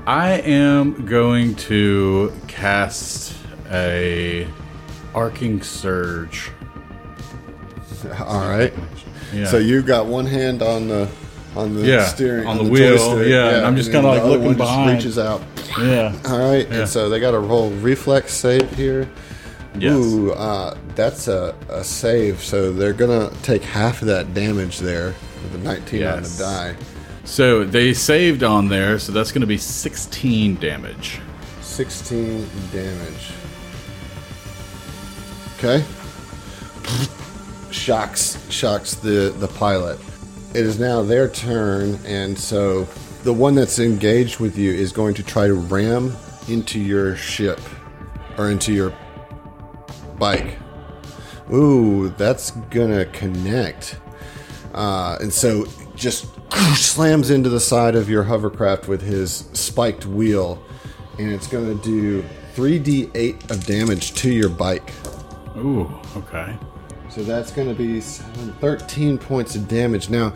I 0.07 0.33
am 0.41 1.07
going 1.07 1.55
to 1.57 2.33
cast 2.47 3.35
a 3.71 4.47
arcing 5.15 5.63
surge. 5.63 6.51
All 8.21 8.41
right. 8.49 8.73
Yeah. 9.33 9.47
So 9.47 9.59
you've 9.59 9.87
got 9.87 10.07
one 10.07 10.27
hand 10.27 10.63
on 10.63 10.89
the 10.89 11.09
on 11.57 11.75
the 11.75 11.83
Yeah, 11.87 12.05
steering 12.07 12.47
on 12.47 12.59
the 12.59 12.65
wheel, 12.65 12.97
joystick, 12.97 13.29
yeah, 13.29 13.57
and 13.59 13.67
I'm 13.67 13.77
just 13.77 13.93
kinda, 13.93 14.09
like, 14.09 14.21
other 14.23 14.39
looking 14.39 14.55
behind. 14.55 14.97
reaches 14.97 15.19
out. 15.19 15.41
yeah. 15.81 16.13
All 16.27 16.39
right, 16.39 16.69
Yeah. 16.69 16.81
and 16.81 16.89
so 16.89 17.09
they 17.09 17.21
got 17.21 17.31
to 17.31 17.39
roll 17.39 17.71
reflex 17.71 18.35
save 18.35 18.69
here. 18.75 19.09
Yes. 19.79 19.93
Ooh, 19.95 20.33
uh, 20.33 20.77
that's 20.97 21.29
a, 21.29 21.55
a 21.69 21.83
save. 21.85 22.43
So 22.43 22.73
they're 22.73 22.93
gonna 22.93 23.31
take 23.43 23.63
half 23.63 24.03
of 24.03 24.09
that 24.09 24.35
damage 24.35 24.81
there 24.81 25.15
with 25.45 25.55
a 25.55 25.59
19 25.59 26.05
on 26.05 26.23
the 26.25 26.29
die. 26.39 26.75
So 27.25 27.65
they 27.65 27.95
saved 27.95 28.43
on 28.43 28.69
there, 28.69 28.99
so 28.99 29.13
that's 29.13 29.33
going 29.33 29.41
to 29.41 29.47
be 29.47 29.57
16 29.57 30.57
damage. 30.57 31.21
16 31.63 32.49
damage. 32.73 33.33
Okay. 35.57 35.85
Shocks 37.71 38.39
shocks 38.51 38.95
the 38.95 39.35
the 39.39 39.49
pilot. 39.49 39.99
It 40.51 40.65
is 40.65 40.79
now 40.79 41.03
their 41.03 41.29
turn, 41.29 41.99
and 42.05 42.39
so 42.39 42.85
the 43.25 43.33
one 43.33 43.55
that's 43.55 43.79
engaged 43.79 44.39
with 44.39 44.57
you 44.57 44.73
is 44.73 44.93
going 44.93 45.15
to 45.15 45.23
try 45.23 45.49
to 45.49 45.55
ram 45.55 46.15
into 46.49 46.79
your 46.79 47.17
ship 47.17 47.61
or 48.39 48.51
into 48.51 48.73
your 48.73 48.95
bike. 50.19 50.59
Ooh, 51.53 52.11
that's 52.11 52.53
gonna 52.71 53.07
connect. 53.07 53.99
Uh, 54.73 55.19
and 55.21 55.33
so 55.33 55.67
just 56.05 56.27
slams 56.77 57.31
into 57.31 57.49
the 57.49 57.59
side 57.59 57.97
of 57.97 58.09
your 58.11 58.23
hovercraft 58.23 58.87
with 58.87 59.01
his 59.01 59.49
spiked 59.55 60.05
wheel, 60.05 60.63
and 61.19 61.33
it's 61.33 61.47
going 61.47 61.67
to 61.67 61.83
do 61.83 62.23
3d8 62.55 63.51
of 63.51 63.65
damage 63.65 64.13
to 64.13 64.31
your 64.31 64.51
bike. 64.51 64.93
Ooh, 65.57 65.91
okay. 66.15 66.57
So 67.09 67.23
that's 67.23 67.51
going 67.51 67.69
to 67.69 67.75
be 67.75 68.01
13 68.01 69.17
points 69.19 69.57
of 69.57 69.67
damage. 69.67 70.11
Now, 70.11 70.35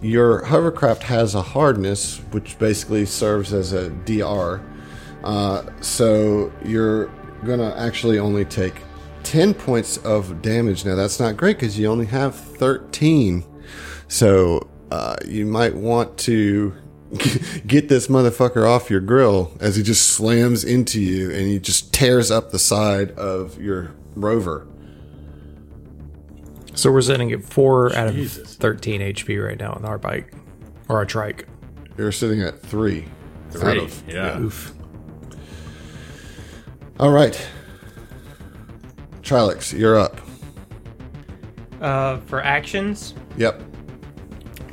your 0.00 0.44
hovercraft 0.44 1.02
has 1.02 1.34
a 1.34 1.42
hardness, 1.42 2.18
which 2.30 2.58
basically 2.58 3.04
serves 3.04 3.52
as 3.52 3.72
a 3.72 3.90
DR. 3.90 4.62
Uh, 5.22 5.62
so 5.80 6.50
you're 6.64 7.06
going 7.44 7.58
to 7.58 7.78
actually 7.78 8.18
only 8.18 8.44
take 8.44 8.80
10 9.24 9.52
points 9.52 9.98
of 9.98 10.40
damage. 10.40 10.84
Now, 10.86 10.94
that's 10.94 11.20
not 11.20 11.36
great 11.36 11.58
because 11.58 11.78
you 11.78 11.86
only 11.86 12.06
have 12.06 12.34
13. 12.34 13.44
So 14.08 14.68
uh, 14.92 15.16
you 15.26 15.46
might 15.46 15.74
want 15.74 16.18
to 16.18 16.74
get 17.66 17.88
this 17.88 18.08
motherfucker 18.08 18.68
off 18.68 18.90
your 18.90 19.00
grill 19.00 19.56
as 19.60 19.76
he 19.76 19.82
just 19.82 20.08
slams 20.08 20.64
into 20.64 21.00
you 21.00 21.30
and 21.30 21.46
he 21.46 21.58
just 21.58 21.92
tears 21.94 22.30
up 22.30 22.50
the 22.50 22.58
side 22.58 23.10
of 23.12 23.58
your 23.60 23.92
rover. 24.14 24.66
So 26.74 26.90
we're 26.92 27.00
sitting 27.02 27.32
at 27.32 27.42
four 27.44 27.94
out 27.96 28.08
of 28.08 28.30
13 28.32 29.00
HP 29.00 29.42
right 29.46 29.58
now 29.58 29.72
on 29.72 29.84
our 29.84 29.98
bike 29.98 30.32
or 30.88 30.96
our 30.96 31.04
trike. 31.06 31.46
You're 31.98 32.12
sitting 32.12 32.42
at 32.42 32.60
three. 32.60 33.04
out 33.04 33.52
Three. 33.60 33.78
of- 33.84 34.02
yeah. 34.08 34.38
Oof. 34.40 34.74
All 36.98 37.10
right. 37.10 37.38
Trilix, 39.22 39.76
you're 39.78 39.98
up. 39.98 40.20
Uh, 41.80 42.18
for 42.26 42.42
actions, 42.42 43.14
Yep. 43.36 43.62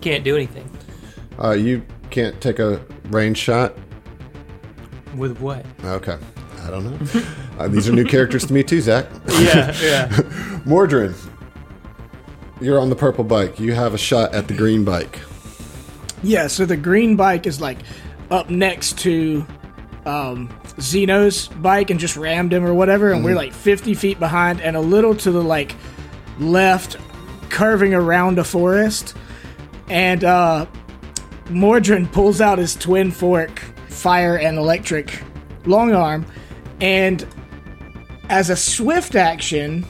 Can't 0.02 0.24
do 0.24 0.36
anything. 0.36 0.70
Uh, 1.42 1.52
you 1.52 1.86
can't 2.10 2.40
take 2.42 2.60
a 2.60 2.84
range 3.06 3.38
shot. 3.38 3.76
With 5.16 5.40
what? 5.40 5.66
Okay. 5.84 6.18
I 6.64 6.70
don't 6.70 6.84
know. 6.86 7.22
uh, 7.58 7.68
these 7.68 7.88
are 7.90 7.94
new 7.94 8.06
characters 8.06 8.46
to 8.46 8.54
me 8.54 8.64
too, 8.64 8.82
Zach. 8.82 9.06
Yeah, 9.40 9.74
yeah. 9.82 10.08
Mordrin, 10.66 11.16
you're 12.62 12.80
on 12.80 12.90
the 12.90 12.96
purple 12.96 13.24
bike. 13.24 13.60
You 13.60 13.74
have 13.74 13.94
a 13.94 13.98
shot 13.98 14.34
at 14.36 14.48
the 14.48 14.54
green 14.54 14.84
bike. 14.84 15.20
Yeah, 16.22 16.48
so 16.48 16.66
the 16.66 16.76
green 16.78 17.16
bike 17.16 17.48
is 17.48 17.62
like 17.62 17.78
up 18.30 18.50
next 18.50 18.98
to 19.00 19.46
um, 20.06 20.50
Xeno's 20.78 21.48
bike 21.48 21.90
and 21.90 22.00
just 22.00 22.18
rammed 22.18 22.52
him 22.52 22.66
or 22.66 22.74
whatever, 22.74 23.12
and 23.12 23.24
we're 23.24 23.36
like 23.36 23.54
50 23.54 23.94
feet 23.94 24.20
behind 24.20 24.60
and 24.62 24.76
a 24.76 24.82
little 24.82 25.16
to 25.16 25.32
the 25.32 25.42
like 25.42 25.76
left, 26.40 26.98
curving 27.50 27.94
around 27.94 28.38
a 28.40 28.44
forest. 28.44 29.16
And 29.90 30.24
uh, 30.24 30.66
Mordrin 31.46 32.12
pulls 32.12 32.42
out 32.42 32.58
his 32.58 32.76
twin 32.76 33.12
fork, 33.12 33.60
fire 33.88 34.38
and 34.38 34.58
electric 34.58 35.24
long 35.66 35.94
arm, 35.94 36.26
and 36.80 37.28
as 38.30 38.50
a 38.50 38.56
swift 38.56 39.16
action, 39.16 39.86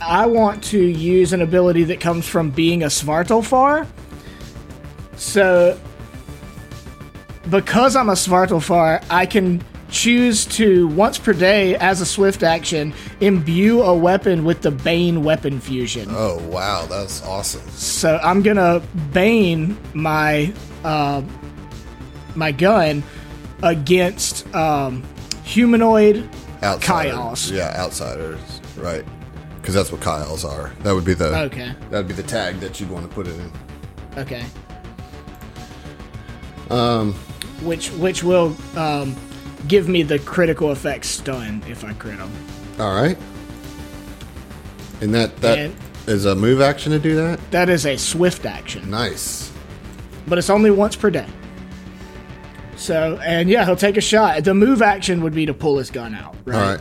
I 0.00 0.26
want 0.26 0.64
to 0.64 0.78
use 0.78 1.32
an 1.32 1.42
ability 1.42 1.84
that 1.84 2.00
comes 2.00 2.26
from 2.26 2.50
being 2.50 2.82
a 2.82 2.86
Svartalfar. 2.86 3.86
So, 5.16 5.78
because 7.50 7.96
I'm 7.96 8.08
a 8.08 8.14
Svartalfar, 8.14 9.04
I 9.10 9.26
can 9.26 9.62
choose 9.90 10.44
to, 10.46 10.88
once 10.88 11.18
per 11.18 11.32
day, 11.32 11.76
as 11.76 12.00
a 12.00 12.06
swift 12.06 12.42
action, 12.42 12.92
imbue 13.20 13.82
a 13.82 13.94
weapon 13.94 14.44
with 14.44 14.62
the 14.62 14.70
Bane 14.70 15.24
weapon 15.24 15.60
fusion. 15.60 16.08
Oh 16.10 16.38
wow, 16.48 16.86
that's 16.86 17.22
awesome. 17.24 17.68
So 17.70 18.18
I'm 18.22 18.42
gonna 18.42 18.82
Bane 19.12 19.76
my 19.94 20.52
uh, 20.84 21.22
my 22.34 22.52
gun 22.52 23.02
against 23.62 24.52
um, 24.54 25.02
humanoid 25.44 26.28
Outsiders. 26.62 27.12
Chaos. 27.12 27.50
Yeah, 27.50 27.74
outsiders. 27.76 28.40
Right. 28.76 29.04
Because 29.60 29.74
that's 29.74 29.92
what 29.92 30.00
Kayals 30.00 30.44
are. 30.44 30.72
That 30.82 30.92
would 30.92 31.04
be 31.04 31.14
the 31.14 31.42
Okay. 31.42 31.72
That 31.90 31.98
would 31.98 32.08
be 32.08 32.14
the 32.14 32.22
tag 32.22 32.58
that 32.60 32.80
you'd 32.80 32.90
want 32.90 33.08
to 33.08 33.14
put 33.14 33.26
it 33.26 33.38
in. 33.38 33.52
Okay. 34.16 34.44
Um, 36.70 37.14
which 37.62 37.90
which 37.92 38.24
will 38.24 38.56
um, 38.76 39.14
give 39.66 39.88
me 39.88 40.02
the 40.02 40.18
critical 40.20 40.70
effect 40.70 41.04
stun 41.04 41.62
if 41.68 41.84
I 41.84 41.92
crit 41.94 42.18
them. 42.18 42.30
All 42.78 42.94
right. 42.94 43.16
And 45.00 45.14
that 45.14 45.36
that 45.38 45.70
is 46.06 46.24
And- 46.24 46.38
a 46.38 46.40
move 46.40 46.60
action 46.60 46.92
to 46.92 46.98
do 46.98 47.14
that. 47.16 47.38
That 47.50 47.68
is 47.68 47.86
a 47.86 47.96
swift 47.96 48.46
action, 48.46 48.90
Nice. 48.90 49.50
but 50.26 50.38
it's 50.38 50.50
only 50.50 50.70
once 50.70 50.96
per 50.96 51.10
day. 51.10 51.26
So 52.76 53.18
and 53.24 53.48
yeah, 53.48 53.64
he'll 53.64 53.76
take 53.76 53.96
a 53.96 54.00
shot. 54.00 54.44
The 54.44 54.54
move 54.54 54.82
action 54.82 55.22
would 55.22 55.34
be 55.34 55.46
to 55.46 55.54
pull 55.54 55.78
his 55.78 55.90
gun 55.90 56.14
out. 56.14 56.36
Right. 56.44 56.56
All 56.56 56.68
right. 56.70 56.80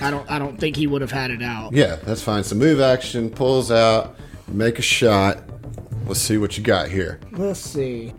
I 0.00 0.10
don't 0.10 0.30
I 0.30 0.38
don't 0.38 0.58
think 0.58 0.76
he 0.76 0.86
would 0.86 1.00
have 1.00 1.10
had 1.10 1.30
it 1.30 1.42
out. 1.42 1.72
Yeah, 1.72 1.96
that's 2.04 2.20
fine. 2.22 2.44
So 2.44 2.54
move 2.54 2.80
action 2.80 3.30
pulls 3.30 3.70
out, 3.70 4.16
make 4.48 4.78
a 4.78 4.82
shot. 4.82 5.38
Let's 6.06 6.20
see 6.20 6.36
what 6.38 6.56
you 6.56 6.62
got 6.62 6.88
here. 6.88 7.18
Let's 7.32 7.58
see. 7.60 8.12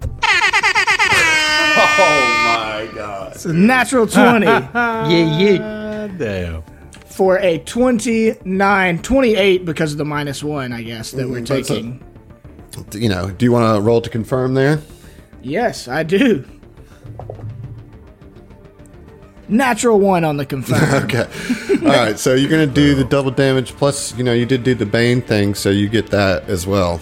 Oh 1.80 2.88
my 2.88 2.96
god. 2.96 3.32
It's 3.34 3.46
a 3.46 3.54
natural 3.54 4.08
twenty 4.08 4.46
Yeah, 4.74 5.08
yeah. 5.10 6.08
Damn. 6.18 6.64
for 7.06 7.38
a 7.40 7.60
29, 7.60 9.00
28 9.02 9.66
because 9.66 9.92
of 9.92 9.98
the 9.98 10.06
minus 10.06 10.44
one, 10.44 10.72
I 10.74 10.82
guess 10.84 11.12
that 11.12 11.28
we're 11.30 11.42
Mm, 11.42 11.48
that's 11.48 11.70
a- 11.70 11.74
taking. 11.74 12.04
You 13.02 13.10
know, 13.10 13.30
do 13.32 13.46
you 13.46 13.52
want 13.52 13.76
to 13.76 13.82
roll 13.82 14.02
to 14.02 14.10
confirm 14.10 14.54
there? 14.54 14.80
Yes, 15.42 15.88
I 15.88 16.04
do. 16.04 16.46
Natural 19.50 20.00
one 20.00 20.24
on 20.26 20.38
the 20.38 20.46
confirm. 20.46 21.04
Okay. 21.06 21.28
All 21.86 21.94
right. 21.94 22.20
So 22.20 22.34
you're 22.34 22.50
gonna 22.50 22.68
do 22.68 22.96
the 22.96 23.04
double 23.06 23.32
damage 23.32 23.72
plus. 23.76 24.16
You 24.18 24.24
know, 24.24 24.34
you 24.34 24.46
did 24.46 24.64
do 24.64 24.76
the 24.76 24.86
bane 24.86 25.22
thing, 25.22 25.56
so 25.56 25.70
you 25.70 25.88
get 25.88 26.08
that 26.08 26.50
as 26.50 26.68
well. 26.68 27.00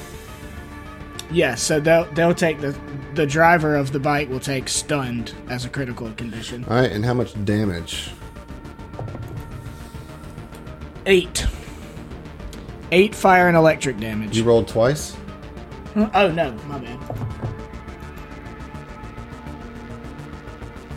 Yes, 1.36 1.62
so 1.62 1.80
they'll 1.80 2.06
they'll 2.14 2.34
take 2.34 2.62
the 2.62 2.76
the 3.14 3.26
driver 3.26 3.76
of 3.76 3.92
the 3.92 4.00
bike 4.00 4.30
will 4.30 4.40
take 4.40 4.68
stunned 4.70 5.34
as 5.50 5.66
a 5.66 5.70
critical 5.70 6.12
condition. 6.14 6.66
All 6.66 6.78
right. 6.78 6.92
And 6.92 7.06
how 7.06 7.14
much 7.14 7.34
damage? 7.46 8.12
Eight. 11.06 11.46
Eight 12.92 13.14
fire 13.14 13.48
and 13.48 13.58
electric 13.58 14.00
damage. 14.00 14.38
You 14.38 14.44
rolled 14.44 14.68
twice. 14.68 15.14
Hmm, 15.94 16.06
oh 16.14 16.32
no, 16.32 16.52
my 16.68 16.80
bad. 16.80 17.00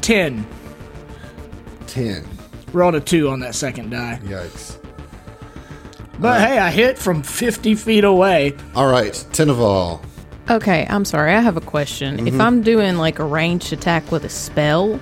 Ten. 0.01 0.47
Ten. 1.87 2.27
Rolled 2.73 2.95
a 2.95 3.01
two 3.01 3.29
on 3.29 3.41
that 3.41 3.55
second 3.55 3.91
die. 3.91 4.21
Yikes. 4.25 4.79
But 6.19 6.41
hey, 6.41 6.59
I 6.59 6.71
hit 6.71 6.99
from 6.99 7.23
fifty 7.23 7.75
feet 7.75 8.05
away. 8.05 8.57
All 8.75 8.91
right. 8.91 9.13
Tinaval. 9.13 10.03
Okay, 10.51 10.87
I'm 10.89 11.05
sorry. 11.05 11.33
I 11.35 11.41
have 11.41 11.57
a 11.57 11.61
question. 11.63 12.27
If 12.27 12.41
I'm 12.41 12.63
doing 12.63 12.97
like 12.97 13.19
a 13.19 13.25
ranged 13.25 13.73
attack 13.73 14.11
with 14.11 14.25
a 14.25 14.31
spell, 14.31 14.99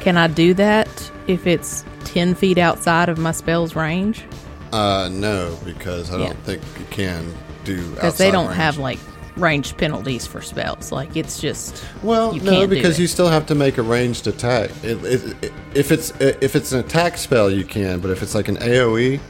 can 0.00 0.16
I 0.16 0.26
do 0.26 0.54
that 0.54 0.88
if 1.26 1.46
it's 1.46 1.84
10 2.04 2.34
feet 2.34 2.56
outside 2.56 3.08
of 3.10 3.18
my 3.18 3.32
spell's 3.32 3.76
range? 3.76 4.24
Uh, 4.72 5.10
no, 5.12 5.56
because 5.64 6.10
I 6.10 6.18
Yeah. 6.18 6.26
don't 6.28 6.38
think 6.44 6.62
you 6.78 6.86
can 6.90 7.34
do 7.64 7.76
Because 7.90 8.16
they 8.16 8.28
outside 8.28 8.32
don't 8.32 8.46
range. 8.46 8.56
have 8.56 8.78
like 8.78 8.98
range 9.36 9.76
penalties 9.76 10.26
for 10.26 10.40
spells. 10.40 10.90
Like 10.90 11.14
it's 11.14 11.38
just 11.40 11.84
Well, 12.02 12.34
you 12.34 12.40
no, 12.40 12.52
can't 12.52 12.70
do 12.70 12.76
because 12.76 12.98
it. 12.98 13.02
you 13.02 13.06
still 13.06 13.28
have 13.28 13.44
to 13.46 13.54
make 13.54 13.76
a 13.76 13.82
ranged 13.82 14.26
attack. 14.26 14.70
It, 14.82 15.04
it, 15.04 15.44
it, 15.44 15.52
if 15.74 15.92
it's 15.92 16.10
if 16.20 16.56
it's 16.56 16.72
an 16.72 16.80
attack 16.80 17.18
spell, 17.18 17.50
you 17.50 17.64
can, 17.64 18.00
but 18.00 18.10
if 18.10 18.22
it's 18.22 18.34
like 18.34 18.48
an 18.48 18.56
AOE, 18.56 19.20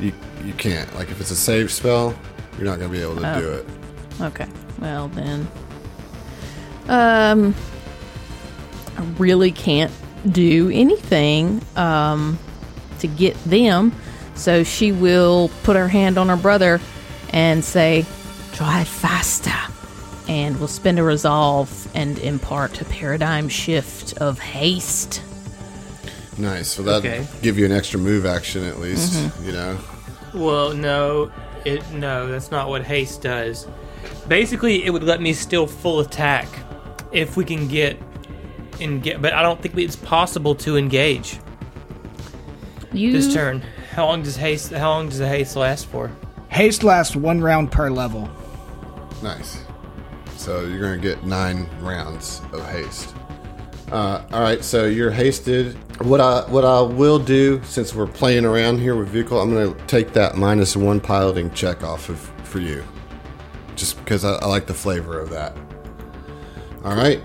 you 0.00 0.12
you 0.44 0.52
can't. 0.54 0.92
Like 0.96 1.10
if 1.12 1.20
it's 1.20 1.30
a 1.30 1.36
save 1.36 1.70
spell, 1.70 2.14
you're 2.58 2.66
not 2.66 2.80
gonna 2.80 2.90
be 2.90 3.00
able 3.00 3.14
to 3.16 3.36
Oh. 3.36 3.40
do 3.40 3.48
it. 3.50 3.66
Okay. 4.20 4.46
Well 4.80 5.08
then, 5.08 5.48
um, 6.88 7.54
I 8.96 9.02
really 9.18 9.52
can't 9.52 9.92
do 10.30 10.70
anything 10.72 11.60
um 11.76 12.38
to 13.00 13.06
get 13.06 13.34
them. 13.44 13.92
So 14.34 14.64
she 14.64 14.90
will 14.92 15.50
put 15.62 15.76
her 15.76 15.88
hand 15.88 16.18
on 16.18 16.28
her 16.28 16.36
brother 16.36 16.80
and 17.30 17.64
say, 17.64 18.04
"Drive 18.54 18.88
faster," 18.88 19.52
and 20.28 20.58
will 20.58 20.68
spend 20.68 20.98
a 20.98 21.02
resolve 21.02 21.88
and 21.94 22.18
impart 22.18 22.80
a 22.80 22.84
paradigm 22.84 23.48
shift 23.48 24.16
of 24.18 24.38
haste. 24.38 25.22
Nice. 26.36 26.68
So 26.68 26.82
that 26.82 26.96
Okay. 26.96 27.26
give 27.42 27.58
you 27.58 27.64
an 27.64 27.72
extra 27.72 28.00
move 28.00 28.26
action 28.26 28.64
at 28.64 28.80
least. 28.80 29.12
Mm-hmm. 29.12 29.46
You 29.46 29.52
know. 29.52 29.78
Well, 30.34 30.74
no, 30.74 31.30
it 31.64 31.88
no, 31.92 32.26
that's 32.26 32.50
not 32.50 32.68
what 32.68 32.82
haste 32.82 33.22
does. 33.22 33.68
Basically, 34.28 34.84
it 34.84 34.90
would 34.90 35.04
let 35.04 35.20
me 35.20 35.32
still 35.32 35.66
full 35.66 36.00
attack 36.00 36.48
if 37.12 37.36
we 37.36 37.44
can 37.44 37.68
get 37.68 37.98
and 38.80 39.02
get, 39.02 39.22
but 39.22 39.32
I 39.32 39.42
don't 39.42 39.60
think 39.60 39.76
it's 39.78 39.96
possible 39.96 40.54
to 40.56 40.76
engage 40.76 41.38
You 42.92 43.12
this 43.12 43.32
turn. 43.32 43.62
How 43.92 44.06
long 44.06 44.22
does 44.22 44.36
haste? 44.36 44.72
How 44.72 44.90
long 44.90 45.08
does 45.08 45.18
the 45.18 45.28
haste 45.28 45.56
last 45.56 45.86
for? 45.86 46.10
Haste 46.48 46.82
lasts 46.82 47.14
one 47.14 47.40
round 47.40 47.70
per 47.70 47.90
level. 47.90 48.28
Nice. 49.22 49.62
So 50.36 50.64
you're 50.66 50.80
gonna 50.80 50.98
get 50.98 51.24
nine 51.24 51.68
rounds 51.80 52.42
of 52.52 52.68
haste. 52.70 53.14
Uh, 53.92 54.24
all 54.32 54.40
right, 54.40 54.64
so 54.64 54.86
you're 54.86 55.10
hasted. 55.10 55.76
What 56.02 56.20
I 56.20 56.40
what 56.50 56.64
I 56.64 56.80
will 56.80 57.18
do, 57.18 57.62
since 57.64 57.94
we're 57.94 58.06
playing 58.06 58.44
around 58.44 58.78
here 58.78 58.96
with 58.96 59.08
vehicle, 59.08 59.40
I'm 59.40 59.52
gonna 59.54 59.74
take 59.86 60.12
that 60.14 60.36
minus 60.36 60.76
one 60.76 61.00
piloting 61.00 61.50
check 61.52 61.84
off 61.84 62.08
of 62.08 62.18
for 62.42 62.58
you, 62.58 62.82
just 63.76 63.96
because 63.98 64.24
I, 64.24 64.34
I 64.34 64.46
like 64.46 64.66
the 64.66 64.74
flavor 64.74 65.18
of 65.20 65.30
that. 65.30 65.56
All 66.84 66.94
right, 66.96 67.20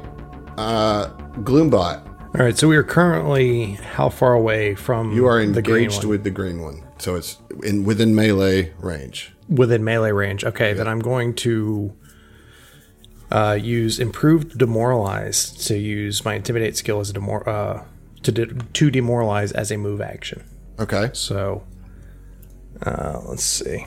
uh, 0.57 1.09
Gloombot, 1.41 2.05
All 2.37 2.45
right, 2.45 2.57
so 2.57 2.67
we 2.67 2.77
are 2.77 2.83
currently 2.83 3.71
how 3.73 4.09
far 4.09 4.33
away 4.33 4.75
from 4.75 5.11
you 5.13 5.25
are 5.25 5.39
the 5.45 5.57
engaged 5.59 5.99
one? 6.03 6.09
with 6.09 6.23
the 6.23 6.29
green 6.31 6.61
one, 6.61 6.81
so 6.97 7.15
it's 7.15 7.37
in 7.63 7.83
within 7.83 8.15
melee 8.15 8.71
range. 8.79 9.33
within 9.49 9.83
melee 9.83 10.11
range. 10.11 10.43
Okay, 10.45 10.73
then 10.73 10.87
I'm 10.87 10.99
going 10.99 11.33
to 11.35 11.93
uh, 13.31 13.57
use 13.61 13.99
improved 13.99 14.57
demoralize 14.57 15.51
to 15.67 15.77
use 15.77 16.23
my 16.25 16.35
intimidate 16.35 16.75
skill 16.77 16.99
as 16.99 17.09
a 17.09 17.13
demor- 17.13 17.47
uh, 17.47 17.83
to 18.23 18.31
de- 18.31 18.45
to 18.47 18.89
demoralize 18.89 19.51
as 19.51 19.71
a 19.71 19.77
move 19.77 19.99
action. 20.01 20.43
Okay, 20.79 21.09
So 21.13 21.63
uh, 22.85 23.19
let's 23.25 23.43
see. 23.43 23.85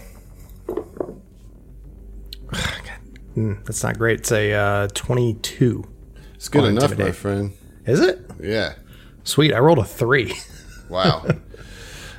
Hmm, 3.34 3.55
that's 3.64 3.82
not 3.82 3.96
great. 3.96 4.20
It's 4.20 4.30
a 4.30 4.53
uh, 4.53 4.88
22. 4.92 5.84
it's 6.34 6.50
good 6.50 6.64
enough, 6.64 6.98
my 6.98 7.12
friend. 7.12 7.53
Is 7.86 7.98
it? 8.00 8.20
Yeah. 8.38 8.74
Sweet. 9.24 9.55
I 9.55 9.59
rolled 9.59 9.78
a 9.78 9.84
three. 9.84 10.34
Wow. 10.90 11.24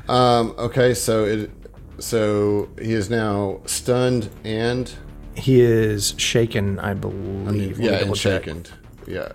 um, 0.10 0.56
okay, 0.58 0.96
so 0.96 1.26
it 1.26 1.52
so 2.00 2.70
he 2.82 2.94
is 2.94 3.12
now 3.12 3.62
stunned 3.68 4.32
and 4.44 4.92
he 5.36 5.62
is 5.62 6.16
shaken, 6.18 6.80
I 6.80 6.96
believe. 6.96 7.48
I 7.48 7.52
mean, 7.52 7.76
yeah, 7.78 7.92
and 8.00 8.18
shaken. 8.18 8.66
Yeah, 9.06 9.34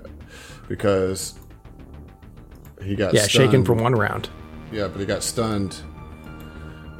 because 0.66 1.38
he 2.82 2.96
got 2.96 3.14
Yeah, 3.14 3.28
shaken 3.28 3.51
stunned. 3.51 3.66
for 3.66 3.74
one 3.74 3.92
round. 3.94 4.28
Yeah, 4.72 4.88
but 4.88 4.99
he 4.99 5.07
got 5.07 5.22
stunned 5.22 5.76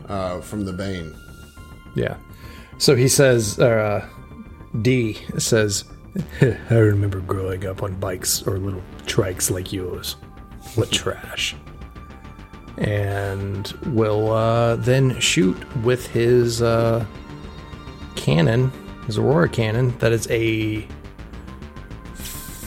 uh, 0.09 0.41
from 0.41 0.65
the 0.65 0.73
bane. 0.73 1.13
Yeah. 1.97 2.19
So 2.79 2.95
he 2.95 3.09
says, 3.09 3.59
uh, 3.59 4.09
D 4.83 5.19
says, 5.37 5.85
I 6.41 6.75
remember 6.75 7.21
growing 7.21 7.67
up 7.67 7.83
on 7.83 7.95
bikes 7.97 8.43
or 8.47 8.59
little 8.59 8.83
trikes 9.07 9.51
like 9.51 9.73
yours. 9.73 10.17
What 10.77 10.91
trash. 10.91 11.57
And 12.77 13.67
will 13.87 14.31
uh, 14.31 14.77
then 14.77 15.19
shoot 15.19 15.57
with 15.79 16.07
his 16.07 16.63
uh, 16.63 17.05
cannon, 18.15 18.71
his 19.07 19.19
Aurora 19.19 19.49
cannon. 19.49 19.97
That 19.99 20.13
is 20.13 20.29
a. 20.31 20.87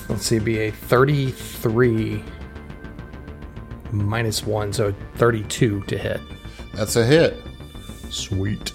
Let's 0.10 0.26
see, 0.26 0.40
be 0.40 0.60
a 0.60 0.72
33 0.72 2.22
minus 3.92 4.46
1, 4.46 4.74
so 4.74 4.94
32 5.16 5.84
to 5.84 5.98
hit. 5.98 6.20
That's 6.74 6.98
a 6.98 7.06
hit. 7.06 7.42
Sweet. 8.10 8.74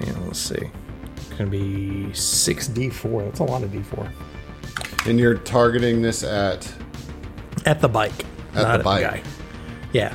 And 0.00 0.26
let's 0.26 0.38
see. 0.38 0.70
It's 1.16 1.28
going 1.30 1.50
to 1.50 1.58
be 1.58 2.06
6d4. 2.12 3.24
That's 3.24 3.40
a 3.40 3.44
lot 3.44 3.62
of 3.62 3.70
d4. 3.70 4.10
And 5.06 5.18
you're 5.18 5.36
targeting 5.36 6.02
this 6.02 6.22
at. 6.22 6.72
At 7.66 7.80
the 7.80 7.88
bike. 7.88 8.24
At 8.54 8.62
not 8.62 8.78
the 8.78 8.84
bike. 8.84 9.02
guy. 9.02 9.22
Yeah. 9.92 10.14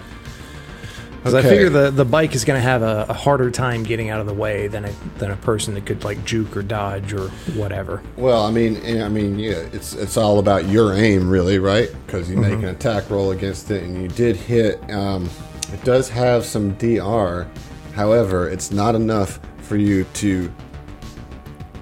Because 1.26 1.44
I 1.44 1.50
figure 1.50 1.70
the, 1.72 1.90
the 1.90 2.06
bike 2.06 2.36
is 2.36 2.46
going 2.46 2.60
to 2.60 2.62
have 2.62 2.84
a, 2.84 3.08
a 3.10 3.14
harder 3.14 3.50
time 3.50 3.82
getting 3.82 4.12
out 4.12 4.20
of 4.20 4.28
the 4.28 4.34
way 4.34 4.68
than 4.68 4.86
a, 4.86 4.92
than 5.18 5.32
a 5.32 5.36
person 5.38 5.74
that 5.74 5.84
could 5.84 6.04
like 6.04 6.24
juke 6.24 6.56
or 6.56 6.62
dodge 6.62 7.14
or 7.14 7.30
whatever. 7.56 8.04
Well, 8.16 8.44
I 8.44 8.52
mean, 8.52 8.78
eh, 8.84 9.04
I 9.04 9.10
mean, 9.10 9.40
yeah, 9.40 9.68
it's 9.74 9.94
it's 9.94 10.18
all 10.18 10.38
about 10.38 10.68
your 10.68 10.94
aim, 10.94 11.28
really, 11.28 11.58
right? 11.58 11.90
Because 12.06 12.30
you 12.30 12.38
make 12.38 12.54
an 12.54 12.66
attack 12.66 13.10
roll 13.10 13.32
against 13.32 13.72
it, 13.72 13.82
and 13.82 14.00
you 14.00 14.08
did 14.08 14.36
hit. 14.36 14.80
Um, 14.92 15.28
it 15.74 15.84
does 15.84 16.10
have 16.10 16.46
some 16.46 16.76
DR, 16.76 17.48
however, 17.96 18.48
it's 18.48 18.70
not 18.70 18.94
enough 18.94 19.40
for 19.66 19.78
you 19.78 20.04
to 20.14 20.52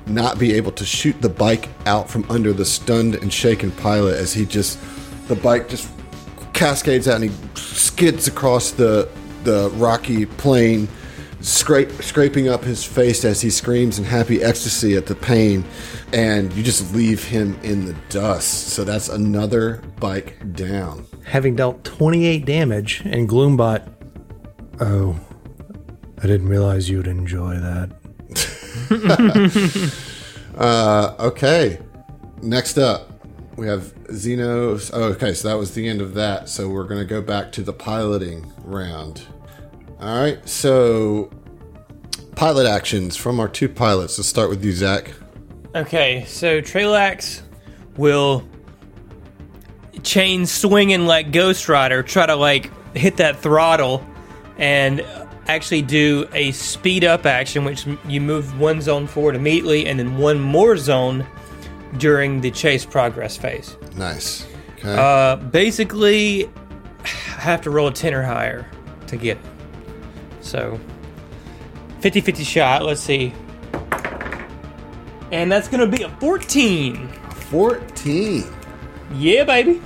not 0.06 0.38
be 0.38 0.54
able 0.54 0.72
to 0.72 0.86
shoot 0.86 1.20
the 1.22 1.30
bike 1.30 1.70
out 1.86 2.10
from 2.10 2.30
under 2.30 2.52
the 2.52 2.66
stunned 2.66 3.16
and 3.16 3.32
shaken 3.32 3.72
pilot 3.72 4.16
as 4.16 4.34
he 4.34 4.46
just 4.46 4.80
the 5.28 5.36
bike 5.36 5.70
just 5.70 5.90
cascades 6.52 7.08
out 7.08 7.22
and 7.22 7.30
he 7.30 7.56
skids 7.56 8.28
across 8.28 8.72
the 8.72 9.10
the 9.44 9.70
rocky 9.76 10.26
plain 10.26 10.88
scrape, 11.40 11.92
scraping 12.02 12.48
up 12.48 12.64
his 12.64 12.84
face 12.84 13.26
as 13.26 13.42
he 13.42 13.50
screams 13.50 13.98
in 13.98 14.06
happy 14.06 14.42
ecstasy 14.44 14.96
at 14.96 15.06
the 15.06 15.16
pain 15.16 15.64
and 16.12 16.52
you 16.54 16.64
just 16.64 16.94
leave 16.94 17.24
him 17.24 17.58
in 17.64 17.86
the 17.86 17.96
dust 18.10 18.70
so 18.70 18.84
that's 18.84 19.08
another 19.10 19.82
bike 20.00 20.38
down 20.54 21.06
Having 21.26 21.56
dealt 21.56 21.84
28 21.84 22.46
damage, 22.46 23.02
and 23.06 23.30
Gloombot. 23.30 23.88
Oh, 24.80 25.20
I 26.24 26.28
didn't 26.28 26.48
realize 26.48 26.90
you'd 26.90 27.08
enjoy 27.08 27.56
that. 27.56 27.92
uh, 30.58 31.16
okay 31.20 31.80
next 32.42 32.78
up 32.78 33.14
we 33.56 33.68
have 33.68 33.94
Xenos. 34.06 34.90
Oh, 34.94 35.04
okay, 35.10 35.34
so 35.34 35.48
that 35.48 35.56
was 35.56 35.74
the 35.74 35.88
end 35.88 36.02
of 36.02 36.16
that. 36.16 36.50
So 36.50 36.70
we're 36.70 36.86
going 36.86 37.00
to 37.00 37.06
go 37.06 37.22
back 37.22 37.52
to 37.54 37.62
the 37.62 37.74
piloting 37.74 38.52
round. 38.64 39.22
All 40.00 40.20
right, 40.20 40.48
so 40.48 41.30
pilot 42.36 42.68
actions 42.68 43.16
from 43.16 43.40
our 43.40 43.48
two 43.48 43.70
pilots. 43.70 44.18
Let's 44.18 44.28
start 44.28 44.50
with 44.50 44.64
you, 44.64 44.72
Zach. 44.72 45.12
Okay, 45.76 46.26
so 46.28 46.62
Trailax 46.62 47.42
will 47.96 48.48
chain 50.02 50.46
swinging 50.46 51.06
like 51.06 51.32
Ghost 51.32 51.70
Rider, 51.70 52.04
try 52.04 52.26
to 52.26 52.36
like 52.36 52.72
hit 52.96 53.18
that 53.18 53.40
throttle 53.40 54.06
and 54.58 55.02
actually 55.48 55.82
do 55.82 56.28
a 56.34 56.52
speed 56.52 57.04
up 57.04 57.26
action, 57.26 57.66
which 57.66 57.86
you 58.08 58.22
move 58.22 58.60
one 58.60 58.82
zone 58.82 59.08
forward 59.08 59.36
immediately 59.36 59.88
and 59.88 60.00
then 60.00 60.18
one 60.18 60.40
more 60.40 60.78
zone 60.78 61.26
during 61.98 62.42
the 62.42 62.52
chase 62.52 62.86
progress 62.86 63.38
phase. 63.38 63.78
Nice. 63.96 64.48
Okay. 64.80 64.96
Uh, 64.98 65.36
basically, 65.36 66.50
I 67.06 67.42
have 67.42 67.62
to 67.62 67.70
roll 67.70 67.88
a 67.88 67.94
10 67.94 68.14
or 68.14 68.24
higher 68.24 68.70
to 69.08 69.18
get 69.18 69.38
it. 69.38 69.44
So, 70.42 70.80
50 72.02 72.22
50 72.22 72.44
shot. 72.44 72.84
Let's 72.84 73.02
see. 73.02 73.34
And 75.32 75.52
that's 75.52 75.68
going 75.68 75.90
to 75.90 75.98
be 75.98 76.04
a 76.04 76.10
14. 76.18 77.08
14. 77.08 78.44
Yeah, 79.16 79.44
baby. 79.44 79.82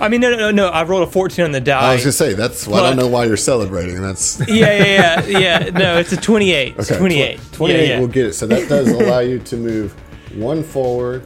I 0.00 0.08
mean, 0.08 0.20
no, 0.20 0.30
no, 0.30 0.36
no, 0.36 0.50
no. 0.50 0.68
I 0.68 0.82
rolled 0.84 1.08
a 1.08 1.10
14 1.10 1.44
on 1.46 1.52
the 1.52 1.60
die. 1.60 1.90
I 1.90 1.92
was 1.94 2.02
going 2.02 2.08
to 2.10 2.12
say, 2.12 2.32
that's, 2.34 2.66
well, 2.66 2.84
I 2.84 2.88
don't 2.88 2.98
know 2.98 3.08
why 3.08 3.24
you're 3.24 3.36
celebrating. 3.36 4.00
That's 4.02 4.40
yeah, 4.48 4.84
yeah, 4.84 5.24
yeah, 5.26 5.38
yeah. 5.38 5.70
No, 5.70 5.98
it's 5.98 6.12
a 6.12 6.16
28. 6.16 6.74
It's 6.78 6.90
Okay, 6.90 6.98
28. 6.98 7.38
tw- 7.40 7.52
28 7.54 7.76
yeah, 7.76 7.94
yeah. 7.94 8.00
will 8.00 8.06
get 8.08 8.26
it. 8.26 8.32
So 8.34 8.46
that 8.46 8.68
does 8.68 8.88
allow 8.88 9.20
you 9.20 9.38
to 9.38 9.56
move 9.56 9.92
one 10.34 10.62
forward, 10.62 11.24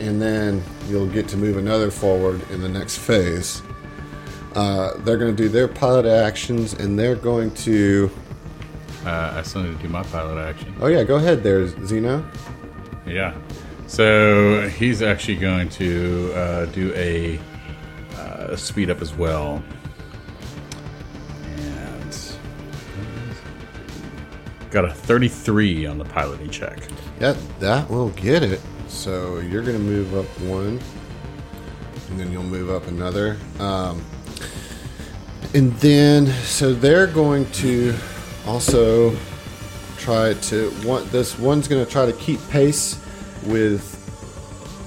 and 0.00 0.20
then 0.20 0.62
you'll 0.88 1.06
get 1.06 1.28
to 1.28 1.36
move 1.36 1.56
another 1.56 1.90
forward 1.90 2.40
in 2.50 2.60
the 2.60 2.68
next 2.68 2.98
phase. 2.98 3.62
Uh, 4.54 4.96
they're 4.98 5.16
going 5.16 5.34
to 5.34 5.42
do 5.42 5.48
their 5.48 5.68
pilot 5.68 6.04
actions, 6.04 6.74
and 6.74 6.98
they're 6.98 7.16
going 7.16 7.50
to. 7.54 8.10
Uh, 9.06 9.34
I 9.36 9.42
still 9.42 9.62
need 9.62 9.76
to 9.76 9.82
do 9.82 9.88
my 9.88 10.02
pilot 10.04 10.40
action. 10.40 10.74
Oh 10.80 10.86
yeah, 10.88 11.04
go 11.04 11.16
ahead 11.16 11.42
there, 11.42 11.66
Xeno. 11.66 12.24
Yeah. 13.06 13.34
So 13.86 14.68
he's 14.68 15.02
actually 15.02 15.36
going 15.36 15.68
to 15.70 16.32
uh, 16.34 16.66
do 16.66 16.92
a 16.94 17.38
uh, 18.22 18.56
speed 18.56 18.90
up 18.90 19.00
as 19.00 19.14
well. 19.14 19.62
And 21.44 22.36
got 24.70 24.84
a 24.84 24.92
33 24.92 25.86
on 25.86 25.98
the 25.98 26.04
piloting 26.04 26.50
check. 26.50 26.80
Yeah, 27.20 27.36
that 27.60 27.88
will 27.90 28.10
get 28.10 28.42
it. 28.42 28.60
So 28.88 29.38
you're 29.38 29.62
going 29.62 29.76
to 29.76 29.82
move 29.82 30.14
up 30.14 30.26
one, 30.40 30.80
and 32.10 32.20
then 32.20 32.30
you'll 32.30 32.42
move 32.42 32.70
up 32.70 32.86
another. 32.86 33.38
Um, 33.58 34.04
and 35.54 35.72
then, 35.74 36.26
so 36.26 36.72
they're 36.72 37.06
going 37.06 37.50
to 37.52 37.94
also 38.46 39.16
try 39.98 40.34
to 40.34 40.70
one. 40.86 41.08
This 41.08 41.38
one's 41.38 41.68
going 41.68 41.84
to 41.84 41.90
try 41.90 42.06
to 42.06 42.12
keep 42.12 42.40
pace 42.48 42.98
with 43.46 43.98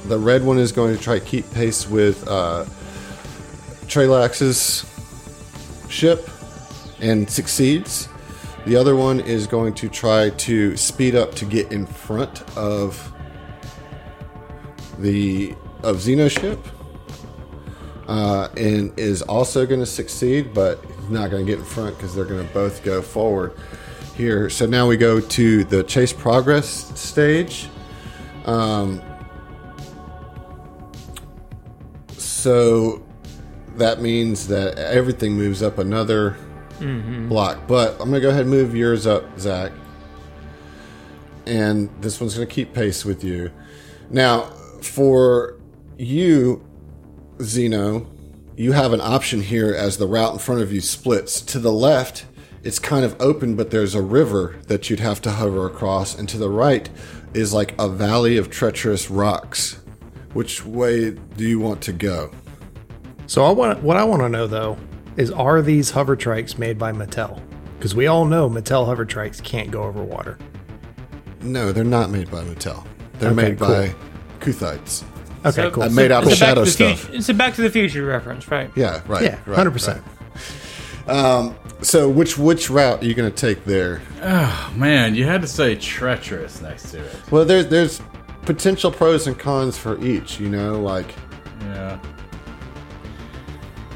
the 0.07 0.17
red 0.17 0.43
one 0.43 0.59
is 0.59 0.71
going 0.71 0.95
to 0.95 1.01
try 1.01 1.19
to 1.19 1.25
keep 1.25 1.49
pace 1.51 1.89
with 1.89 2.27
uh, 2.27 2.65
Trelax's 3.88 4.86
ship 5.89 6.29
and 6.99 7.29
succeeds. 7.29 8.09
The 8.65 8.75
other 8.75 8.95
one 8.95 9.19
is 9.19 9.47
going 9.47 9.75
to 9.75 9.89
try 9.89 10.31
to 10.31 10.75
speed 10.75 11.15
up 11.15 11.36
to 11.36 11.45
get 11.45 11.71
in 11.71 11.86
front 11.86 12.41
of 12.57 13.11
the 14.97 15.55
of 15.83 15.97
Xeno 15.97 16.31
ship, 16.31 16.59
uh, 18.07 18.49
and 18.57 18.97
is 18.97 19.21
also 19.21 19.65
going 19.67 19.81
to 19.81 19.86
succeed, 19.86 20.53
but 20.53 20.83
not 21.11 21.29
going 21.29 21.45
to 21.45 21.51
get 21.51 21.59
in 21.59 21.65
front 21.65 21.95
because 21.95 22.15
they're 22.15 22.25
going 22.25 22.45
to 22.45 22.53
both 22.53 22.83
go 22.83 23.01
forward 23.01 23.55
here. 24.15 24.49
So 24.49 24.65
now 24.65 24.88
we 24.88 24.97
go 24.97 25.19
to 25.19 25.63
the 25.65 25.83
chase 25.83 26.13
progress 26.13 26.99
stage. 26.99 27.69
Um, 28.45 29.01
so 32.17 33.03
that 33.78 34.01
means 34.01 34.47
that 34.47 34.78
everything 34.78 35.34
moves 35.34 35.61
up 35.61 35.78
another 35.78 36.38
mm-hmm. 36.80 37.30
block. 37.30 37.67
But 37.67 37.93
I'm 37.93 38.09
gonna 38.09 38.21
go 38.21 38.30
ahead 38.30 38.41
and 38.41 38.49
move 38.49 38.76
yours 38.76 39.07
up, 39.07 39.23
Zach. 39.39 39.71
And 41.45 41.89
this 42.01 42.19
one's 42.19 42.34
gonna 42.34 42.45
keep 42.45 42.73
pace 42.73 43.05
with 43.05 43.23
you. 43.23 43.51
Now, 44.09 44.43
for 44.82 45.59
you, 45.97 46.65
Xeno, 47.38 48.07
you 48.55 48.71
have 48.71 48.93
an 48.93 49.01
option 49.01 49.41
here 49.41 49.73
as 49.73 49.97
the 49.97 50.07
route 50.07 50.34
in 50.34 50.39
front 50.39 50.61
of 50.61 50.71
you 50.71 50.82
splits. 50.82 51.41
To 51.41 51.59
the 51.59 51.71
left, 51.71 52.26
it's 52.63 52.80
kind 52.80 53.03
of 53.03 53.19
open, 53.21 53.55
but 53.55 53.71
there's 53.71 53.93
a 53.93 54.01
river 54.01 54.55
that 54.67 54.89
you'd 54.89 54.99
have 54.99 55.21
to 55.23 55.32
hover 55.32 55.65
across, 55.65 56.17
and 56.17 56.28
to 56.30 56.38
the 56.38 56.49
right 56.49 56.89
is 57.34 57.53
like 57.53 57.76
a 57.78 57.89
valley 57.89 58.38
of 58.38 58.49
treacherous 58.49 59.11
rocks. 59.11 59.80
Which 60.34 60.65
way 60.65 61.11
do 61.11 61.47
you 61.47 61.59
want 61.59 61.82
to 61.84 61.93
go? 61.93 62.32
So 63.28 63.43
I 63.43 63.51
want 63.51 63.82
what 63.82 63.97
I 63.97 64.03
want 64.03 64.21
to 64.21 64.30
know 64.30 64.47
though 64.47 64.78
is 65.17 65.32
are 65.32 65.61
these 65.61 65.91
hover 65.91 66.15
trikes 66.15 66.57
made 66.57 66.78
by 66.78 66.91
Mattel? 66.91 67.41
Because 67.78 67.95
we 67.95 68.07
all 68.07 68.26
know 68.26 68.49
Mattel 68.49 68.86
hover 68.86 69.05
trikes 69.05 69.41
can't 69.43 69.71
go 69.71 69.84
over 69.84 70.03
water. 70.03 70.38
No, 71.41 71.71
they're 71.71 71.84
not 71.84 72.09
made 72.09 72.30
by 72.32 72.43
Mattel. 72.43 72.86
They're 73.19 73.32
Okay, 73.32 73.49
made 73.49 73.59
cool. 73.59 73.67
by 73.67 73.95
Kuthites. 74.39 75.03
Okay, 75.45 75.51
So- 75.51 75.71
cool. 75.71 75.84
I 75.84 75.89
made 75.89 76.11
out 76.11 76.23
of 76.23 76.30
it's 76.30 76.39
Back 76.39 76.49
shadow 76.49 76.61
to 76.61 76.65
the 76.65 76.71
stuff. 76.71 76.99
Future- 77.01 77.17
It's 77.17 77.30
a 77.30 77.34
Back 77.34 77.55
to 77.55 77.61
the 77.61 77.69
Future 77.69 78.05
reference, 78.05 78.49
right? 78.49 78.71
Yeah, 78.76 79.01
right. 79.07 79.23
yeah, 79.23 79.38
right, 79.45 79.55
hundred 79.55 79.71
percent. 79.71 80.01
right. 81.07 81.15
Um, 81.15 81.55
so 81.82 82.09
which 82.09 82.38
which 82.38 82.69
route 82.69 83.03
are 83.03 83.05
you 83.05 83.13
going 83.13 83.30
to 83.32 83.36
take 83.36 83.63
there? 83.65 84.01
Oh, 84.23 84.73
man, 84.76 85.13
you 85.13 85.26
had 85.26 85.41
to 85.41 85.47
say 85.47 85.76
treacherous 85.76 86.61
next 86.61 86.89
to 86.91 86.99
it. 86.99 87.15
Well, 87.32 87.45
there's 87.45 87.67
there's 87.67 88.01
potential 88.45 88.91
pros 88.91 89.28
and 89.28 89.38
cons 89.38 89.78
for 89.78 90.03
each. 90.03 90.39
You 90.39 90.49
know, 90.49 90.82
like 90.82 91.13
Yeah. 91.61 91.99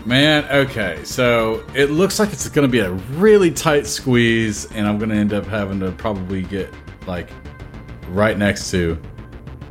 Man, 0.10 0.45
okay, 0.49 1.03
so 1.03 1.64
it 1.76 1.91
looks 1.91 2.18
like 2.18 2.34
it's 2.34 2.49
going 2.49 2.68
to 2.68 2.72
be 2.72 2.80
a 2.80 2.89
really 2.89 3.51
tight 3.51 3.86
squeeze, 3.86 4.66
and 4.72 4.88
I'm 4.88 4.97
going 4.97 5.12
to 5.12 5.16
end 5.16 5.34
up 5.34 5.45
having 5.45 5.80
to 5.82 5.91
probably 5.91 6.41
get 6.41 6.74
like 7.05 7.30
right 8.07 8.36
next 8.36 8.72
to 8.72 8.99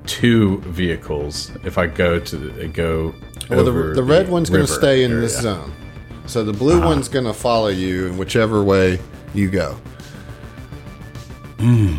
two 0.07 0.61
vehicles. 0.61 1.51
If 1.65 1.77
I 1.77 1.89
go 1.89 2.21
to 2.21 2.37
the, 2.37 2.67
uh, 2.67 2.69
go, 2.69 3.17
Well, 3.51 3.65
the, 3.65 3.71
over 3.73 3.95
the 3.95 4.05
red 4.05 4.29
one's 4.29 4.49
going 4.49 4.65
to 4.65 4.73
stay 4.73 5.03
in 5.03 5.11
area. 5.11 5.23
this 5.23 5.41
zone. 5.41 5.75
So 6.27 6.45
the 6.45 6.53
blue 6.53 6.83
ah. 6.83 6.87
one's 6.87 7.09
going 7.09 7.25
to 7.25 7.35
follow 7.35 7.67
you 7.67 8.07
in 8.07 8.17
whichever 8.17 8.63
way 8.63 9.01
you 9.35 9.51
go. 9.51 9.73
Hmm. 11.59 11.99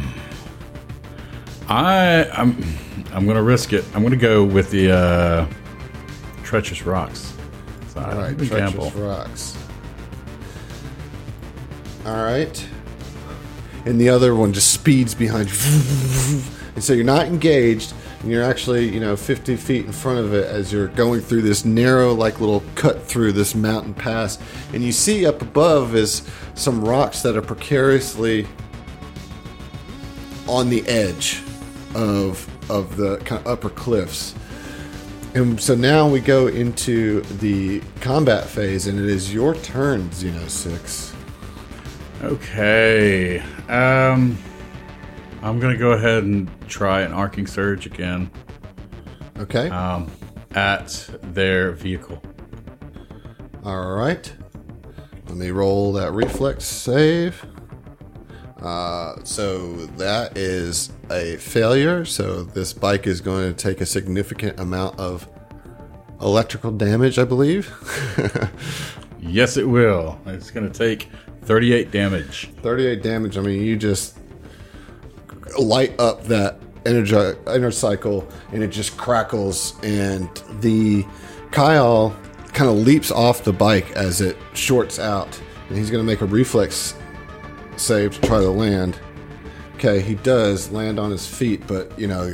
I 1.68 2.24
I'm 2.30 2.64
I'm 3.12 3.28
gonna 3.28 3.44
risk 3.44 3.74
it. 3.74 3.84
I'm 3.94 4.02
gonna 4.02 4.16
go 4.16 4.46
with 4.46 4.72
the 4.72 4.92
uh, 4.92 5.48
treacherous 6.44 6.84
rocks. 6.84 7.34
All 8.06 8.18
right, 8.18 8.38
treacherous 8.38 8.74
gamble. 8.74 8.92
rocks. 8.92 9.58
All 12.06 12.24
right. 12.24 12.68
And 13.86 14.00
the 14.00 14.10
other 14.10 14.36
one 14.36 14.54
just 14.54 14.72
speeds 14.72 15.16
behind 15.16 15.50
you. 15.50 16.42
And 16.76 16.84
so 16.86 16.94
you're 16.94 17.04
not 17.04 17.26
engaged, 17.26 17.94
and 18.22 18.32
you're 18.32 18.44
actually, 18.44 18.88
you 18.88 19.02
know, 19.02 19.18
50 19.18 19.58
feet 19.58 19.86
in 19.86 19.92
front 19.92 20.20
of 20.20 20.34
it 20.34 20.46
as 20.48 20.72
you're 20.72 20.88
going 20.88 21.20
through 21.20 21.42
this 21.42 21.66
narrow, 21.66 22.14
like 22.14 22.40
little 22.40 22.64
cut 22.76 23.04
through 23.04 23.34
this 23.34 23.54
mountain 23.54 23.94
pass. 23.94 24.38
And 24.72 24.82
you 24.82 24.94
see 24.94 25.26
up 25.26 25.42
above 25.42 25.94
is 25.94 26.26
some 26.54 26.82
rocks 26.86 27.22
that 27.24 27.36
are 27.36 27.42
precariously 27.42 28.48
on 30.48 30.70
the 30.70 30.88
edge 30.88 31.44
of 31.96 32.48
of 32.70 32.96
the 32.96 33.18
kind 33.26 33.42
of 33.42 33.48
upper 33.48 33.70
cliffs. 33.70 34.34
And 35.36 35.62
so 35.62 35.76
now 35.76 36.08
we 36.10 36.20
go 36.22 36.48
into 36.48 37.22
the 37.40 37.82
combat 38.02 38.46
phase, 38.46 38.88
and 38.88 39.00
it 39.00 39.06
is 39.06 39.34
your 39.34 39.54
turn, 39.56 40.10
Xeno 40.10 40.50
Six. 40.50 41.14
Okay. 42.24 43.40
Um, 43.70 44.38
I'm 45.42 45.60
gonna 45.60 45.78
go 45.78 45.92
ahead 45.92 46.24
and 46.24 46.50
try 46.68 47.02
an 47.02 47.14
arcing 47.14 47.48
surge 47.48 47.86
again 47.86 48.30
Okay. 49.40 49.70
um, 49.70 50.12
at 50.56 51.10
their 51.22 51.72
vehicle. 51.74 52.22
All 53.64 53.92
right. 53.92 54.32
Let 55.28 55.38
me 55.38 55.52
roll 55.52 55.94
that 55.94 56.12
reflex 56.12 56.66
save. 56.66 57.46
Uh, 58.62 59.16
so 59.24 59.74
that 59.98 60.38
is 60.38 60.92
a 61.10 61.38
failure. 61.38 62.06
So 62.06 62.44
this 62.44 62.74
bike 62.74 63.08
is 63.08 63.22
going 63.22 63.54
to 63.54 63.54
take 63.54 63.82
a 63.82 63.86
significant 63.86 64.60
amount 64.60 65.00
of 65.00 65.28
electrical 66.22 66.72
damage, 66.72 67.18
I 67.18 67.24
believe. 67.24 67.72
Yes, 69.22 69.58
it 69.58 69.68
will. 69.68 70.20
It's 70.26 70.52
gonna 70.52 70.70
take 70.70 71.10
38 71.42 71.92
damage. 71.92 72.50
38 72.62 73.04
damage. 73.04 73.38
I 73.38 73.42
mean, 73.42 73.62
you 73.62 73.76
just 73.76 74.18
light 75.58 76.00
up 76.00 76.24
that 76.26 76.60
energy 76.86 77.16
inner 77.48 77.72
cycle 77.72 78.28
and 78.54 78.64
it 78.64 78.70
just 78.70 78.96
crackles 78.98 79.76
and 79.84 80.30
the 80.62 81.04
Kayal 81.52 82.16
kind 82.54 82.70
of 82.70 82.78
leaps 82.78 83.12
off 83.12 83.44
the 83.44 83.52
bike 83.52 83.92
as 83.92 84.22
it 84.22 84.38
shorts 84.54 85.00
out 85.00 85.40
and 85.68 85.78
he's 85.78 85.92
going 85.92 86.04
to 86.04 86.08
make 86.08 86.22
a 86.22 86.26
reflex 86.26 86.94
save 87.80 88.16
to 88.16 88.22
try 88.28 88.40
to 88.40 88.50
land. 88.50 89.00
Okay, 89.76 90.02
he 90.02 90.16
does 90.16 90.72
land 90.72 91.00
on 91.00 91.12
his 91.12 91.26
feet, 91.26 91.66
but 91.68 91.98
you 91.98 92.08
know, 92.08 92.34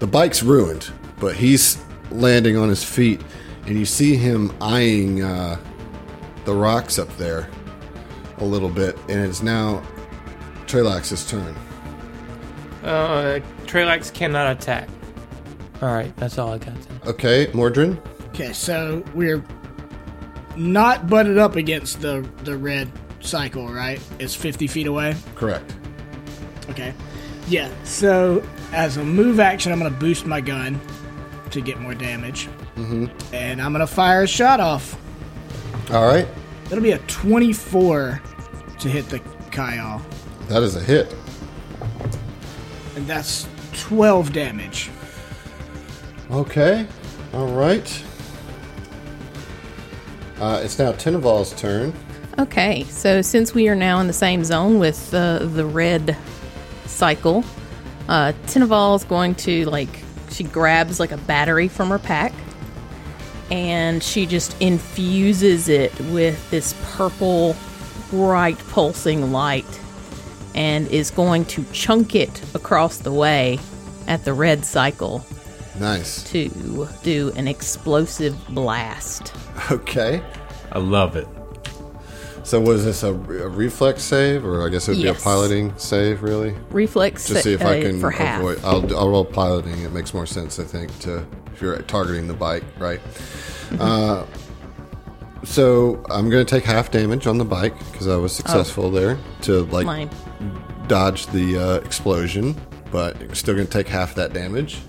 the 0.00 0.06
bike's 0.06 0.42
ruined, 0.42 0.90
but 1.18 1.36
he's 1.36 1.82
landing 2.10 2.56
on 2.56 2.68
his 2.68 2.82
feet 2.82 3.20
and 3.66 3.78
you 3.78 3.84
see 3.84 4.16
him 4.16 4.52
eyeing 4.60 5.22
uh, 5.22 5.56
the 6.44 6.52
rocks 6.52 6.98
up 6.98 7.08
there 7.16 7.48
a 8.38 8.44
little 8.44 8.68
bit, 8.68 8.96
and 9.08 9.20
it's 9.20 9.42
now 9.42 9.82
Trelax's 10.66 11.28
turn. 11.28 11.54
Uh, 12.82 13.40
Trelax 13.66 14.12
cannot 14.12 14.50
attack. 14.50 14.88
All 15.82 15.92
right, 15.92 16.14
that's 16.16 16.38
all 16.38 16.52
I 16.52 16.58
got. 16.58 16.74
Then. 16.82 17.00
Okay, 17.06 17.46
Mordrin. 17.48 18.00
Okay, 18.30 18.52
so 18.52 19.04
we're 19.14 19.44
not 20.56 21.08
butted 21.08 21.38
up 21.38 21.56
against 21.56 22.00
the 22.00 22.28
the 22.44 22.56
red 22.56 22.90
cycle, 23.20 23.68
right? 23.68 24.00
It's 24.18 24.34
50 24.34 24.66
feet 24.66 24.86
away. 24.86 25.14
Correct. 25.34 25.74
Okay. 26.68 26.94
Yeah. 27.48 27.70
So 27.84 28.42
as 28.72 28.96
a 28.96 29.04
move 29.04 29.40
action, 29.40 29.72
I'm 29.72 29.78
gonna 29.78 29.90
boost 29.90 30.26
my 30.26 30.40
gun 30.40 30.80
to 31.50 31.60
get 31.60 31.80
more 31.80 31.94
damage, 31.94 32.46
mm-hmm. 32.76 33.06
and 33.34 33.60
I'm 33.60 33.72
gonna 33.72 33.86
fire 33.86 34.22
a 34.22 34.28
shot 34.28 34.60
off. 34.60 34.96
All 35.92 36.06
right, 36.06 36.28
That'll 36.64 36.84
be 36.84 36.92
a 36.92 36.98
24 36.98 38.22
to 38.78 38.88
hit 38.88 39.08
the 39.08 39.18
Kayal, 39.50 40.00
that 40.48 40.62
is 40.62 40.76
a 40.76 40.80
hit. 40.80 41.12
and 42.94 43.04
that's 43.08 43.48
12 43.72 44.32
damage. 44.32 44.88
Okay, 46.30 46.86
all 47.32 47.48
right. 47.48 48.04
Uh, 50.38 50.60
it's 50.62 50.78
now 50.78 50.92
Tinaval's 50.92 51.52
turn. 51.54 51.92
Okay, 52.38 52.84
so 52.84 53.22
since 53.22 53.54
we 53.54 53.68
are 53.68 53.74
now 53.74 54.00
in 54.00 54.06
the 54.06 54.12
same 54.12 54.44
zone 54.44 54.78
with 54.78 55.12
uh, 55.12 55.40
the 55.40 55.66
red 55.66 56.16
cycle, 56.86 57.44
uh, 58.08 58.32
Tinaval's 58.46 59.04
going 59.04 59.34
to 59.36 59.64
like 59.66 60.02
she 60.30 60.44
grabs 60.44 61.00
like 61.00 61.12
a 61.12 61.16
battery 61.16 61.68
from 61.68 61.88
her 61.90 61.98
pack, 61.98 62.32
and 63.50 64.02
she 64.02 64.26
just 64.26 64.60
infuses 64.60 65.68
it 65.68 65.98
with 66.00 66.50
this 66.50 66.74
purple, 66.92 67.56
bright 68.10 68.58
pulsing 68.68 69.32
light, 69.32 69.80
and 70.54 70.86
is 70.88 71.10
going 71.10 71.44
to 71.46 71.64
chunk 71.72 72.14
it 72.14 72.42
across 72.54 72.98
the 72.98 73.12
way 73.12 73.58
at 74.06 74.24
the 74.24 74.32
red 74.32 74.64
cycle 74.64 75.24
Nice. 75.78 76.22
to 76.30 76.88
do 77.02 77.32
an 77.36 77.48
explosive 77.48 78.36
blast. 78.48 79.34
Okay. 79.70 80.22
I 80.72 80.78
love 80.78 81.16
it. 81.16 81.26
So 82.42 82.60
was 82.60 82.84
this 82.84 83.02
a, 83.02 83.12
a 83.12 83.48
reflex 83.48 84.02
save, 84.02 84.44
or 84.44 84.66
I 84.66 84.70
guess 84.70 84.88
it 84.88 84.92
would 84.92 85.02
be 85.02 85.08
a 85.08 85.14
piloting 85.14 85.76
save, 85.76 86.22
really? 86.22 86.54
Reflex 86.70 87.28
Just 87.28 87.44
see 87.44 87.52
if 87.52 87.62
I 87.62 87.78
uh, 87.78 87.82
can 87.82 88.00
for 88.00 88.10
half. 88.10 88.40
avoid. 88.40 88.64
I'll, 88.64 88.96
I'll 88.96 89.10
roll 89.10 89.24
piloting. 89.24 89.82
It 89.82 89.92
makes 89.92 90.14
more 90.14 90.26
sense, 90.26 90.58
I 90.58 90.64
think, 90.64 90.96
to 91.00 91.26
if 91.52 91.60
you're 91.60 91.80
targeting 91.82 92.28
the 92.28 92.34
bike, 92.34 92.64
right? 92.78 93.00
Mm-hmm. 93.00 93.80
Uh, 93.80 94.24
so 95.44 96.02
I'm 96.10 96.30
going 96.30 96.44
to 96.44 96.50
take 96.50 96.64
half 96.64 96.90
damage 96.90 97.26
on 97.26 97.38
the 97.38 97.44
bike 97.44 97.78
because 97.92 98.08
I 98.08 98.16
was 98.16 98.34
successful 98.34 98.90
there 98.90 99.18
to 99.42 99.64
like 99.66 99.86
Mine. 99.86 100.10
dodge 100.86 101.26
the 101.28 101.58
uh, 101.58 101.74
explosion, 101.76 102.56
but 102.90 103.16
still 103.36 103.54
going 103.54 103.66
to 103.66 103.72
take 103.72 103.88
half 103.88 104.14
that 104.16 104.32
damage. 104.32 104.80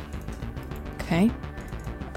Okay. 1.01 1.29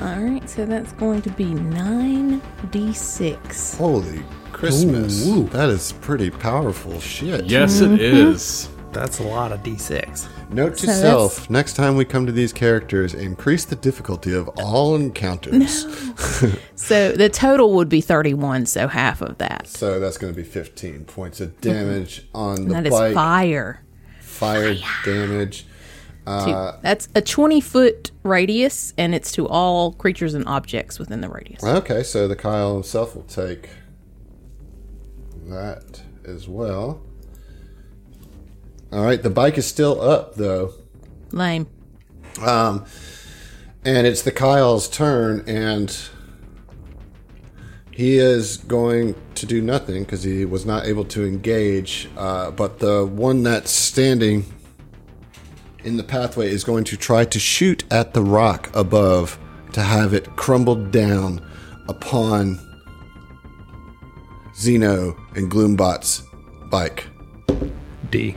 All 0.01 0.21
right, 0.21 0.49
so 0.51 0.67
that's 0.67 0.93
going 0.93 1.23
to 1.23 1.31
be 1.31 1.47
9d6. 1.47 3.77
Holy 3.77 4.23
Christmas! 4.65 5.51
That 5.53 5.69
is 5.69 5.93
pretty 5.93 6.31
powerful 6.31 6.99
shit. 7.01 7.45
Yes, 7.47 7.81
it 7.81 7.91
mm-hmm. 7.91 8.01
is. 8.01 8.69
That's 8.93 9.19
a 9.19 9.25
lot 9.25 9.51
of 9.51 9.61
d6. 9.63 10.29
Note 10.51 10.77
to 10.79 10.87
So 10.87 10.93
self: 10.93 11.51
next 11.51 11.75
time 11.75 11.97
we 11.97 12.05
come 12.05 12.27
to 12.27 12.33
these 12.33 12.53
characters, 12.53 13.13
increase 13.13 13.65
the 13.65 13.77
difficulty 13.77 14.33
of 14.33 14.49
all 14.57 14.95
encounters. 14.95 15.85
So 16.77 17.13
the 17.13 17.31
total 17.31 17.73
would 17.75 17.89
be 17.89 18.03
31, 18.03 18.67
so 18.67 18.89
half 18.89 19.23
of 19.23 19.39
that. 19.39 19.67
So 19.67 19.99
that's 19.99 20.19
going 20.19 20.35
to 20.35 20.37
be 20.37 20.47
15 20.47 21.07
points 21.07 21.41
of 21.41 21.49
mm-hmm. 21.53 21.71
damage 21.71 22.27
on 22.35 22.67
the 22.67 22.75
that 22.75 22.87
is 22.87 22.93
bike. 22.93 23.15
fire. 23.15 23.83
Fire 24.21 24.75
damage. 25.03 25.67
To- 26.27 26.31
uh, 26.31 26.79
that's 26.83 27.09
a 27.15 27.23
20 27.23 27.61
foot 27.63 28.11
radius, 28.23 28.93
and 28.99 29.15
it's 29.15 29.33
to 29.33 29.49
all 29.49 29.93
creatures 29.93 30.35
and 30.35 30.47
objects 30.47 30.99
within 30.99 31.23
the 31.23 31.29
radius. 31.29 31.65
Okay, 31.65 32.03
so 32.03 32.29
the 32.29 32.37
Kayal 32.37 32.75
himself 32.75 33.15
will 33.15 33.23
take 33.23 33.71
that 35.49 36.03
as 36.25 36.49
well. 36.49 37.03
All 38.93 39.05
right, 39.05 39.23
the 39.23 39.31
bike 39.31 39.59
is 39.59 39.67
still 39.67 40.01
up 40.01 40.35
though. 40.37 40.73
Lame. 41.33 41.67
Um, 42.41 42.85
and 43.85 44.07
it's 44.07 44.23
the 44.23 44.33
Kayal's 44.33 44.89
turn, 44.89 45.45
and 45.47 45.97
he 47.91 48.19
is 48.19 48.57
going 48.57 49.15
to 49.37 49.47
do 49.47 49.61
nothing 49.61 50.05
because 50.05 50.23
he 50.23 50.45
was 50.45 50.65
not 50.65 50.87
able 50.87 51.05
to 51.07 51.25
engage. 51.25 52.09
Uh, 52.17 52.51
but 52.51 52.79
the 52.79 53.05
one 53.05 53.43
that's 53.43 53.71
standing 53.71 54.45
in 55.85 55.97
the 55.97 56.03
pathway 56.03 56.51
is 56.51 56.65
going 56.65 56.85
to 56.85 56.97
try 56.97 57.25
to 57.25 57.39
shoot 57.39 57.85
at 57.93 58.15
the 58.15 58.23
rock 58.23 58.71
above 58.75 59.39
to 59.73 59.83
have 59.83 60.15
it 60.15 60.35
crumbled 60.37 60.91
down 60.91 61.45
upon 61.89 62.59
Xeno 64.55 65.19
and 65.37 65.51
Gloombot's 65.51 66.23
bike. 66.71 67.07
D. 68.11 68.37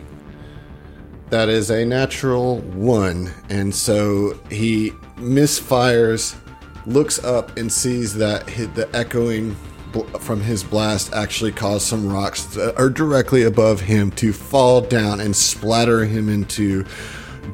That 1.30 1.50
is 1.50 1.70
a 1.70 1.86
natural 1.86 2.60
one. 2.60 3.34
And 3.50 3.74
so 3.76 4.40
he 4.50 4.92
misfires, 5.18 6.36
looks 6.86 7.24
up, 7.24 7.58
and 7.58 7.72
sees 7.72 8.14
that 8.16 8.48
the 8.48 8.90
echoing 8.94 9.56
from 10.20 10.42
his 10.42 10.64
blast 10.64 11.14
actually 11.14 11.52
caused 11.52 11.88
some 11.88 12.12
rocks 12.12 12.46
that 12.56 12.78
are 12.78 12.90
directly 12.90 13.44
above 13.44 13.82
him 13.82 14.12
to 14.12 14.32
fall 14.32 14.82
down 14.82 15.20
and 15.20 15.36
splatter 15.36 16.06
him 16.06 16.30
into 16.30 16.86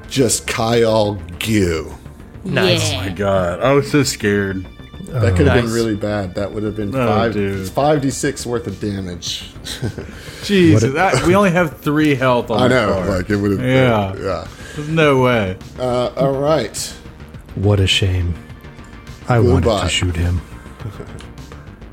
just 0.09 0.45
Kayal 0.47 1.19
Gyu. 1.39 1.95
Nice. 2.43 2.91
Yeah. 2.91 2.97
Oh 2.97 3.01
my 3.01 3.09
God, 3.09 3.61
I 3.61 3.71
was 3.71 3.89
so 3.89 4.03
scared. 4.03 4.67
That 5.21 5.35
could 5.37 5.45
have 5.47 5.63
been 5.63 5.71
really 5.73 5.95
bad. 5.95 6.35
That 6.35 6.51
would 6.53 6.63
have 6.63 6.75
been 6.75 6.93
Oh, 6.95 7.07
five 7.07 7.33
dude. 7.33 7.69
five 7.69 8.01
d 8.01 8.09
six 8.09 8.45
worth 8.45 8.65
of 8.67 8.79
damage. 8.81 9.51
Jesus, 10.43 10.91
that, 10.93 11.23
we 11.27 11.35
only 11.35 11.51
have 11.51 11.79
three 11.79 12.15
health 12.15 12.49
on 12.49 12.59
I 12.61 12.67
know, 12.67 12.93
card. 12.93 13.09
like 13.09 13.29
it 13.29 13.35
would 13.37 13.51
have. 13.51 13.61
Yeah. 13.61 14.15
yeah. 14.15 14.47
There's 14.75 14.89
no 14.89 15.21
way. 15.21 15.57
Uh, 15.77 16.07
all 16.17 16.31
right. 16.39 16.75
What 17.55 17.79
a 17.79 17.85
shame. 17.87 18.33
I 19.29 19.39
wanted 19.39 19.65
Goodbye. 19.65 19.83
to 19.83 19.89
shoot 19.89 20.15
him. 20.15 20.41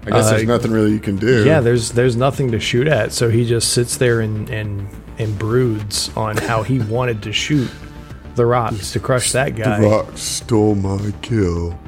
I 0.07 0.11
guess 0.13 0.31
there's 0.31 0.43
Uh, 0.43 0.47
nothing 0.47 0.71
really 0.73 0.93
you 0.93 0.99
can 0.99 1.17
do. 1.17 1.45
Yeah, 1.45 1.61
there's 1.61 1.93
there's 1.93 2.17
nothing 2.17 2.51
to 2.53 2.59
shoot 2.61 2.89
at, 2.89 3.13
so 3.13 3.29
he 3.29 3.45
just 3.47 3.73
sits 3.73 3.99
there 3.99 4.21
and 4.21 4.49
and, 4.49 4.89
and 5.19 5.39
broods 5.39 6.11
on 6.17 6.39
how 6.39 6.63
he 6.63 6.79
wanted 6.97 7.23
to 7.25 7.33
shoot 7.33 7.71
the 8.35 8.47
rocks 8.47 8.93
to 8.93 9.01
crush 9.01 9.33
that 9.33 9.55
guy. 9.57 9.79
the 9.79 9.87
guy. 9.89 9.91
rock 9.97 10.17
stole 10.17 10.75
my 10.75 11.13
kill. 11.21 11.79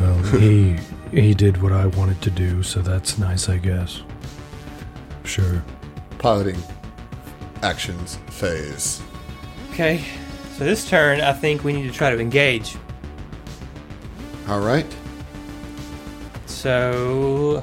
Well, 0.00 0.16
he 0.38 0.76
he 1.10 1.34
did 1.34 1.60
what 1.62 1.72
I 1.72 1.86
wanted 1.86 2.20
to 2.22 2.30
do, 2.30 2.62
so 2.62 2.80
that's 2.80 3.18
nice, 3.18 3.48
I 3.48 3.56
guess. 3.58 4.02
Sure. 5.24 5.62
Piloting 6.18 6.60
actions 7.62 8.18
phase. 8.28 9.02
Okay. 9.72 10.02
So 10.56 10.64
this 10.64 10.88
turn, 10.88 11.20
I 11.20 11.32
think 11.32 11.62
we 11.64 11.72
need 11.72 11.90
to 11.90 11.96
try 11.96 12.10
to 12.10 12.18
engage. 12.18 12.76
All 14.48 14.60
right. 14.60 14.86
So, 16.46 17.62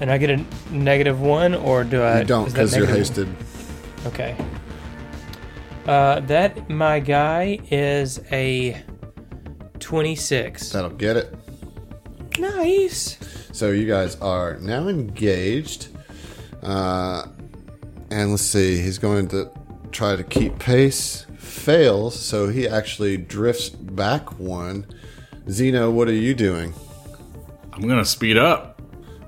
and 0.00 0.10
I 0.10 0.18
get 0.18 0.30
a 0.30 0.44
negative 0.70 1.20
one, 1.20 1.54
or 1.54 1.84
do 1.84 2.02
I? 2.02 2.20
You 2.20 2.24
don't 2.24 2.46
because 2.46 2.76
you're 2.76 2.86
negative- 2.86 3.26
hasted. 3.26 3.28
Okay. 4.06 4.36
Uh, 5.86 6.18
that 6.20 6.68
my 6.68 6.98
guy 6.98 7.60
is 7.70 8.20
a 8.32 8.82
twenty-six. 9.80 10.70
That'll 10.70 10.90
get 10.90 11.16
it. 11.16 11.34
Nice. 12.38 13.18
So 13.52 13.70
you 13.70 13.86
guys 13.86 14.16
are 14.16 14.58
now 14.60 14.88
engaged. 14.88 15.88
Uh, 16.62 17.26
and 18.10 18.30
let's 18.30 18.42
see, 18.42 18.80
he's 18.80 18.98
going 18.98 19.28
to 19.28 19.50
try 19.92 20.16
to 20.16 20.24
keep 20.24 20.58
pace. 20.58 21.24
Fails, 21.38 22.18
so 22.18 22.48
he 22.48 22.68
actually 22.68 23.16
drifts 23.16 23.70
back 23.70 24.38
one. 24.38 24.86
Xeno, 25.46 25.92
what 25.92 26.06
are 26.06 26.12
you 26.12 26.34
doing? 26.34 26.74
I'm 27.72 27.88
gonna 27.88 28.04
speed 28.04 28.36
up. 28.36 28.82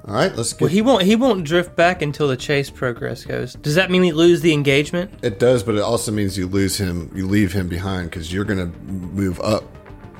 All 0.06 0.14
right, 0.14 0.34
let's 0.34 0.52
get. 0.52 0.62
Well, 0.62 0.70
he 0.70 0.82
won't. 0.82 1.02
He 1.02 1.16
won't 1.16 1.44
drift 1.44 1.74
back 1.74 2.00
until 2.02 2.28
the 2.28 2.36
chase 2.36 2.70
progress 2.70 3.24
goes. 3.24 3.54
Does 3.54 3.74
that 3.76 3.90
mean 3.90 4.02
we 4.02 4.12
lose 4.12 4.40
the 4.40 4.52
engagement? 4.52 5.12
it 5.22 5.38
does, 5.38 5.62
but 5.62 5.74
it 5.74 5.80
also 5.80 6.12
means 6.12 6.36
you 6.38 6.46
lose 6.46 6.76
him. 6.76 7.10
You 7.14 7.26
leave 7.26 7.52
him 7.52 7.68
behind 7.68 8.10
because 8.10 8.32
you're 8.32 8.44
going 8.44 8.58
to 8.70 8.78
move 8.90 9.40
up, 9.40 9.64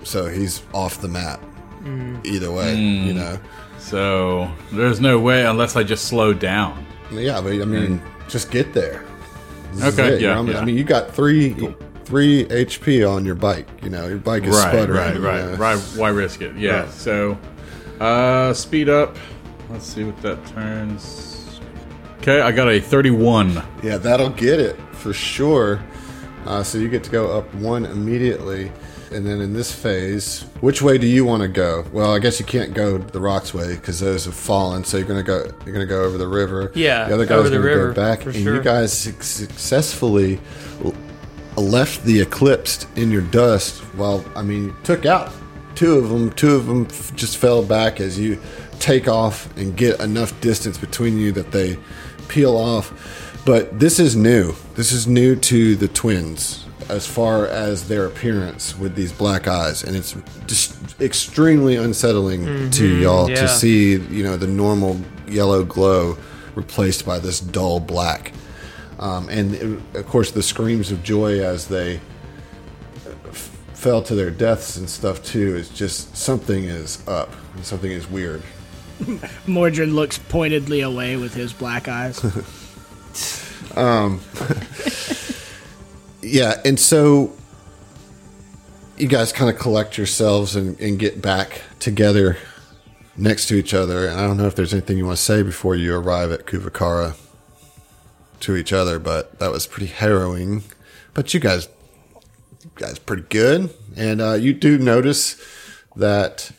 so 0.09 0.27
he's 0.29 0.63
off 0.73 1.01
the 1.01 1.09
map. 1.09 1.41
Either 2.25 2.51
way, 2.51 2.75
you 2.77 3.13
know. 3.15 3.39
So 3.79 4.51
there's 4.73 5.01
no 5.01 5.19
way 5.19 5.47
unless 5.47 5.77
I 5.77 5.83
just 5.85 6.07
slow 6.07 6.35
down. 6.35 6.85
Yeah, 7.11 7.41
but 7.41 7.53
I 7.53 7.65
mean, 7.65 8.03
just 8.29 8.51
get 8.51 8.75
there. 8.75 9.05
This 9.73 9.99
Okay, 9.99 10.19
yeah, 10.21 10.41
know? 10.43 10.59
I 10.59 10.65
mean- 10.65 10.77
you 10.77 10.85
got 10.85 11.15
three 11.15 11.55
three 12.05 12.45
HP 12.47 13.05
on 13.05 13.25
your 13.25 13.35
bike. 13.35 13.69
You 13.83 13.91
know, 13.91 14.07
your 14.09 14.19
bike 14.19 14.45
is 14.45 14.57
Right, 14.57 14.73
sputtering. 14.73 14.99
right, 14.99 15.15
you 15.15 15.21
right, 15.27 15.45
know. 15.45 15.55
right. 15.57 15.79
Why 15.97 16.09
risk 16.09 16.41
it? 16.43 16.57
Yeah. 16.57 16.81
Right. 16.81 16.91
So, 16.91 17.39
uh, 18.01 18.53
speed 18.55 18.89
up. 18.89 19.17
Let's 19.71 19.87
see 19.87 20.05
what 20.05 20.21
that 20.23 20.45
turns. 20.47 21.61
Okay, 22.21 22.41
I 22.41 22.51
got 22.53 22.69
a 22.69 22.81
31. 22.81 23.63
Yeah, 23.83 23.99
that'll 23.99 24.31
get 24.31 24.59
it 24.59 24.77
for 24.93 25.13
sure. 25.13 25.81
Uh, 26.49 26.63
so 26.63 26.79
you 26.79 26.89
get 26.89 27.05
to 27.05 27.11
go 27.11 27.37
up 27.37 27.55
one 27.57 27.85
immediately, 27.85 28.73
and 29.13 29.27
then 29.27 29.43
in 29.43 29.53
this 29.53 29.71
phase, 29.71 30.47
which 30.63 30.81
way 30.81 30.97
do 30.97 31.07
you 31.07 31.23
want 31.23 31.43
to 31.43 31.49
go? 31.49 31.85
Well, 31.93 32.15
I 32.15 32.19
guess 32.19 32.41
you 32.41 32.47
can't 32.47 32.73
go 32.73 32.97
the 32.97 33.21
rocks 33.21 33.53
way 33.53 33.75
because 33.75 34.01
those 34.01 34.25
have 34.25 34.35
fallen. 34.35 34.83
So 34.83 34.97
you're 34.97 35.07
gonna 35.07 35.23
go. 35.23 35.53
You're 35.67 35.75
gonna 35.75 35.85
go 35.85 36.05
over 36.05 36.17
the 36.17 36.27
river. 36.27 36.73
Yeah, 36.75 37.07
the 37.07 37.13
other 37.13 37.27
guy's 37.27 37.41
over 37.41 37.51
the 37.51 37.57
gonna 37.57 37.69
river, 37.69 37.89
go 37.89 37.95
back, 37.95 38.25
and 38.25 38.35
sure. 38.35 38.55
you 38.55 38.63
guys 38.63 38.95
successfully 38.95 40.41
left 41.55 42.05
the 42.05 42.19
eclipsed 42.19 42.89
in 42.97 43.11
your 43.11 43.23
dust. 43.23 43.83
Well, 43.95 44.25
I 44.35 44.41
mean, 44.41 44.69
you 44.69 44.77
took 44.85 45.05
out 45.05 45.31
two 45.75 45.99
of 45.99 46.09
them. 46.09 46.33
Two 46.33 46.55
of 46.57 46.65
them 46.65 46.87
just 47.15 47.37
fell 47.37 47.63
back 47.63 48.01
as 48.01 48.19
you 48.19 48.41
take 48.79 49.07
off 49.07 49.55
and 49.59 49.77
get 49.77 50.01
enough 50.01 50.41
distance 50.41 50.79
between 50.79 51.19
you 51.19 51.31
that 51.33 51.53
they 51.53 51.77
peel 52.29 52.57
off. 52.57 53.35
But 53.45 53.79
this 53.79 54.01
is 54.01 54.17
new. 54.17 54.55
This 54.79 54.93
is 54.93 55.09
new 55.09 55.35
to 55.35 55.75
the 55.75 55.89
twins 55.89 56.65
as 56.89 57.05
far 57.05 57.49
as 57.49 57.89
their 57.89 58.07
appearance 58.07 58.79
with 58.79 58.95
these 58.95 59.11
black 59.11 59.49
eyes, 59.49 59.83
and 59.83 59.97
it's 59.97 60.15
just 60.47 61.01
extremely 61.01 61.75
unsettling 61.75 62.71
to 62.71 62.87
y'all 62.87 63.29
yeah. 63.29 63.41
to 63.41 63.49
see, 63.49 63.97
you 63.97 64.23
know, 64.23 64.37
the 64.37 64.47
normal 64.47 65.01
yellow 65.27 65.65
glow 65.65 66.17
replaced 66.55 67.05
by 67.05 67.19
this 67.19 67.41
dull 67.41 67.81
black. 67.81 68.33
Um, 69.01 69.29
and 69.29 69.81
uh, 69.97 69.99
of 69.99 70.07
course, 70.07 70.31
the 70.31 70.45
screams 70.45 70.93
of 70.93 71.03
joy 71.03 71.41
as 71.41 71.67
they 71.67 71.97
uh, 71.97 72.01
f- 73.31 73.51
fell 73.75 74.01
to 74.05 74.15
their 74.15 74.31
deaths 74.31 74.77
and 74.77 74.89
stuff 74.89 75.25
too 75.25 75.57
is 75.57 75.71
just 75.71 76.17
something 76.17 76.63
is 76.63 77.03
up 77.09 77.33
and 77.57 77.67
something 77.67 77.91
is 77.91 78.09
weird. 78.09 78.45
Mordred 79.49 79.89
looks 79.89 80.19
pointedly 80.19 80.83
away 80.83 81.17
with 81.17 81.35
his 81.35 81.53
black 81.53 81.89
eyes. 81.89 82.25
Yeah, 86.21 86.61
and 86.65 86.79
so 86.79 87.33
you 88.99 89.09
guys 89.09 89.33
kind 89.33 89.51
of 89.51 89.59
collect 89.59 89.97
yourselves 89.97 90.57
and, 90.57 90.79
and 90.81 90.99
get 90.99 91.23
back 91.23 91.63
together 91.79 92.37
next 93.17 93.47
to 93.49 93.55
each 93.55 93.73
other. 93.73 94.07
And 94.07 94.21
I 94.21 94.27
don't 94.27 94.37
know 94.37 94.47
if 94.47 94.55
there's 94.55 94.75
anything 94.75 94.99
you 94.99 95.07
want 95.07 95.17
to 95.17 95.23
say 95.23 95.43
before 95.43 95.75
you 95.75 95.95
arrive 95.95 96.31
at 96.31 96.45
Kuvakara 96.45 97.17
to 98.41 98.57
each 98.57 98.73
other, 98.73 98.99
but 98.99 99.39
that 99.39 99.51
was 99.51 99.67
pretty 99.67 99.87
harrowing. 99.87 100.65
But 101.15 101.33
you 101.33 101.41
guys, 101.41 101.69
you 102.63 102.71
guys, 102.75 102.99
pretty 102.99 103.25
good. 103.29 103.71
And 103.97 104.21
uh, 104.21 104.35
you 104.35 104.53
do 104.53 104.77
notice 104.77 105.41
that 105.97 106.51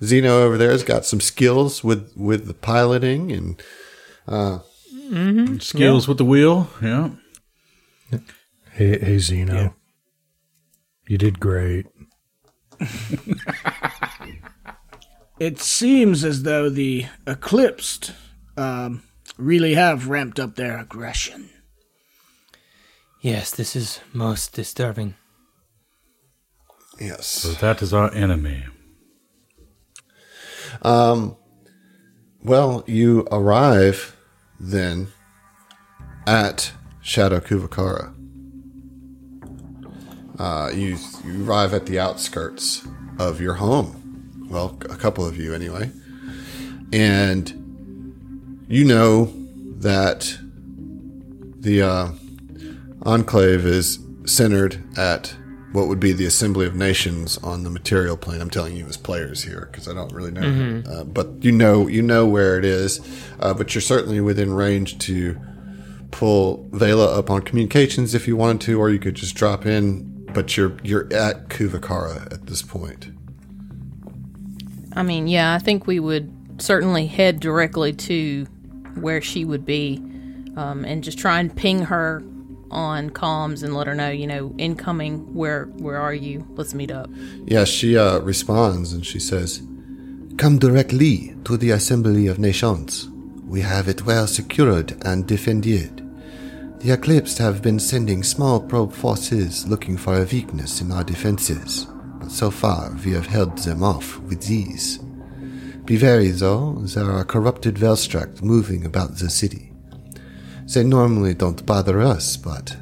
Xeno 0.00 0.42
over 0.42 0.56
there 0.56 0.70
has 0.70 0.84
got 0.84 1.04
some 1.04 1.20
skills 1.20 1.82
with 1.82 2.12
with 2.16 2.46
the 2.46 2.54
piloting 2.54 3.32
and 3.32 3.62
Skills 5.60 6.06
with 6.06 6.18
the 6.18 6.24
wheel. 6.24 6.70
Yeah. 6.80 7.10
Hey, 8.72 8.98
hey 8.98 9.16
Xeno. 9.16 9.74
You 11.08 11.18
did 11.18 11.40
great. 11.40 11.86
it 15.40 15.58
seems 15.58 16.24
as 16.24 16.44
though 16.44 16.70
the 16.70 17.06
Eclipsed 17.26 18.12
um, 18.56 19.02
really 19.36 19.74
have 19.74 20.08
ramped 20.08 20.38
up 20.38 20.54
their 20.54 20.78
aggression. 20.78 21.50
Yes, 23.20 23.50
this 23.50 23.74
is 23.74 24.00
most 24.12 24.54
disturbing. 24.54 25.14
yes, 26.98 27.26
So 27.26 27.48
that 27.52 27.82
is 27.82 27.92
our 27.92 28.12
enemy. 28.14 28.64
Um, 30.82 31.36
Well, 32.42 32.84
you 32.86 33.26
arrive 33.30 34.16
then 34.60 35.08
at 36.26 36.72
Shadow 37.00 37.40
Kuvakara. 37.40 38.14
Uh, 40.38 40.70
you, 40.72 40.96
you 41.24 41.44
arrive 41.44 41.74
at 41.74 41.86
the 41.86 41.98
outskirts 41.98 42.86
of 43.18 43.40
your 43.40 43.54
home. 43.54 44.46
Well, 44.48 44.78
a 44.82 44.96
couple 44.96 45.26
of 45.26 45.36
you 45.36 45.54
anyway. 45.54 45.90
And 46.92 48.66
you 48.68 48.84
know 48.84 49.32
that 49.78 50.38
the 51.60 51.82
uh, 51.82 52.10
Enclave 53.02 53.66
is 53.66 53.98
centered 54.24 54.82
at 54.96 55.34
what 55.72 55.86
would 55.86 56.00
be 56.00 56.12
the 56.12 56.26
Assembly 56.26 56.66
of 56.66 56.74
Nations 56.74 57.38
on 57.38 57.62
the 57.62 57.70
material 57.70 58.16
plane. 58.16 58.40
I'm 58.40 58.50
telling 58.50 58.76
you 58.76 58.86
as 58.86 58.96
players 58.96 59.44
here 59.44 59.68
because 59.70 59.88
I 59.88 59.94
don't 59.94 60.12
really 60.12 60.32
know, 60.32 60.82
uh, 60.88 61.04
but 61.04 61.44
you 61.44 61.52
know 61.52 61.86
you 61.86 62.02
know 62.02 62.26
where 62.26 62.58
it 62.58 62.64
is. 62.64 63.00
Uh, 63.38 63.54
but 63.54 63.74
you're 63.74 63.82
certainly 63.82 64.20
within 64.20 64.52
range 64.52 64.98
to 64.98 65.38
pull 66.10 66.68
Vela 66.72 67.16
up 67.16 67.30
on 67.30 67.42
communications 67.42 68.14
if 68.14 68.26
you 68.26 68.36
wanted 68.36 68.62
to, 68.62 68.80
or 68.80 68.90
you 68.90 68.98
could 68.98 69.14
just 69.14 69.34
drop 69.36 69.64
in. 69.64 70.26
But 70.32 70.56
you're 70.56 70.76
you're 70.82 71.12
at 71.12 71.48
Kuvakara 71.48 72.32
at 72.32 72.46
this 72.46 72.62
point. 72.62 73.10
I 74.94 75.02
mean, 75.02 75.28
yeah, 75.28 75.54
I 75.54 75.58
think 75.58 75.86
we 75.86 76.00
would 76.00 76.32
certainly 76.60 77.06
head 77.06 77.40
directly 77.40 77.92
to 77.92 78.44
where 78.96 79.20
she 79.20 79.44
would 79.44 79.64
be 79.64 79.98
um, 80.56 80.84
and 80.84 81.02
just 81.02 81.18
try 81.18 81.38
and 81.38 81.54
ping 81.54 81.80
her 81.80 82.22
on 82.70 83.10
comms 83.10 83.62
and 83.62 83.74
let 83.74 83.86
her 83.86 83.94
know, 83.94 84.10
you 84.10 84.26
know, 84.26 84.54
incoming, 84.58 85.34
where 85.34 85.64
where 85.78 85.96
are 85.96 86.14
you? 86.14 86.46
Let's 86.50 86.74
meet 86.74 86.90
up. 86.90 87.10
Yeah, 87.44 87.64
she 87.64 87.96
uh, 87.96 88.20
responds 88.20 88.92
and 88.92 89.04
she 89.04 89.18
says, 89.18 89.62
Come 90.36 90.58
directly 90.58 91.34
to 91.44 91.56
the 91.56 91.70
Assembly 91.70 92.26
of 92.26 92.38
Nations. 92.38 93.08
We 93.46 93.60
have 93.62 93.88
it 93.88 94.06
well 94.06 94.26
secured 94.26 94.96
and 95.04 95.26
defended. 95.26 96.00
The 96.80 96.92
Eclipsed 96.92 97.38
have 97.38 97.60
been 97.60 97.78
sending 97.78 98.22
small 98.22 98.58
probe 98.58 98.94
forces 98.94 99.68
looking 99.68 99.98
for 99.98 100.16
a 100.16 100.24
weakness 100.24 100.80
in 100.80 100.90
our 100.92 101.04
defenses, 101.04 101.86
but 102.18 102.30
so 102.30 102.50
far 102.50 102.96
we 103.04 103.12
have 103.12 103.26
held 103.26 103.58
them 103.58 103.82
off 103.82 104.18
with 104.20 104.50
ease. 104.50 104.98
Be 105.84 105.98
wary, 105.98 106.30
though, 106.30 106.74
there 106.84 107.10
are 107.10 107.24
corrupted 107.24 107.74
Velstrac 107.74 108.42
moving 108.42 108.86
about 108.86 109.18
the 109.18 109.28
city. 109.28 109.69
They 110.72 110.84
normally 110.84 111.34
don't 111.34 111.66
bother 111.66 112.00
us, 112.00 112.36
but 112.36 112.76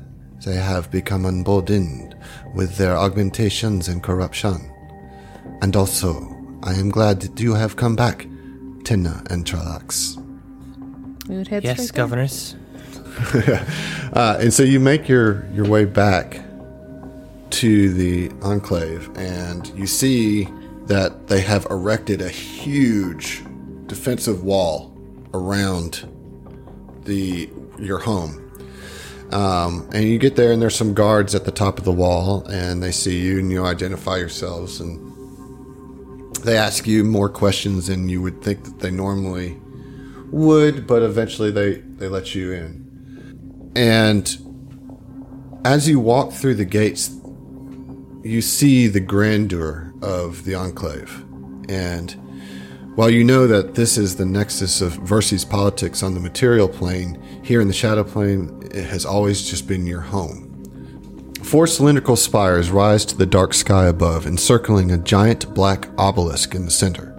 they 0.44 0.56
have 0.56 0.90
become 0.90 1.24
emboldened 1.24 2.14
with 2.54 2.76
their 2.76 2.96
augmentations 2.96 3.88
and 3.88 4.02
corruption. 4.02 4.70
And 5.62 5.74
also, 5.74 6.36
I 6.62 6.74
am 6.74 6.90
glad 6.90 7.20
that 7.22 7.40
you 7.40 7.54
have 7.54 7.76
come 7.76 7.96
back, 7.96 8.26
Tenna 8.84 9.22
and 9.30 9.44
Tralax. 9.46 10.16
We 11.28 11.36
would 11.36 11.48
head 11.48 11.64
Yes, 11.64 11.76
straight 11.76 11.92
there. 11.94 12.04
governess. 12.04 12.56
Uh, 14.12 14.38
and 14.40 14.54
so 14.54 14.62
you 14.62 14.80
make 14.80 15.06
your, 15.06 15.44
your 15.52 15.66
way 15.66 15.84
back 15.84 16.40
to 17.50 17.92
the 17.92 18.30
enclave, 18.42 19.10
and 19.16 19.68
you 19.76 19.86
see 19.86 20.48
that 20.86 21.26
they 21.26 21.40
have 21.42 21.66
erected 21.68 22.22
a 22.22 22.28
huge 22.30 23.44
defensive 23.86 24.42
wall 24.44 24.96
around 25.34 26.08
the 27.04 27.50
your 27.78 27.98
home. 27.98 28.44
Um, 29.32 29.88
and 29.92 30.04
you 30.04 30.18
get 30.18 30.36
there, 30.36 30.52
and 30.52 30.62
there's 30.62 30.76
some 30.76 30.94
guards 30.94 31.34
at 31.34 31.44
the 31.44 31.52
top 31.52 31.78
of 31.78 31.84
the 31.84 31.92
wall, 31.92 32.46
and 32.46 32.82
they 32.82 32.92
see 32.92 33.20
you, 33.20 33.38
and 33.38 33.52
you 33.52 33.64
identify 33.64 34.16
yourselves, 34.16 34.80
and 34.80 36.36
they 36.36 36.56
ask 36.56 36.86
you 36.86 37.04
more 37.04 37.28
questions 37.28 37.88
than 37.88 38.08
you 38.08 38.22
would 38.22 38.42
think 38.42 38.64
that 38.64 38.78
they 38.78 38.90
normally 38.90 39.58
would, 40.30 40.86
but 40.86 41.02
eventually 41.02 41.50
they, 41.50 41.74
they 41.74 42.08
let 42.08 42.34
you 42.34 42.52
in. 42.52 43.72
And 43.76 44.36
as 45.64 45.88
you 45.88 46.00
walk 46.00 46.32
through 46.32 46.54
the 46.54 46.64
gates, 46.64 47.10
you 48.22 48.40
see 48.40 48.88
the 48.88 49.00
grandeur 49.00 49.92
of 50.02 50.44
the 50.44 50.54
Enclave. 50.54 51.24
And 51.68 52.16
while 52.98 53.10
you 53.10 53.22
know 53.22 53.46
that 53.46 53.76
this 53.76 53.96
is 53.96 54.16
the 54.16 54.24
nexus 54.24 54.80
of 54.80 54.94
Verces 54.94 55.48
politics 55.48 56.02
on 56.02 56.14
the 56.14 56.20
material 56.20 56.68
plane, 56.68 57.22
here 57.44 57.60
in 57.60 57.68
the 57.68 57.72
Shadow 57.72 58.02
Plane, 58.02 58.60
it 58.72 58.86
has 58.86 59.04
always 59.06 59.48
just 59.48 59.68
been 59.68 59.86
your 59.86 60.00
home. 60.00 61.32
Four 61.44 61.68
cylindrical 61.68 62.16
spires 62.16 62.72
rise 62.72 63.04
to 63.04 63.16
the 63.16 63.24
dark 63.24 63.54
sky 63.54 63.86
above, 63.86 64.26
encircling 64.26 64.90
a 64.90 64.98
giant 64.98 65.54
black 65.54 65.88
obelisk 65.96 66.56
in 66.56 66.64
the 66.64 66.72
center. 66.72 67.14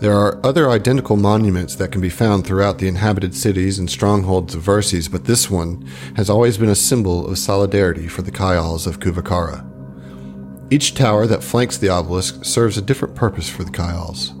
There 0.00 0.16
are 0.16 0.44
other 0.44 0.68
identical 0.68 1.14
monuments 1.14 1.76
that 1.76 1.92
can 1.92 2.00
be 2.00 2.10
found 2.10 2.44
throughout 2.44 2.78
the 2.78 2.88
inhabited 2.88 3.36
cities 3.36 3.78
and 3.78 3.88
strongholds 3.88 4.56
of 4.56 4.64
Verces, 4.64 5.08
but 5.08 5.26
this 5.26 5.48
one 5.48 5.88
has 6.16 6.28
always 6.28 6.58
been 6.58 6.70
a 6.70 6.74
symbol 6.74 7.28
of 7.28 7.38
solidarity 7.38 8.08
for 8.08 8.22
the 8.22 8.32
Kayals 8.32 8.88
of 8.88 8.98
Kuvakara. 8.98 9.64
Each 10.72 10.92
tower 10.92 11.28
that 11.28 11.44
flanks 11.44 11.78
the 11.78 11.88
obelisk 11.88 12.44
serves 12.44 12.76
a 12.76 12.82
different 12.82 13.14
purpose 13.14 13.48
for 13.48 13.62
the 13.62 13.70
Kayals. 13.70 14.34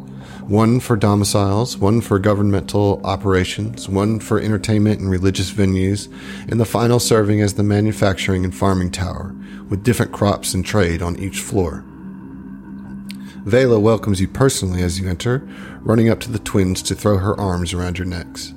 One 0.48 0.80
for 0.80 0.96
domiciles, 0.96 1.76
one 1.76 2.00
for 2.00 2.18
governmental 2.18 3.02
operations, 3.04 3.86
one 3.86 4.18
for 4.18 4.40
entertainment 4.40 4.98
and 4.98 5.10
religious 5.10 5.52
venues, 5.52 6.10
and 6.50 6.58
the 6.58 6.64
final 6.64 6.98
serving 6.98 7.42
as 7.42 7.52
the 7.52 7.62
manufacturing 7.62 8.44
and 8.44 8.54
farming 8.54 8.92
tower, 8.92 9.36
with 9.68 9.84
different 9.84 10.10
crops 10.10 10.54
and 10.54 10.64
trade 10.64 11.02
on 11.02 11.18
each 11.18 11.40
floor. 11.40 11.84
Vela 13.44 13.78
welcomes 13.78 14.22
you 14.22 14.28
personally 14.28 14.82
as 14.82 14.98
you 14.98 15.06
enter, 15.06 15.46
running 15.80 16.08
up 16.08 16.18
to 16.20 16.32
the 16.32 16.38
twins 16.38 16.80
to 16.80 16.94
throw 16.94 17.18
her 17.18 17.38
arms 17.38 17.74
around 17.74 17.98
your 17.98 18.06
necks. 18.06 18.54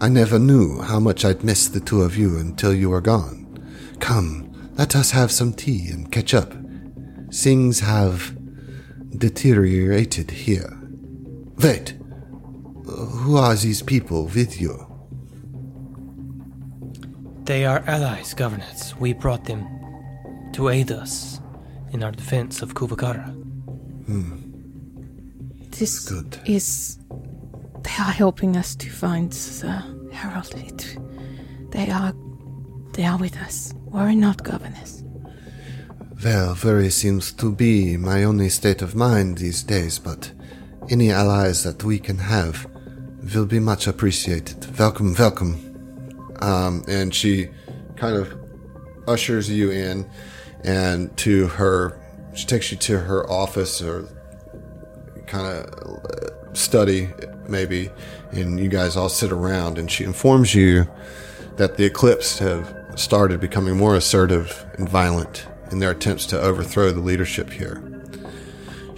I 0.00 0.08
never 0.08 0.38
knew 0.38 0.80
how 0.80 1.00
much 1.00 1.24
I'd 1.24 1.42
miss 1.42 1.66
the 1.66 1.80
two 1.80 2.02
of 2.02 2.16
you 2.16 2.38
until 2.38 2.72
you 2.72 2.88
were 2.90 3.00
gone. 3.00 3.68
Come, 3.98 4.70
let 4.78 4.94
us 4.94 5.10
have 5.10 5.32
some 5.32 5.54
tea 5.54 5.88
and 5.90 6.12
catch 6.12 6.34
up. 6.34 6.54
Things 7.32 7.80
have 7.80 8.36
deteriorated 9.18 10.30
here. 10.30 10.79
Wait, 11.62 11.90
who 12.86 13.36
are 13.36 13.54
these 13.54 13.82
people 13.82 14.26
with 14.26 14.60
you? 14.60 14.86
They 17.44 17.64
are 17.66 17.82
allies, 17.86 18.32
governess. 18.32 18.96
We 18.96 19.12
brought 19.12 19.44
them 19.44 19.66
to 20.52 20.68
aid 20.68 20.90
us 20.90 21.40
in 21.92 22.02
our 22.02 22.12
defense 22.12 22.62
of 22.62 22.74
Kuvakara. 22.74 23.34
Hmm. 24.06 24.36
This 25.70 26.08
Good. 26.08 26.38
is. 26.46 26.98
They 27.82 27.96
are 27.98 28.12
helping 28.12 28.56
us 28.56 28.74
to 28.76 28.90
find 28.90 29.32
the 29.32 29.82
Herald. 30.12 30.54
It, 30.56 30.96
they 31.72 31.90
are. 31.90 32.14
They 32.92 33.04
are 33.04 33.18
with 33.18 33.36
us. 33.36 33.74
Worry 33.86 34.16
not, 34.16 34.42
governess. 34.42 35.02
Well, 36.24 36.56
worry 36.62 36.90
seems 36.90 37.32
to 37.32 37.52
be 37.52 37.96
my 37.96 38.24
only 38.24 38.48
state 38.48 38.82
of 38.82 38.94
mind 38.94 39.38
these 39.38 39.62
days, 39.62 39.98
but 39.98 40.32
any 40.88 41.10
allies 41.10 41.62
that 41.64 41.84
we 41.84 41.98
can 41.98 42.18
have 42.18 42.66
will 43.34 43.46
be 43.46 43.58
much 43.58 43.86
appreciated. 43.86 44.78
Welcome, 44.78 45.14
welcome. 45.18 46.34
Um, 46.40 46.84
and 46.88 47.14
she 47.14 47.50
kind 47.96 48.16
of 48.16 48.34
ushers 49.06 49.50
you 49.50 49.70
in 49.70 50.08
and 50.64 51.14
to 51.18 51.48
her, 51.48 52.00
she 52.34 52.46
takes 52.46 52.70
you 52.70 52.78
to 52.78 52.98
her 52.98 53.28
office 53.30 53.82
or 53.82 54.08
kind 55.26 55.64
of 55.64 56.56
study, 56.56 57.08
maybe, 57.48 57.90
and 58.32 58.58
you 58.58 58.68
guys 58.68 58.96
all 58.96 59.08
sit 59.08 59.32
around, 59.32 59.78
and 59.78 59.90
she 59.90 60.04
informs 60.04 60.54
you 60.54 60.88
that 61.56 61.76
the 61.76 61.84
Eclipse 61.84 62.38
have 62.38 62.74
started 62.96 63.40
becoming 63.40 63.76
more 63.76 63.94
assertive 63.94 64.66
and 64.78 64.88
violent 64.88 65.46
in 65.70 65.78
their 65.78 65.90
attempts 65.92 66.26
to 66.26 66.40
overthrow 66.40 66.90
the 66.90 67.00
leadership 67.00 67.50
here. 67.50 67.82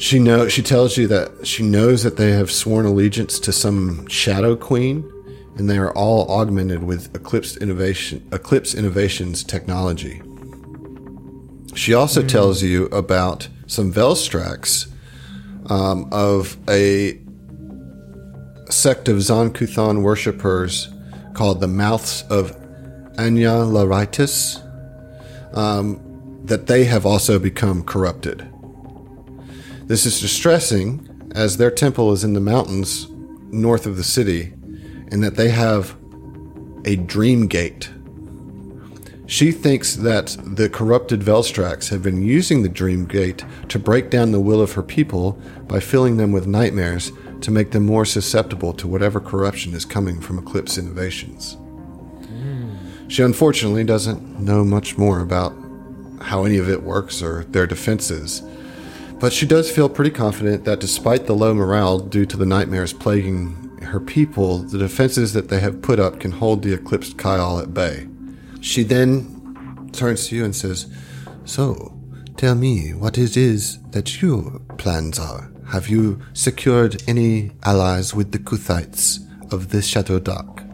She 0.02 0.18
know 0.18 0.48
she 0.48 0.62
tells 0.62 0.96
you 0.96 1.06
that 1.06 1.46
she 1.46 1.62
knows 1.62 2.02
that 2.02 2.16
they 2.16 2.32
have 2.32 2.50
sworn 2.50 2.86
allegiance 2.86 3.38
to 3.38 3.52
some 3.52 4.08
Shadow 4.08 4.56
Queen, 4.56 5.08
and 5.56 5.70
they 5.70 5.78
are 5.78 5.92
all 5.92 6.28
augmented 6.28 6.82
with 6.82 7.14
Eclipse 7.14 7.56
innovation, 7.56 8.26
Eclipse 8.32 8.74
Innovations 8.74 9.44
technology. 9.44 10.20
She 11.76 11.94
also 11.94 12.20
tells 12.20 12.64
you 12.64 12.86
about 12.86 13.48
some 13.68 13.92
Velstracs 13.92 14.90
um, 15.70 16.08
of 16.10 16.56
a 16.68 17.20
sect 18.70 19.08
of 19.08 19.22
Zon-Kuthon 19.22 20.02
worshippers 20.02 20.88
called 21.32 21.60
the 21.60 21.68
Mouths 21.68 22.24
of 22.28 22.50
Anya 23.18 23.50
Laritis, 23.50 24.58
um, 25.56 26.40
that 26.44 26.66
they 26.66 26.86
have 26.86 27.06
also 27.06 27.38
become 27.38 27.84
corrupted. 27.84 28.51
This 29.92 30.06
is 30.06 30.22
distressing 30.22 31.30
as 31.34 31.58
their 31.58 31.70
temple 31.70 32.12
is 32.12 32.24
in 32.24 32.32
the 32.32 32.40
mountains 32.40 33.10
north 33.50 33.84
of 33.84 33.98
the 33.98 34.02
city, 34.02 34.54
and 35.10 35.22
that 35.22 35.36
they 35.36 35.50
have 35.50 35.94
a 36.86 36.96
dream 36.96 37.46
gate. 37.46 37.90
She 39.26 39.52
thinks 39.52 39.94
that 39.96 40.34
the 40.42 40.70
corrupted 40.70 41.20
Velstracs 41.20 41.90
have 41.90 42.02
been 42.02 42.22
using 42.22 42.62
the 42.62 42.70
Dream 42.70 43.04
Gate 43.04 43.44
to 43.68 43.78
break 43.78 44.08
down 44.08 44.32
the 44.32 44.40
will 44.40 44.62
of 44.62 44.72
her 44.72 44.82
people 44.82 45.38
by 45.68 45.78
filling 45.78 46.16
them 46.16 46.32
with 46.32 46.46
nightmares 46.46 47.12
to 47.42 47.50
make 47.50 47.72
them 47.72 47.84
more 47.84 48.06
susceptible 48.06 48.72
to 48.72 48.88
whatever 48.88 49.20
corruption 49.20 49.74
is 49.74 49.84
coming 49.84 50.22
from 50.22 50.38
Eclipse 50.38 50.78
Innovations. 50.78 51.58
She 53.08 53.22
unfortunately 53.22 53.84
doesn't 53.84 54.40
know 54.40 54.64
much 54.64 54.96
more 54.96 55.20
about 55.20 55.52
how 56.22 56.44
any 56.44 56.56
of 56.56 56.70
it 56.70 56.82
works 56.82 57.20
or 57.20 57.44
their 57.44 57.66
defenses, 57.66 58.42
but 59.22 59.32
she 59.32 59.46
does 59.46 59.70
feel 59.70 59.88
pretty 59.88 60.10
confident 60.10 60.64
that 60.64 60.80
despite 60.80 61.26
the 61.26 61.32
low 61.32 61.54
morale 61.54 62.00
due 62.00 62.26
to 62.26 62.36
the 62.36 62.44
nightmares 62.44 62.92
plaguing 62.92 63.70
her 63.80 64.00
people, 64.00 64.58
the 64.58 64.78
defenses 64.78 65.32
that 65.32 65.48
they 65.48 65.60
have 65.60 65.80
put 65.80 66.00
up 66.00 66.18
can 66.18 66.32
hold 66.32 66.60
the 66.64 66.72
eclipsed 66.72 67.18
Kayal 67.18 67.62
at 67.62 67.72
bay. 67.72 68.08
She 68.60 68.82
then 68.82 69.88
turns 69.92 70.26
to 70.26 70.34
you 70.34 70.44
and 70.44 70.56
says, 70.56 70.92
So, 71.44 71.96
tell 72.36 72.56
me 72.56 72.94
what 72.94 73.16
it 73.16 73.36
is 73.36 73.80
that 73.90 74.20
your 74.20 74.58
plans 74.76 75.20
are. 75.20 75.52
Have 75.68 75.88
you 75.88 76.20
secured 76.32 77.00
any 77.06 77.52
allies 77.62 78.16
with 78.16 78.32
the 78.32 78.40
Kuthites 78.40 79.20
of 79.52 79.68
the 79.68 79.82
Shadow 79.82 80.18
Dark? 80.18 80.56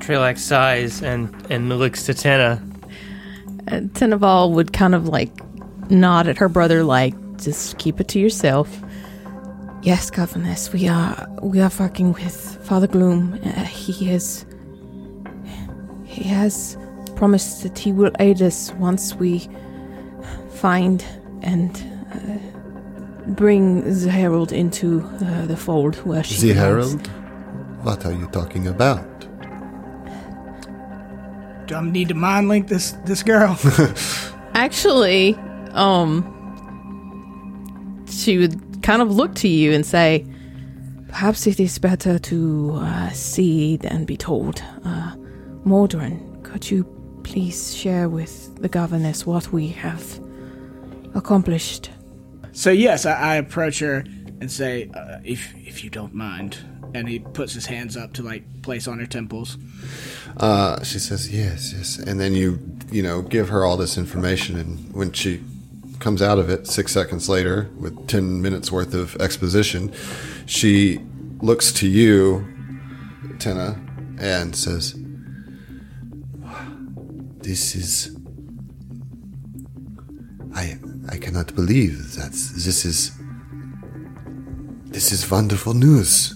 Trelax 0.00 0.38
sighs 0.38 1.04
and, 1.04 1.32
and 1.48 1.68
looks 1.68 2.04
to 2.06 2.14
Tenna. 2.14 2.60
Uh, 3.68 3.82
Teneval 3.94 4.50
would 4.54 4.72
kind 4.72 4.96
of 4.96 5.06
like 5.06 5.30
nod 5.90 6.28
at 6.28 6.38
her 6.38 6.48
brother, 6.48 6.82
like, 6.84 7.14
just 7.38 7.78
keep 7.78 8.00
it 8.00 8.08
to 8.08 8.18
yourself. 8.18 8.82
Yes, 9.82 10.10
governess, 10.10 10.72
we 10.72 10.88
are 10.88 11.28
we 11.40 11.60
are 11.60 11.70
working 11.78 12.12
with 12.12 12.58
Father 12.66 12.88
Gloom. 12.88 13.38
Uh, 13.44 13.64
he 13.64 14.06
has 14.06 14.44
he 16.04 16.24
has 16.24 16.76
promised 17.14 17.62
that 17.62 17.78
he 17.78 17.92
will 17.92 18.10
aid 18.18 18.42
us 18.42 18.72
once 18.72 19.14
we 19.14 19.48
find 20.50 21.04
and 21.42 21.76
uh, 22.12 23.30
bring 23.32 23.82
the 23.84 24.10
Herald 24.10 24.52
into 24.52 25.02
uh, 25.02 25.46
the 25.46 25.56
fold 25.56 25.94
where 26.04 26.24
she 26.24 26.48
The 26.48 26.54
belongs. 26.54 26.92
Herald? 26.92 27.06
What 27.84 28.04
are 28.04 28.12
you 28.12 28.26
talking 28.28 28.66
about? 28.66 29.18
do 31.68 31.74
I 31.74 31.82
need 31.82 32.08
to 32.08 32.14
mind 32.14 32.48
link 32.48 32.66
this 32.68 32.92
this 33.04 33.22
girl? 33.22 33.56
Actually, 34.54 35.38
um, 35.72 36.24
she 38.08 38.38
would 38.38 38.82
kind 38.82 39.02
of 39.02 39.14
look 39.14 39.34
to 39.36 39.48
you 39.48 39.72
and 39.72 39.84
say, 39.84 40.24
Perhaps 41.08 41.46
it 41.46 41.58
is 41.58 41.78
better 41.78 42.18
to 42.18 42.72
uh, 42.74 43.10
see 43.10 43.78
than 43.78 44.04
be 44.04 44.16
told. 44.16 44.62
Uh, 44.84 45.14
Mordrin, 45.64 46.42
could 46.44 46.70
you 46.70 46.84
please 47.24 47.74
share 47.74 48.08
with 48.10 48.54
the 48.60 48.68
governess 48.68 49.26
what 49.26 49.50
we 49.50 49.68
have 49.68 50.20
accomplished? 51.14 51.90
so 52.52 52.70
yes, 52.70 53.06
I, 53.06 53.12
I 53.14 53.34
approach 53.36 53.78
her 53.78 54.04
and 54.40 54.50
say, 54.50 54.90
uh, 54.94 55.18
if 55.24 55.54
if 55.56 55.82
you 55.84 55.90
don't 55.90 56.14
mind. 56.14 56.58
And 56.94 57.06
he 57.06 57.18
puts 57.18 57.52
his 57.52 57.66
hands 57.66 57.98
up 57.98 58.14
to 58.14 58.22
like 58.22 58.62
place 58.62 58.88
on 58.88 58.98
her 58.98 59.04
temples. 59.04 59.58
Uh, 60.38 60.82
she 60.82 60.98
says, 60.98 61.30
yes, 61.30 61.74
yes. 61.76 61.98
And 61.98 62.18
then 62.18 62.32
you, 62.34 62.58
you 62.90 63.02
know, 63.02 63.20
give 63.20 63.50
her 63.50 63.62
all 63.66 63.76
this 63.76 63.98
information. 63.98 64.56
And 64.56 64.90
when 64.94 65.12
she 65.12 65.42
comes 65.98 66.22
out 66.22 66.38
of 66.38 66.48
it 66.48 66.66
six 66.66 66.92
seconds 66.92 67.28
later 67.28 67.70
with 67.78 68.06
10 68.06 68.40
minutes 68.40 68.70
worth 68.70 68.94
of 68.94 69.16
exposition, 69.16 69.92
she 70.46 71.00
looks 71.40 71.72
to 71.72 71.88
you, 71.88 72.46
Tenna, 73.38 73.80
and 74.18 74.54
says, 74.54 74.94
This 77.40 77.74
is. 77.74 78.16
I, 80.54 80.78
I 81.10 81.16
cannot 81.18 81.54
believe 81.54 82.14
that 82.16 82.32
this 82.32 82.84
is. 82.84 83.12
This 84.86 85.12
is 85.12 85.30
wonderful 85.30 85.74
news. 85.74 86.34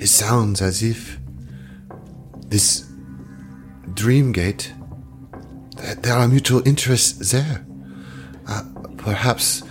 It 0.00 0.08
sounds 0.08 0.62
as 0.62 0.82
if 0.82 1.18
this 2.46 2.90
Dreamgate, 3.88 4.72
that 4.79 4.79
there 6.02 6.14
are 6.14 6.28
mutual 6.28 6.66
interests 6.66 7.32
there. 7.32 7.64
Uh, 8.46 8.62
perhaps 8.96 9.62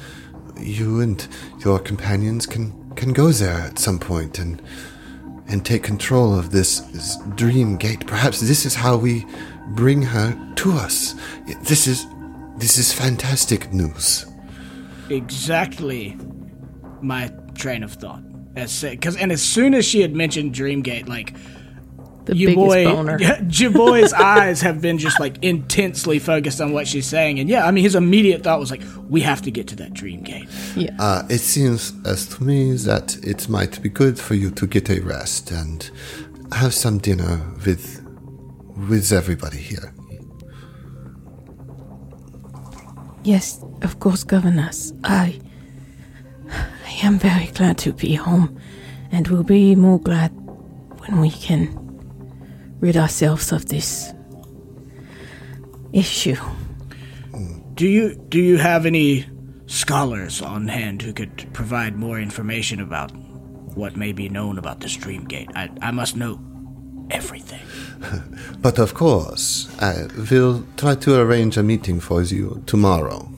you 0.57 0.99
and 1.01 1.27
your 1.63 1.79
companions 1.79 2.45
can, 2.45 2.91
can 2.95 3.13
go 3.13 3.31
there 3.31 3.59
at 3.59 3.79
some 3.79 3.99
point 3.99 4.39
and 4.39 4.61
and 5.49 5.65
take 5.65 5.81
control 5.81 6.37
of 6.37 6.51
this, 6.51 6.79
this 6.79 7.17
dream 7.35 7.75
gate. 7.75 8.05
Perhaps 8.05 8.39
this 8.39 8.65
is 8.65 8.75
how 8.75 8.95
we 8.95 9.25
bring 9.69 10.01
her 10.03 10.37
to 10.55 10.73
us. 10.73 11.15
This 11.63 11.87
is 11.87 12.05
this 12.57 12.77
is 12.77 12.93
fantastic 12.93 13.71
news. 13.73 14.25
exactly 15.09 16.17
my 17.01 17.31
train 17.55 17.83
of 17.83 17.93
thought. 17.93 18.21
As 18.55 18.81
because 18.81 19.15
and 19.15 19.31
as 19.31 19.41
soon 19.41 19.73
as 19.73 19.85
she 19.85 20.01
had 20.01 20.13
mentioned 20.13 20.53
Dreamgate, 20.53 21.07
like 21.07 21.33
The 22.29 22.35
your 22.35 22.51
biggest 22.51 22.67
boy, 22.67 22.85
boner. 22.85 23.17
your 23.49 23.71
boy's 23.71 24.13
eyes 24.13 24.61
have 24.61 24.81
been 24.81 24.99
just 24.99 25.19
like 25.19 25.43
intensely 25.43 26.19
focused 26.19 26.61
on 26.61 26.73
what 26.73 26.87
she's 26.87 27.07
saying, 27.07 27.39
and 27.39 27.49
yeah, 27.49 27.65
I 27.65 27.71
mean 27.71 27.83
his 27.83 27.95
immediate 27.95 28.43
thought 28.43 28.59
was 28.59 28.69
like, 28.69 28.83
we 29.09 29.21
have 29.21 29.41
to 29.41 29.51
get 29.51 29.67
to 29.69 29.75
that 29.77 29.93
Dreamgate. 29.93 30.47
Uh, 30.99 31.23
it 31.27 31.39
seems 31.39 31.91
as 32.05 32.27
to 32.27 32.43
me 32.43 32.73
that 32.73 33.17
it 33.23 33.49
might 33.49 33.81
be 33.81 33.89
good 33.89 34.19
for 34.19 34.35
you 34.35 34.51
to 34.51 34.67
get 34.67 34.91
a 34.91 34.99
rest 34.99 35.49
and 35.49 35.89
have 36.51 36.75
some 36.75 36.99
dinner 36.99 37.41
with 37.65 38.05
with 38.87 39.11
everybody 39.11 39.57
here. 39.57 39.91
Yes, 43.23 43.63
of 43.81 43.99
course, 43.99 44.23
governess. 44.23 44.93
I. 45.03 45.39
I 46.51 47.05
am 47.05 47.19
very 47.19 47.45
glad 47.47 47.77
to 47.79 47.93
be 47.93 48.15
home, 48.15 48.59
and 49.11 49.27
will 49.29 49.43
be 49.43 49.75
more 49.75 49.99
glad 49.99 50.31
when 50.99 51.21
we 51.21 51.29
can 51.29 51.88
rid 52.79 52.97
ourselves 52.97 53.51
of 53.51 53.65
this 53.67 54.13
issue. 55.93 56.35
Do 57.73 57.87
you 57.87 58.15
do 58.29 58.39
you 58.39 58.57
have 58.57 58.85
any 58.85 59.25
scholars 59.67 60.41
on 60.41 60.67
hand 60.67 61.01
who 61.01 61.13
could 61.13 61.47
provide 61.53 61.95
more 61.95 62.19
information 62.19 62.81
about 62.81 63.11
what 63.75 63.95
may 63.95 64.11
be 64.11 64.27
known 64.29 64.57
about 64.57 64.79
this 64.81 64.97
Dreamgate? 64.97 65.49
I 65.55 65.69
I 65.81 65.91
must 65.91 66.15
know 66.15 66.39
everything. 67.09 67.61
But 68.61 68.79
of 68.79 68.93
course, 68.93 69.69
I 69.79 70.07
will 70.31 70.63
try 70.75 70.95
to 70.95 71.19
arrange 71.19 71.57
a 71.57 71.63
meeting 71.63 72.01
for 72.01 72.21
you 72.21 72.61
tomorrow. 72.65 73.29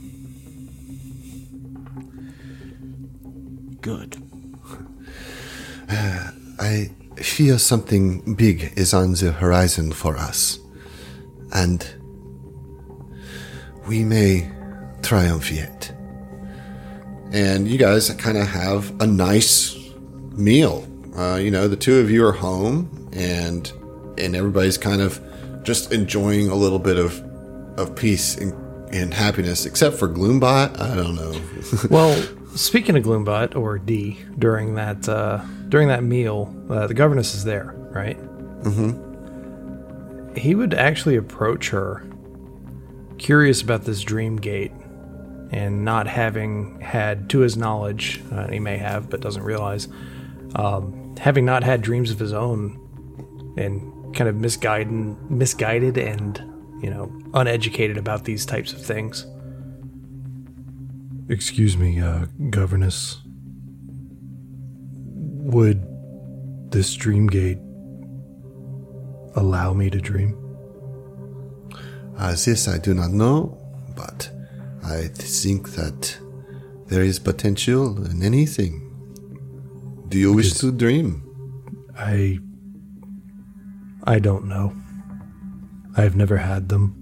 Good. 3.82 4.18
I 6.60 6.90
fear 7.24 7.58
something 7.58 8.36
big 8.36 8.74
is 8.76 8.94
on 8.94 9.14
the 9.14 9.32
horizon 9.32 9.92
for 9.92 10.18
us, 10.18 10.60
and 11.54 11.86
we 13.88 14.04
may 14.04 14.52
triumph 15.02 15.52
yet. 15.52 15.94
And 17.32 17.68
you 17.68 17.78
guys 17.78 18.10
kind 18.12 18.38
of 18.38 18.48
have 18.48 19.00
a 19.02 19.08
nice 19.08 19.78
meal. 20.32 20.88
Uh, 21.16 21.36
you 21.36 21.52
know, 21.52 21.68
the 21.68 21.76
two 21.76 22.00
of 22.00 22.10
you 22.12 22.26
are 22.26 22.32
home, 22.34 23.10
and 23.14 23.72
and 24.18 24.36
everybody's 24.36 24.78
kind 24.78 25.02
of 25.02 25.22
just 25.64 25.92
enjoying 25.92 26.50
a 26.50 26.56
little 26.56 26.80
bit 26.80 26.98
of 26.98 27.22
of 27.78 27.96
peace 27.96 28.38
and, 28.38 28.54
and 28.94 29.14
happiness, 29.14 29.66
except 29.66 29.98
for 29.98 30.08
Gloombot. 30.08 30.80
I 30.80 30.96
don't 30.96 31.16
know. 31.16 31.40
Well, 31.90 32.22
speaking 32.56 32.98
of 32.98 33.04
Gloombot 33.04 33.56
or 33.56 33.78
D, 33.78 34.18
during 34.38 34.76
that 34.76 35.08
uh, 35.08 35.42
during 35.72 35.88
that 35.88 36.04
meal, 36.04 36.54
uh, 36.70 36.86
the 36.86 36.94
governess 36.94 37.34
is 37.34 37.46
there, 37.46 37.74
right? 37.92 38.20
Mm-hmm. 38.64 40.36
He 40.36 40.54
would 40.54 40.74
actually 40.74 41.16
approach 41.16 41.70
her, 41.70 42.06
curious 43.18 43.62
about 43.62 43.86
this 43.86 44.02
dream 44.02 44.36
gate, 44.36 44.74
and 45.50 45.86
not 45.86 46.08
having 46.08 46.80
had, 46.82 47.30
to 47.30 47.40
his 47.40 47.56
knowledge, 47.56 48.22
uh, 48.34 48.48
he 48.50 48.60
may 48.60 48.78
have 48.78 49.10
but 49.10 49.22
doesn't 49.22 49.44
realize, 49.44 49.88
um, 50.56 51.16
having 51.18 51.46
not 51.46 51.64
had 51.64 51.82
dreams 51.82 52.12
of 52.12 52.20
his 52.20 52.34
own, 52.34 52.78
and 53.58 54.14
kind 54.14 54.30
of 54.30 54.36
misguided, 54.36 54.92
misguided, 55.32 55.98
and 55.98 56.44
you 56.82 56.90
know, 56.90 57.10
uneducated 57.34 57.98
about 57.98 58.26
these 58.26 58.46
types 58.46 58.74
of 58.74 58.82
things. 58.84 59.26
Excuse 61.30 61.78
me, 61.78 62.02
uh, 62.02 62.26
governess. 62.50 63.22
Would 65.52 66.72
this 66.72 66.94
dream 66.96 67.28
gate 67.28 67.60
allow 69.36 69.74
me 69.74 69.90
to 69.90 70.00
dream? 70.00 70.38
Uh, 72.18 72.36
this 72.36 72.70
I 72.70 72.78
do 72.78 72.94
not 72.94 73.12
know, 73.12 73.58
but 73.94 74.32
I 74.82 75.10
think 75.14 75.72
that 75.72 76.18
there 76.88 77.04
is 77.04 77.20
potential 77.20 78.06
in 78.06 78.24
anything. 78.24 78.88
Do 80.08 80.18
you 80.18 80.34
wish 80.34 80.54
to 80.60 80.72
dream? 80.72 81.24
I. 81.98 82.40
I 84.06 84.20
don't 84.20 84.46
know. 84.46 84.74
I've 85.98 86.16
never 86.16 86.38
had 86.38 86.70
them. 86.70 87.01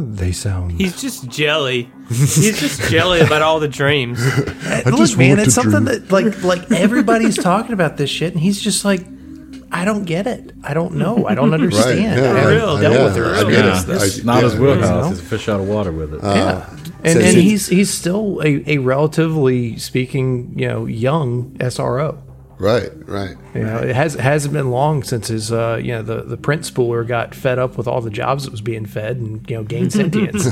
They 0.00 0.30
sound. 0.30 0.72
He's 0.72 1.00
just 1.00 1.28
jelly. 1.28 1.90
He's 2.08 2.60
just 2.60 2.88
jelly 2.88 3.18
about 3.20 3.42
all 3.42 3.58
the 3.58 3.66
dreams. 3.66 4.24
Look, 4.86 5.18
man, 5.18 5.40
it's 5.40 5.54
something 5.54 5.86
that 5.86 6.12
like 6.12 6.44
like 6.44 6.70
everybody's 6.70 7.36
talking 7.36 7.72
about 7.72 7.96
this 7.96 8.08
shit, 8.08 8.32
and 8.32 8.40
he's 8.40 8.60
just 8.60 8.84
like, 8.84 9.00
I 9.72 9.84
don't 9.84 10.04
get 10.04 10.28
it. 10.28 10.52
I 10.62 10.72
don't 10.72 10.94
know. 10.94 11.26
I 11.26 11.34
don't 11.34 11.52
understand. 11.60 12.00
yeah, 12.00 12.12
I 12.12 12.16
yeah, 12.42 12.46
real 12.46 12.68
I- 12.76 12.80
dealt 12.80 12.94
yeah, 12.94 13.04
with 13.04 13.16
it. 13.16 13.20
I 13.22 13.40
Real. 13.40 13.50
get 13.50 13.58
it. 13.58 13.88
Yeah, 13.88 13.94
I- 13.98 14.04
it's 14.04 14.22
not 14.24 14.36
yeah, 14.36 14.42
his 14.50 14.56
wheelhouse. 14.60 14.84
you 14.84 15.00
know? 15.02 15.08
He's 15.08 15.18
a 15.18 15.22
fish 15.22 15.48
out 15.48 15.60
of 15.60 15.66
water 15.68 15.90
with 15.90 16.14
it. 16.14 16.20
Ah. 16.22 16.34
yeah, 16.36 16.70
and 17.02 17.06
says 17.06 17.16
and 17.16 17.36
it- 17.38 17.42
he's 17.42 17.66
he's 17.66 17.90
still 17.90 18.40
a, 18.44 18.62
a 18.74 18.78
relatively 18.78 19.78
speaking, 19.78 20.56
you 20.56 20.68
know, 20.68 20.86
young 20.86 21.50
SRO. 21.58 22.18
Right, 22.58 22.90
right. 23.06 23.36
You 23.54 23.62
know, 23.62 23.76
it 23.78 23.94
has 23.94 24.14
hasn't 24.14 24.52
been 24.52 24.70
long 24.70 25.04
since 25.04 25.28
his 25.28 25.52
uh, 25.52 25.78
you 25.80 25.92
know 25.92 26.02
the 26.02 26.22
the 26.22 26.36
print 26.36 26.62
spooler 26.62 27.06
got 27.06 27.34
fed 27.34 27.58
up 27.58 27.76
with 27.76 27.86
all 27.86 28.00
the 28.00 28.10
jobs 28.10 28.44
that 28.44 28.50
was 28.50 28.60
being 28.60 28.84
fed 28.84 29.16
and 29.16 29.48
you 29.48 29.56
know 29.56 29.62
gained 29.62 29.92
sentience. 29.92 30.44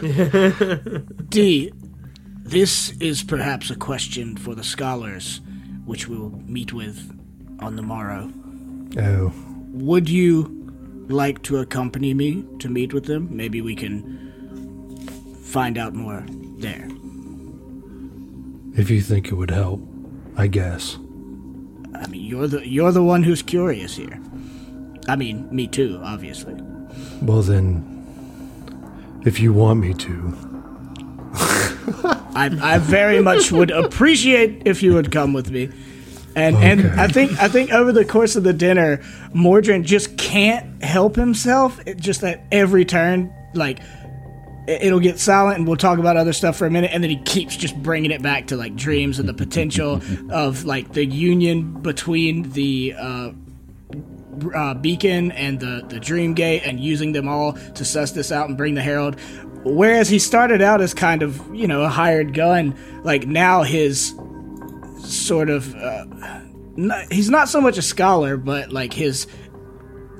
D, 1.28 1.72
this 2.42 2.90
is 3.00 3.22
perhaps 3.22 3.70
a 3.70 3.76
question 3.76 4.36
for 4.36 4.54
the 4.54 4.64
scholars, 4.64 5.40
which 5.84 6.08
we 6.08 6.16
will 6.16 6.30
meet 6.46 6.72
with 6.72 7.14
on 7.60 7.76
the 7.76 7.82
morrow. 7.82 8.32
oh, 8.98 9.32
Would 9.72 10.08
you 10.08 10.56
like 11.08 11.42
to 11.42 11.58
accompany 11.58 12.14
me 12.14 12.44
to 12.60 12.68
meet 12.70 12.94
with 12.94 13.04
them? 13.04 13.28
Maybe 13.30 13.60
we 13.60 13.74
can 13.76 14.18
find 15.44 15.76
out 15.76 15.92
more 15.92 16.24
there. 16.58 16.88
if 18.74 18.88
you 18.88 19.00
think 19.02 19.26
it 19.28 19.34
would 19.34 19.50
help, 19.50 19.82
I 20.36 20.46
guess. 20.46 20.96
I 21.94 22.06
mean, 22.06 22.24
you're 22.24 22.46
the 22.46 22.66
you're 22.66 22.92
the 22.92 23.02
one 23.02 23.22
who's 23.22 23.42
curious 23.42 23.96
here. 23.96 24.20
I 25.08 25.16
mean, 25.16 25.48
me 25.54 25.66
too, 25.66 26.00
obviously. 26.02 26.54
Well, 27.22 27.42
then, 27.42 27.84
if 29.24 29.40
you 29.40 29.52
want 29.52 29.80
me 29.80 29.94
to, 29.94 30.34
I 31.34 32.50
I 32.62 32.78
very 32.78 33.20
much 33.20 33.52
would 33.52 33.70
appreciate 33.70 34.62
if 34.66 34.82
you 34.82 34.94
would 34.94 35.10
come 35.10 35.32
with 35.32 35.50
me. 35.50 35.70
And 36.36 36.56
and 36.56 37.00
I 37.00 37.08
think 37.08 37.32
I 37.40 37.48
think 37.48 37.72
over 37.72 37.92
the 37.92 38.04
course 38.04 38.36
of 38.36 38.44
the 38.44 38.52
dinner, 38.52 38.98
Mordrin 39.34 39.84
just 39.84 40.16
can't 40.16 40.82
help 40.82 41.16
himself. 41.16 41.80
It, 41.86 41.96
just 41.98 42.22
at 42.22 42.44
every 42.52 42.84
turn, 42.84 43.32
like 43.54 43.80
it'll 44.66 45.00
get 45.00 45.18
silent, 45.18 45.58
and 45.58 45.66
we'll 45.66 45.76
talk 45.76 45.98
about 45.98 46.16
other 46.16 46.32
stuff 46.32 46.56
for 46.56 46.66
a 46.66 46.70
minute, 46.70 46.90
and 46.92 47.02
then 47.02 47.10
he 47.10 47.18
keeps 47.22 47.56
just 47.56 47.80
bringing 47.82 48.10
it 48.10 48.22
back 48.22 48.48
to 48.48 48.56
like 48.56 48.76
dreams 48.76 49.18
and 49.18 49.28
the 49.28 49.34
potential 49.34 50.00
of 50.30 50.64
like 50.64 50.92
the 50.92 51.04
union 51.04 51.80
between 51.82 52.50
the. 52.52 52.94
Uh, 52.98 53.32
uh, 54.54 54.72
beacon 54.74 55.32
and 55.32 55.60
the 55.60 55.84
the 55.88 56.00
dream 56.00 56.32
gate 56.32 56.62
and 56.64 56.80
using 56.80 57.12
them 57.12 57.28
all 57.28 57.52
to 57.74 57.84
suss 57.84 58.12
this 58.12 58.32
out 58.32 58.48
and 58.48 58.56
bring 58.56 58.74
the 58.74 58.80
herald 58.80 59.16
whereas 59.64 60.08
he 60.08 60.18
started 60.18 60.62
out 60.62 60.80
as 60.80 60.94
kind 60.94 61.22
of 61.22 61.54
you 61.54 61.66
know 61.66 61.82
a 61.82 61.88
hired 61.88 62.32
gun 62.32 62.74
like 63.02 63.26
now 63.26 63.62
his 63.62 64.14
sort 65.00 65.50
of 65.50 65.74
uh, 65.74 66.06
not, 66.76 67.12
he's 67.12 67.28
not 67.28 67.48
so 67.48 67.60
much 67.60 67.76
a 67.76 67.82
scholar 67.82 68.36
but 68.36 68.72
like 68.72 68.92
his 68.92 69.26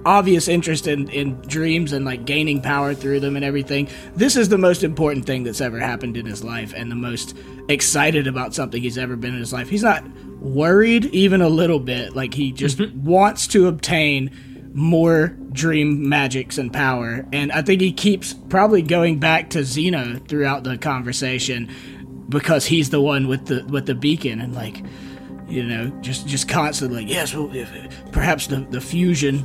obvious 0.07 0.49
interest 0.49 0.87
in, 0.87 1.09
in 1.09 1.35
dreams 1.43 1.93
and 1.93 2.05
like 2.05 2.25
gaining 2.25 2.61
power 2.63 2.95
through 2.95 3.21
them 3.21 3.37
and 3.37 3.45
everything 3.45 3.89
this 4.15 4.37
is 4.37 4.49
the 4.49 4.59
most 4.59 4.83
important 4.83 5.27
thing 5.27 5.43
that's 5.43 5.61
ever 5.61 5.79
happened 5.79 6.17
in 6.17 6.27
his 6.27 6.43
life 6.43 6.73
and 6.75 6.91
the 6.91 6.97
most 6.97 7.37
excited 7.71 8.27
about 8.27 8.55
something 8.55 8.83
he's 8.83 8.99
ever 8.99 9.17
been 9.17 9.33
in 9.33 9.41
his 9.41 9.53
life. 9.53 9.69
He's 9.69 9.83
not 9.83 10.05
worried 10.41 11.07
even 11.07 11.41
a 11.41 11.49
little 11.49 11.81
bit. 11.81 12.15
Like 12.15 12.35
he 12.35 12.53
just 12.53 12.79
mm-hmm. 12.79 13.05
wants 13.05 13.47
to 13.49 13.69
obtain 13.69 14.31
more 14.73 15.29
dream 15.53 16.09
magics 16.09 16.59
and 16.59 16.73
power. 16.73 17.27
And 17.33 17.51
i 17.53 17.63
think 17.63 17.81
he 17.81 17.93
keeps 17.93 18.35
probably 18.35 18.83
going 18.83 19.19
back 19.19 19.51
to 19.51 19.61
Xeno 19.61 20.27
throughout 20.29 20.65
the 20.65 20.79
conversation 20.79 21.71
because 22.29 22.67
he's 22.67 22.91
the 22.91 23.01
one 23.01 23.27
with 23.27 23.47
the 23.47 23.65
with 23.65 23.87
the 23.87 23.95
beacon 23.95 24.41
and 24.41 24.55
like 24.55 24.83
you 25.49 25.65
know 25.65 25.89
just 26.01 26.29
just 26.29 26.49
constantly 26.49 27.03
like 27.03 27.13
yes 27.13 27.35
well 27.35 27.51
if, 27.53 27.69
perhaps 28.13 28.47
the 28.47 28.59
the 28.71 28.81
fusion 28.81 29.45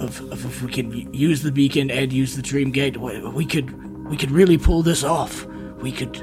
of, 0.00 0.20
of 0.32 0.44
if 0.44 0.62
we 0.62 0.72
can 0.72 0.90
use 1.14 1.42
the 1.42 1.52
beacon 1.52 1.90
and 1.90 2.12
use 2.12 2.34
the 2.36 2.42
dream 2.42 2.70
gate 2.70 2.96
we 2.96 3.20
we 3.28 3.46
could 3.46 3.68
we 4.08 4.16
could 4.16 4.30
really 4.30 4.58
pull 4.58 4.82
this 4.82 5.04
off 5.04 5.44
we 5.80 5.92
could 5.92 6.16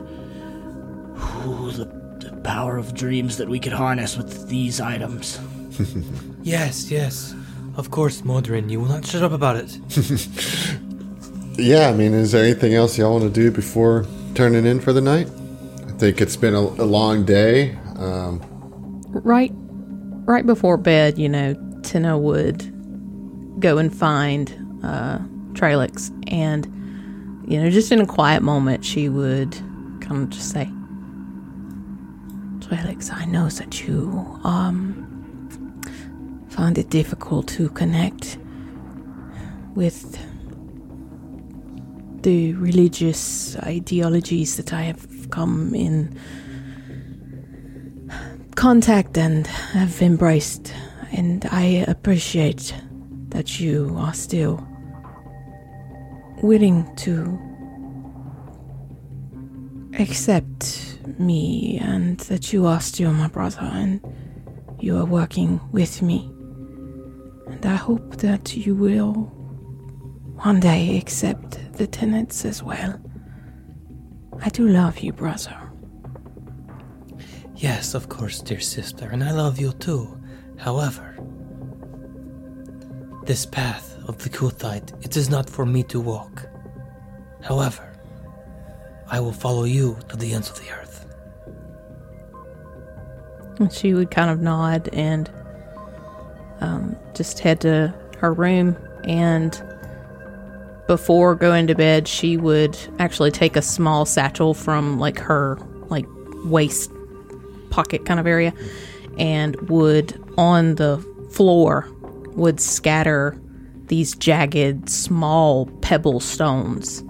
ooh, 1.45 1.71
the, 1.71 1.85
the 2.19 2.35
power 2.43 2.77
of 2.77 2.93
dreams 2.93 3.37
that 3.37 3.47
we 3.47 3.59
could 3.59 3.73
harness 3.73 4.17
with 4.17 4.49
these 4.49 4.81
items 4.81 5.39
Yes, 6.47 6.89
yes. 6.89 7.35
Of 7.75 7.91
course, 7.91 8.21
Mordrin, 8.21 8.69
you 8.69 8.79
will 8.79 8.87
not 8.87 9.05
shut 9.05 9.21
up 9.21 9.33
about 9.33 9.57
it. 9.57 9.77
Yeah, 11.59 11.89
I 11.89 11.93
mean, 11.93 12.13
is 12.13 12.33
there 12.33 12.43
anything 12.45 12.75
else 12.75 12.99
y'all 12.99 13.13
want 13.19 13.23
to 13.23 13.31
do 13.31 13.49
before 13.49 14.05
turning 14.35 14.67
in 14.67 14.79
for 14.79 14.93
the 14.93 15.01
night? 15.01 15.27
I 15.87 15.91
think 15.93 16.21
it's 16.21 16.35
been 16.35 16.53
a, 16.53 16.59
a 16.59 16.85
long 16.85 17.25
day. 17.25 17.75
Um, 17.95 18.39
Right, 19.09 19.51
right 19.55 20.45
before 20.45 20.77
bed, 20.77 21.17
you 21.17 21.27
know, 21.27 21.55
Tina 21.81 22.15
would 22.15 22.61
go 23.59 23.77
and 23.77 23.95
find 23.95 24.49
uh, 24.83 25.19
Trelix, 25.53 26.11
and 26.31 26.65
you 27.47 27.61
know, 27.61 27.69
just 27.69 27.91
in 27.91 28.01
a 28.01 28.05
quiet 28.05 28.43
moment, 28.43 28.83
she 28.85 29.09
would 29.09 29.53
kind 30.01 30.23
of 30.23 30.29
just 30.29 30.51
say, 30.51 30.65
"Trelix, 32.59 33.11
I 33.11 33.25
know 33.25 33.49
that 33.49 33.87
you 33.87 34.39
um 34.43 35.03
find 36.49 36.77
it 36.77 36.89
difficult 36.89 37.47
to 37.49 37.69
connect 37.69 38.37
with 39.75 40.17
the 42.23 42.53
religious 42.53 43.55
ideologies 43.57 44.57
that 44.57 44.73
I 44.73 44.83
have 44.83 45.29
come 45.29 45.73
in." 45.75 46.17
contact 48.55 49.15
and 49.19 49.45
have 49.45 50.01
embraced, 50.01 50.73
and 51.11 51.45
I 51.51 51.85
appreciate 51.87 52.73
that 53.29 53.59
you 53.59 53.95
are 53.97 54.13
still 54.13 54.65
willing 56.41 56.93
to 56.95 57.39
accept 59.99 60.99
me 61.17 61.79
and 61.79 62.19
that 62.21 62.53
you 62.53 62.65
are 62.65 62.79
still 62.79 63.11
my 63.13 63.27
brother 63.27 63.61
and 63.61 64.01
you 64.79 64.97
are 64.97 65.05
working 65.05 65.59
with 65.71 66.01
me. 66.01 66.31
And 67.47 67.65
I 67.65 67.75
hope 67.75 68.17
that 68.17 68.55
you 68.55 68.75
will 68.75 69.13
one 70.43 70.59
day 70.59 70.97
accept 70.97 71.59
the 71.73 71.87
tenets 71.87 72.45
as 72.45 72.61
well. 72.61 72.99
I 74.41 74.49
do 74.49 74.67
love 74.67 74.99
you, 74.99 75.13
brother. 75.13 75.55
Yes, 77.55 77.95
of 77.95 78.07
course, 78.07 78.41
dear 78.41 78.59
sister, 78.59 79.09
and 79.09 79.23
I 79.23 79.31
love 79.31 79.59
you 79.59 79.71
too. 79.73 80.21
However, 80.57 81.17
this 83.27 83.45
path 83.45 83.97
of 84.07 84.17
the 84.19 84.29
Kuthite, 84.29 84.93
it 85.05 85.17
is 85.17 85.29
not 85.29 85.49
for 85.49 85.65
me 85.65 85.83
to 85.83 85.99
walk. 85.99 86.47
However, 87.43 87.93
I 89.09 89.19
will 89.19 89.33
follow 89.33 89.65
you 89.65 89.97
to 90.07 90.17
the 90.17 90.33
ends 90.33 90.49
of 90.49 90.57
the 90.59 90.71
earth. 90.71 91.05
And 93.59 93.71
she 93.71 93.93
would 93.93 94.11
kind 94.11 94.29
of 94.29 94.39
nod 94.39 94.89
and 94.93 95.29
um, 96.61 96.95
just 97.15 97.39
head 97.39 97.59
to 97.61 97.93
her 98.19 98.33
room. 98.33 98.77
And 99.03 99.61
before 100.87 101.35
going 101.35 101.67
to 101.67 101.75
bed, 101.75 102.07
she 102.07 102.37
would 102.37 102.77
actually 102.97 103.31
take 103.31 103.57
a 103.57 103.61
small 103.61 104.05
satchel 104.05 104.53
from 104.53 104.99
like 104.99 105.19
her 105.19 105.57
like 105.89 106.05
waist 106.45 106.91
pocket 107.71 108.05
kind 108.05 108.19
of 108.19 108.27
area 108.27 108.53
and 109.17 109.55
would 109.69 110.23
on 110.37 110.75
the 110.75 110.97
floor 111.31 111.89
would 112.37 112.59
scatter 112.59 113.39
these 113.87 114.15
jagged 114.15 114.89
small 114.89 115.65
pebble 115.81 116.19
stones 116.19 117.03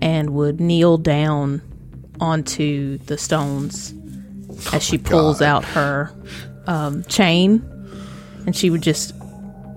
and 0.00 0.30
would 0.30 0.60
kneel 0.60 0.96
down 0.96 1.60
onto 2.20 2.98
the 2.98 3.18
stones 3.18 3.94
as 4.72 4.82
she 4.82 4.98
pulls 4.98 5.42
out 5.42 5.64
her 5.64 6.14
um, 6.66 7.02
chain. 7.04 7.62
And 8.46 8.54
she 8.54 8.70
would 8.70 8.82
just 8.82 9.14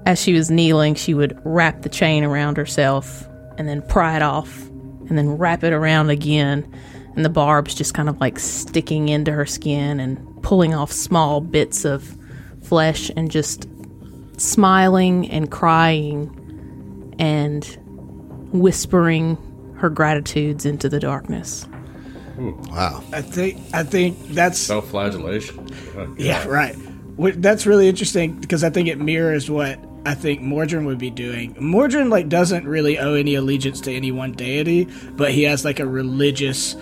as 0.06 0.22
she 0.22 0.34
was 0.34 0.50
kneeling 0.50 0.96
she 0.96 1.14
would 1.14 1.38
wrap 1.44 1.82
the 1.82 1.90
chain 1.90 2.24
around 2.24 2.56
herself 2.56 3.28
and 3.58 3.68
then 3.68 3.82
pry 3.82 4.16
it 4.16 4.22
off 4.22 4.68
and 5.10 5.18
then 5.18 5.38
wrap 5.38 5.64
it 5.64 5.74
around 5.74 6.10
again. 6.10 6.70
And 7.16 7.26
the 7.26 7.30
barbs 7.30 7.74
just 7.74 7.94
kind 7.94 8.10
of 8.10 8.20
like 8.20 8.38
sticking 8.38 9.10
into 9.10 9.32
her 9.32 9.46
skin 9.46 10.00
and 10.00 10.44
pulling 10.44 10.76
off 10.76 10.92
small 10.92 11.42
bits 11.42 11.84
of 11.84 12.16
flesh 12.62 13.10
and 13.16 13.32
just 13.32 13.68
smiling 14.38 15.30
and 15.30 15.52
crying 15.52 16.34
and 17.20 17.78
whispering 18.52 19.38
her 19.78 19.90
gratitudes 19.90 20.66
into 20.66 20.88
the 20.90 21.00
darkness 21.00 21.68
wow. 22.38 23.04
i 23.14 23.22
think 23.22 23.60
i 23.74 23.84
think 23.84 24.18
that's 24.30 24.58
Self-flagellation. 24.60 25.68
Oh, 25.98 26.16
Yeah, 26.18 26.48
right. 26.48 26.76
That's 27.18 27.66
really 27.66 27.90
interesting 27.90 28.40
because 28.40 28.64
I 28.64 28.70
think 28.70 28.88
it 28.88 29.00
mirrors 29.00 29.50
what 29.50 29.80
I 30.06 30.14
think 30.14 30.42
Mordrin 30.42 30.86
would 30.86 31.00
be 31.00 31.10
doing. 31.10 31.54
Mordrin 31.56 32.10
like 32.10 32.30
doesn't 32.30 32.66
really 32.66 32.98
owe 32.98 33.16
any 33.16 33.36
allegiance 33.36 33.82
to 33.82 33.92
any 33.92 34.12
one 34.12 34.32
deity, 34.32 34.86
but 35.14 35.32
he 35.32 35.44
has 35.44 35.66
like 35.66 35.82
a 35.82 35.86
religious, 35.86 36.78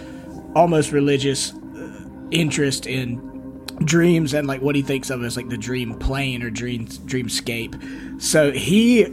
almost 0.53 0.91
religious 0.91 1.53
uh, 1.53 2.05
interest 2.29 2.85
in 2.85 3.34
dreams 3.79 4.33
and 4.33 4.47
like 4.47 4.61
what 4.61 4.75
he 4.75 4.81
thinks 4.81 5.09
of 5.09 5.23
as 5.23 5.35
like 5.35 5.49
the 5.49 5.57
dream 5.57 5.95
plane 5.95 6.41
or 6.43 6.49
dream 6.49 6.87
dreamscape. 6.87 8.21
So 8.21 8.51
he 8.51 9.05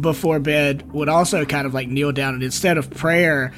before 0.00 0.38
bed 0.38 0.90
would 0.92 1.08
also 1.08 1.44
kind 1.44 1.66
of 1.66 1.74
like 1.74 1.88
kneel 1.88 2.12
down 2.12 2.34
and 2.34 2.42
instead 2.42 2.78
of 2.78 2.90
prayer 2.90 3.52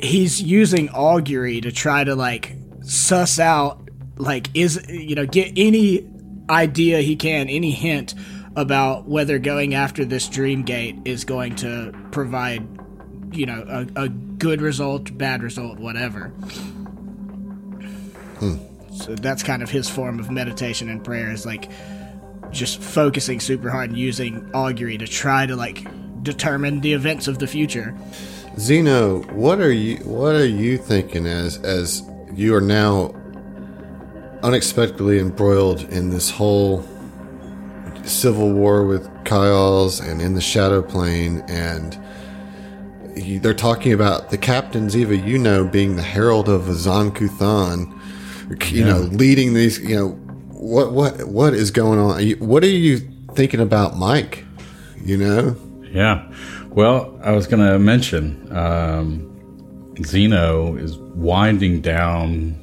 he's 0.00 0.42
using 0.42 0.88
augury 0.90 1.60
to 1.60 1.70
try 1.70 2.02
to 2.02 2.14
like 2.14 2.56
suss 2.82 3.38
out 3.38 3.88
like 4.16 4.48
is 4.54 4.84
you 4.88 5.14
know 5.14 5.24
get 5.24 5.52
any 5.56 6.08
idea 6.50 7.00
he 7.00 7.14
can 7.14 7.48
any 7.48 7.70
hint 7.70 8.14
about 8.56 9.08
whether 9.08 9.38
going 9.38 9.74
after 9.74 10.04
this 10.04 10.28
dream 10.28 10.62
gate 10.62 10.98
is 11.04 11.24
going 11.24 11.54
to 11.54 11.94
provide 12.10 12.66
you 13.34 13.46
know 13.46 13.86
a, 13.96 14.02
a 14.02 14.08
good 14.08 14.60
result 14.60 15.16
bad 15.16 15.42
result 15.42 15.78
whatever 15.78 16.28
hmm. 18.38 18.56
So 18.92 19.14
that's 19.14 19.42
kind 19.42 19.62
of 19.62 19.70
his 19.70 19.88
form 19.88 20.18
of 20.18 20.30
meditation 20.30 20.88
and 20.88 21.02
prayer 21.02 21.30
is 21.30 21.46
like 21.46 21.70
just 22.50 22.80
focusing 22.80 23.40
super 23.40 23.70
hard 23.70 23.90
and 23.90 23.98
using 23.98 24.50
augury 24.52 24.98
to 24.98 25.06
try 25.06 25.46
to 25.46 25.56
like 25.56 25.86
determine 26.22 26.80
the 26.80 26.92
events 26.92 27.26
of 27.26 27.38
the 27.38 27.46
future. 27.46 27.94
Xeno, 28.56 29.30
what 29.32 29.60
are 29.60 29.72
you 29.72 29.96
what 30.04 30.34
are 30.34 30.46
you 30.46 30.76
thinking 30.76 31.26
as 31.26 31.58
as 31.58 32.02
you 32.34 32.54
are 32.54 32.60
now 32.60 33.14
unexpectedly 34.42 35.18
embroiled 35.18 35.84
in 35.84 36.10
this 36.10 36.30
whole 36.30 36.84
civil 38.04 38.52
war 38.52 38.84
with 38.84 39.08
Kayals 39.24 40.06
and 40.06 40.20
in 40.20 40.34
the 40.34 40.40
Shadow 40.40 40.82
Plane 40.82 41.42
and 41.48 41.98
you, 43.16 43.38
they're 43.38 43.54
talking 43.54 43.92
about 43.92 44.30
the 44.30 44.38
captain 44.38 44.88
Ziva 44.88 45.26
you 45.26 45.38
know 45.38 45.64
being 45.64 45.96
the 45.96 46.02
herald 46.02 46.48
of 46.48 46.68
Azan 46.68 47.12
Kuthan 47.12 47.98
you 48.70 48.84
know 48.84 48.98
leading 48.98 49.54
these 49.54 49.78
you 49.80 49.96
know 49.96 50.08
what 50.50 50.92
what 50.92 51.24
what 51.28 51.54
is 51.54 51.70
going 51.70 51.98
on? 51.98 52.22
What 52.46 52.62
are 52.62 52.68
you 52.68 52.98
thinking 53.34 53.60
about, 53.60 53.96
Mike? 53.96 54.44
You 55.04 55.16
know, 55.16 55.56
Yeah. 55.92 56.30
Well, 56.68 57.18
I 57.22 57.32
was 57.32 57.46
going 57.46 57.66
to 57.66 57.78
mention 57.78 58.50
um, 58.56 59.92
Xeno 59.96 60.80
is 60.80 60.96
winding 60.96 61.82
down, 61.82 62.58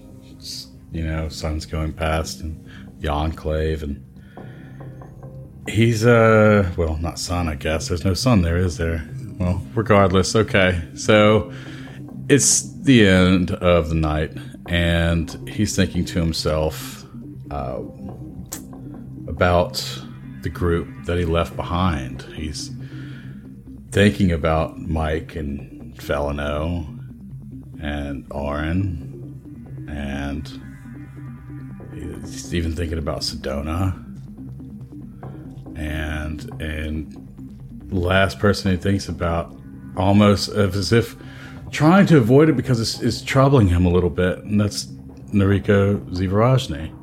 you 0.91 1.05
know, 1.05 1.29
sun's 1.29 1.65
going 1.65 1.93
past 1.93 2.41
and 2.41 2.65
the 2.99 3.09
enclave. 3.09 3.83
And 3.83 4.03
he's, 5.67 6.05
uh, 6.05 6.71
well, 6.75 6.97
not 6.97 7.19
sun, 7.19 7.47
I 7.47 7.55
guess. 7.55 7.89
There's 7.89 8.03
no 8.03 8.15
sun 8.15 8.41
there, 8.41 8.57
is 8.57 8.77
there? 8.77 9.07
Well, 9.37 9.61
regardless. 9.75 10.35
Okay. 10.35 10.81
So 10.95 11.51
it's 12.29 12.63
the 12.81 13.05
end 13.05 13.51
of 13.51 13.89
the 13.89 13.95
night. 13.95 14.31
And 14.69 15.49
he's 15.49 15.75
thinking 15.75 16.05
to 16.05 16.19
himself 16.19 17.03
uh, 17.49 17.81
about 19.27 19.83
the 20.43 20.49
group 20.49 20.87
that 21.05 21.17
he 21.17 21.25
left 21.25 21.55
behind. 21.55 22.21
He's 22.35 22.69
thinking 23.91 24.31
about 24.31 24.77
Mike 24.77 25.35
and 25.35 25.95
Felino 25.97 26.85
and 27.81 28.25
Oren, 28.29 29.87
and 29.89 30.47
he's 32.21 32.53
even 32.53 32.75
thinking 32.75 32.99
about 32.99 33.21
Sedona. 33.21 34.05
And 35.75 36.47
and 36.61 37.89
last 37.91 38.37
person 38.37 38.71
he 38.71 38.77
thinks 38.77 39.09
about, 39.09 39.57
almost 39.97 40.49
as 40.49 40.93
if 40.93 41.15
trying 41.71 42.05
to 42.07 42.17
avoid 42.17 42.49
it 42.49 42.55
because 42.55 42.79
it's, 42.79 43.01
it's 43.01 43.21
troubling 43.21 43.67
him 43.67 43.85
a 43.85 43.89
little 43.89 44.09
bit, 44.09 44.39
and 44.39 44.59
that's 44.59 44.85
Nariko 45.33 45.99
Zivarajny. 46.09 46.95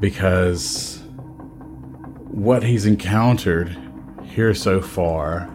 Because 0.00 1.02
what 2.30 2.62
he's 2.62 2.86
encountered 2.86 3.76
here 4.24 4.54
so 4.54 4.80
far 4.80 5.50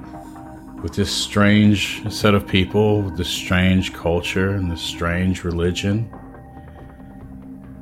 with 0.84 0.94
this 0.94 1.10
strange 1.10 2.08
set 2.14 2.36
of 2.36 2.48
people, 2.48 3.02
with 3.02 3.18
this 3.18 3.30
strange 3.30 3.94
culture 3.94 4.50
and 4.50 4.72
this 4.72 4.82
strange 4.82 5.44
religion. 5.44 6.08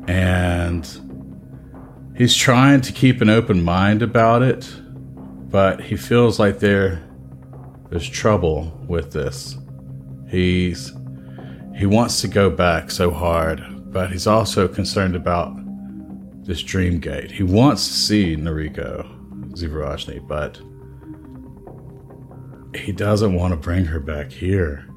And 0.07 0.88
he's 2.15 2.35
trying 2.35 2.81
to 2.81 2.94
keep 2.94 3.19
an 3.22 3.30
open 3.30 3.61
mind 3.61 4.02
about 4.03 4.41
it, 4.41 4.73
but 5.49 5.81
he 5.81 5.98
feels 5.98 6.40
like 6.40 6.60
there 6.60 7.03
there's 7.90 8.10
trouble 8.10 8.72
with 8.88 9.11
this. 9.11 9.57
He's 10.34 10.91
he 11.76 11.85
wants 11.85 12.22
to 12.22 12.27
go 12.27 12.49
back 12.49 12.89
so 12.89 13.11
hard, 13.11 13.61
but 13.93 14.11
he's 14.11 14.26
also 14.26 14.68
concerned 14.68 15.15
about 15.15 15.53
this 16.43 16.64
dream 16.64 16.99
gate. 16.99 17.30
He 17.30 17.43
wants 17.43 17.88
to 17.88 17.93
see 17.93 18.35
Nariko 18.35 19.05
Zivarajny, 19.51 20.27
but 20.27 20.60
he 22.76 22.91
doesn't 22.91 23.35
want 23.35 23.51
to 23.51 23.57
bring 23.57 23.85
her 23.85 23.99
back 23.99 24.31
here. 24.31 24.88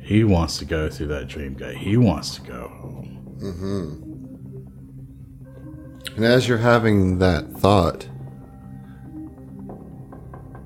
He 0.00 0.24
wants 0.24 0.56
to 0.58 0.64
go 0.64 0.88
through 0.88 1.08
that 1.08 1.28
dream 1.28 1.52
gate. 1.52 1.76
He 1.76 1.98
wants 1.98 2.34
to 2.36 2.40
go 2.40 2.68
home. 2.68 3.10
Mm-hmm. 3.42 4.00
and 6.16 6.24
as 6.24 6.48
you're 6.48 6.56
having 6.56 7.18
that 7.18 7.50
thought, 7.52 8.08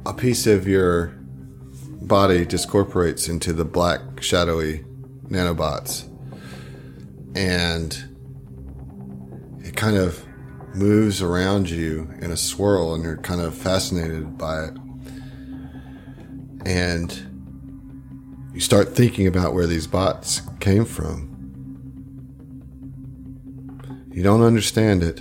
a 0.07 0.15
piece 0.15 0.47
of 0.47 0.69
your 0.69 1.18
body 2.09 2.47
discorporates 2.47 3.29
into 3.29 3.53
the 3.53 3.65
black, 3.65 4.01
shadowy 4.21 4.85
nanobots, 5.29 6.09
and 7.37 8.05
it 9.63 9.77
kind 9.77 9.97
of 9.97 10.25
moves 10.75 11.23
around 11.23 11.69
you 11.69 12.11
in 12.21 12.31
a 12.31 12.37
swirl, 12.37 12.95
and 12.95 13.05
you're 13.05 13.19
kind 13.19 13.41
of 13.41 13.55
fascinated 13.55 14.39
by 14.39 14.65
it. 14.65 14.75
And 16.65 18.49
you 18.55 18.61
start 18.61 18.97
thinking 18.97 19.27
about 19.27 19.55
where 19.55 19.67
these 19.67 19.87
bots 19.87 20.43
came 20.61 20.85
from. 20.85 21.27
You 24.11 24.23
don't 24.23 24.43
understand 24.43 25.03
it, 25.03 25.21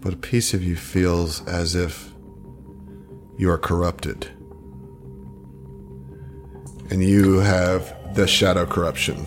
but 0.00 0.14
a 0.14 0.16
piece 0.16 0.54
of 0.54 0.62
you 0.62 0.76
feels 0.76 1.44
as 1.48 1.74
if 1.74 2.09
you 3.40 3.50
are 3.50 3.56
corrupted. 3.58 4.28
And 6.90 7.02
you 7.02 7.38
have 7.38 8.14
the 8.14 8.26
shadow 8.26 8.66
corruption. 8.66 9.24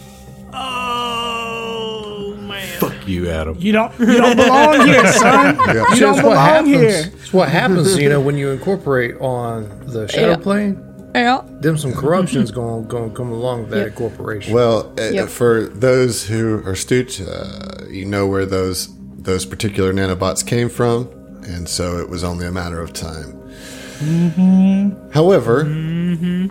Oh 0.54 2.36
man! 2.42 2.80
Fuck 2.80 3.08
you, 3.08 3.30
Adam. 3.30 3.56
You 3.60 3.72
don't 3.72 3.98
you 4.00 4.18
don't 4.18 4.36
belong 4.36 4.86
here, 4.88 5.12
son. 5.14 5.56
You 5.56 5.64
don't 5.66 5.90
That's 6.00 6.02
what 6.02 6.22
belong 6.22 6.36
happens. 6.36 6.68
here. 6.76 7.12
It's 7.22 7.34
what 7.34 7.50
happens, 7.50 7.98
you 7.98 8.10
know, 8.10 8.20
when 8.22 8.38
you 8.38 8.52
incorporate 8.52 9.16
on 9.20 9.68
the 9.88 10.08
shadow 10.10 10.30
Yeah. 10.32 10.36
plane. 10.38 10.80
Yeah. 11.16 11.42
Them 11.62 11.78
some 11.78 11.94
corruptions 11.94 12.52
going 12.52 12.88
going 12.88 13.10
to 13.12 13.16
come 13.16 13.32
along 13.32 13.62
with 13.62 13.70
that 13.72 13.78
Yep. 13.80 13.88
incorporation. 13.88 14.54
Well, 14.54 14.92
uh, 15.00 15.04
Yep. 15.10 15.30
for 15.30 15.62
those 15.74 16.26
who 16.28 16.62
are 16.66 16.72
astute, 16.72 17.22
uh, 17.22 17.86
you 17.90 18.06
know 18.06 18.28
where 18.28 18.46
those 18.46 18.90
those 19.18 19.46
particular 19.46 19.94
nanobots 19.94 20.46
came 20.46 20.70
from, 20.70 21.08
and 21.48 21.68
so 21.70 21.98
it 22.00 22.10
was 22.10 22.24
only 22.24 22.46
a 22.46 22.52
matter 22.52 22.80
of 22.82 22.92
time. 22.94 23.40
However, 25.14 25.66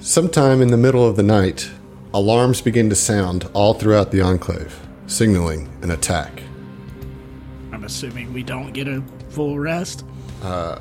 sometime 0.01 0.63
in 0.63 0.69
the 0.69 0.77
middle 0.77 1.07
of 1.07 1.17
the 1.17 1.23
night, 1.23 1.71
alarms 2.15 2.61
begin 2.61 2.89
to 2.91 2.95
sound 2.95 3.49
all 3.53 3.75
throughout 3.75 4.11
the 4.11 4.21
enclave, 4.21 4.79
signaling 5.07 5.69
an 5.83 5.91
attack. 5.91 6.43
I'm 7.73 7.85
assuming 7.85 8.33
we 8.33 8.43
don't 8.43 8.73
get 8.73 8.89
a 8.89 9.03
full 9.31 9.59
rest. 9.59 10.05
Uh, 10.43 10.79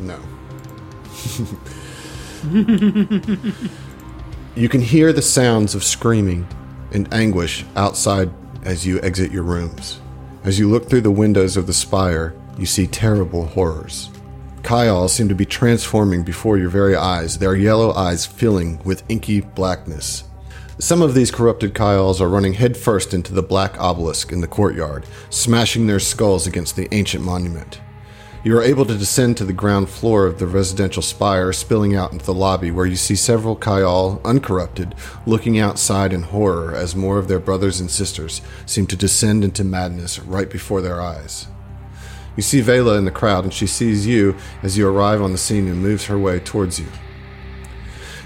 no. 0.00 0.18
you 4.54 4.68
can 4.68 4.80
hear 4.80 5.12
the 5.12 5.22
sounds 5.22 5.74
of 5.74 5.84
screaming 5.84 6.46
and 6.92 7.12
anguish 7.12 7.64
outside 7.76 8.30
as 8.64 8.86
you 8.86 9.00
exit 9.02 9.30
your 9.30 9.42
rooms. 9.42 10.00
As 10.44 10.58
you 10.58 10.70
look 10.70 10.88
through 10.88 11.02
the 11.02 11.10
windows 11.10 11.56
of 11.56 11.66
the 11.66 11.72
spire, 11.72 12.34
you 12.56 12.66
see 12.66 12.86
terrible 12.86 13.46
horrors. 13.46 14.10
Kayal 14.62 15.08
seem 15.08 15.28
to 15.28 15.34
be 15.34 15.44
transforming 15.44 16.22
before 16.22 16.58
your 16.58 16.70
very 16.70 16.94
eyes, 16.94 17.38
their 17.38 17.54
yellow 17.54 17.92
eyes 17.92 18.26
filling 18.26 18.80
with 18.84 19.02
inky 19.08 19.40
blackness. 19.40 20.24
Some 20.78 21.02
of 21.02 21.14
these 21.14 21.30
corrupted 21.30 21.74
Kayals 21.74 22.20
are 22.20 22.28
running 22.28 22.54
headfirst 22.54 23.12
into 23.12 23.34
the 23.34 23.42
black 23.42 23.78
obelisk 23.78 24.32
in 24.32 24.40
the 24.40 24.46
courtyard, 24.46 25.04
smashing 25.28 25.86
their 25.86 26.00
skulls 26.00 26.46
against 26.46 26.76
the 26.76 26.88
ancient 26.94 27.22
monument. 27.22 27.80
You 28.42 28.56
are 28.56 28.62
able 28.62 28.86
to 28.86 28.96
descend 28.96 29.36
to 29.36 29.44
the 29.44 29.52
ground 29.52 29.90
floor 29.90 30.24
of 30.24 30.38
the 30.38 30.46
residential 30.46 31.02
spire, 31.02 31.52
spilling 31.52 31.94
out 31.94 32.12
into 32.12 32.24
the 32.24 32.32
lobby, 32.32 32.70
where 32.70 32.86
you 32.86 32.96
see 32.96 33.14
several 33.14 33.54
Kayal, 33.54 34.22
uncorrupted, 34.24 34.94
looking 35.26 35.58
outside 35.58 36.14
in 36.14 36.22
horror 36.22 36.74
as 36.74 36.96
more 36.96 37.18
of 37.18 37.28
their 37.28 37.38
brothers 37.38 37.80
and 37.80 37.90
sisters 37.90 38.40
seem 38.64 38.86
to 38.86 38.96
descend 38.96 39.44
into 39.44 39.62
madness 39.62 40.18
right 40.18 40.48
before 40.48 40.80
their 40.80 41.02
eyes. 41.02 41.48
You 42.40 42.42
see 42.42 42.62
Vela 42.62 42.96
in 42.96 43.04
the 43.04 43.10
crowd, 43.10 43.44
and 43.44 43.52
she 43.52 43.66
sees 43.66 44.06
you 44.06 44.34
as 44.62 44.78
you 44.78 44.88
arrive 44.88 45.20
on 45.20 45.32
the 45.32 45.36
scene 45.36 45.68
and 45.68 45.82
moves 45.82 46.06
her 46.06 46.18
way 46.18 46.40
towards 46.40 46.80
you. 46.80 46.86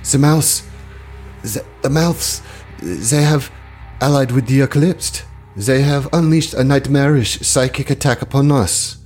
The 0.09 0.19
mouse, 0.19 0.63
the, 1.43 1.65
the 1.83 1.91
mouths, 1.91 2.41
they 2.79 3.23
have 3.23 3.51
allied 4.01 4.31
with 4.31 4.47
the 4.47 4.61
Eclipsed. 4.61 5.25
They 5.57 5.83
have 5.83 6.09
unleashed 6.13 6.55
a 6.55 6.63
nightmarish 6.63 7.41
psychic 7.41 7.91
attack 7.91 8.23
upon 8.23 8.53
us 8.53 8.99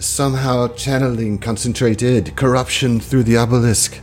somehow 0.00 0.74
channeling 0.74 1.38
concentrated 1.38 2.34
corruption 2.34 2.98
through 2.98 3.22
the 3.22 3.36
obelisk. 3.36 4.00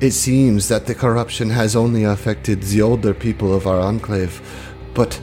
It 0.00 0.10
seems 0.10 0.68
that 0.68 0.84
the 0.84 0.94
corruption 0.94 1.48
has 1.48 1.74
only 1.74 2.04
affected 2.04 2.62
the 2.62 2.82
older 2.82 3.14
people 3.14 3.54
of 3.54 3.66
our 3.66 3.80
enclave, 3.80 4.42
but 4.92 5.18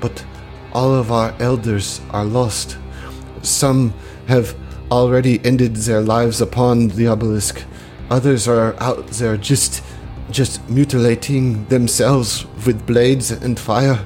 but 0.00 0.24
all 0.72 0.94
of 0.94 1.10
our 1.10 1.34
elders 1.40 2.00
are 2.10 2.24
lost. 2.24 2.78
Some 3.46 3.94
have 4.28 4.54
already 4.90 5.44
ended 5.44 5.76
their 5.76 6.00
lives 6.00 6.40
upon 6.40 6.88
the 6.88 7.06
obelisk. 7.06 7.64
Others 8.10 8.46
are 8.48 8.80
out 8.80 9.06
there 9.08 9.36
just 9.36 9.82
just 10.30 10.68
mutilating 10.68 11.64
themselves 11.66 12.46
with 12.66 12.86
blades 12.86 13.30
and 13.30 13.58
fire. 13.58 14.04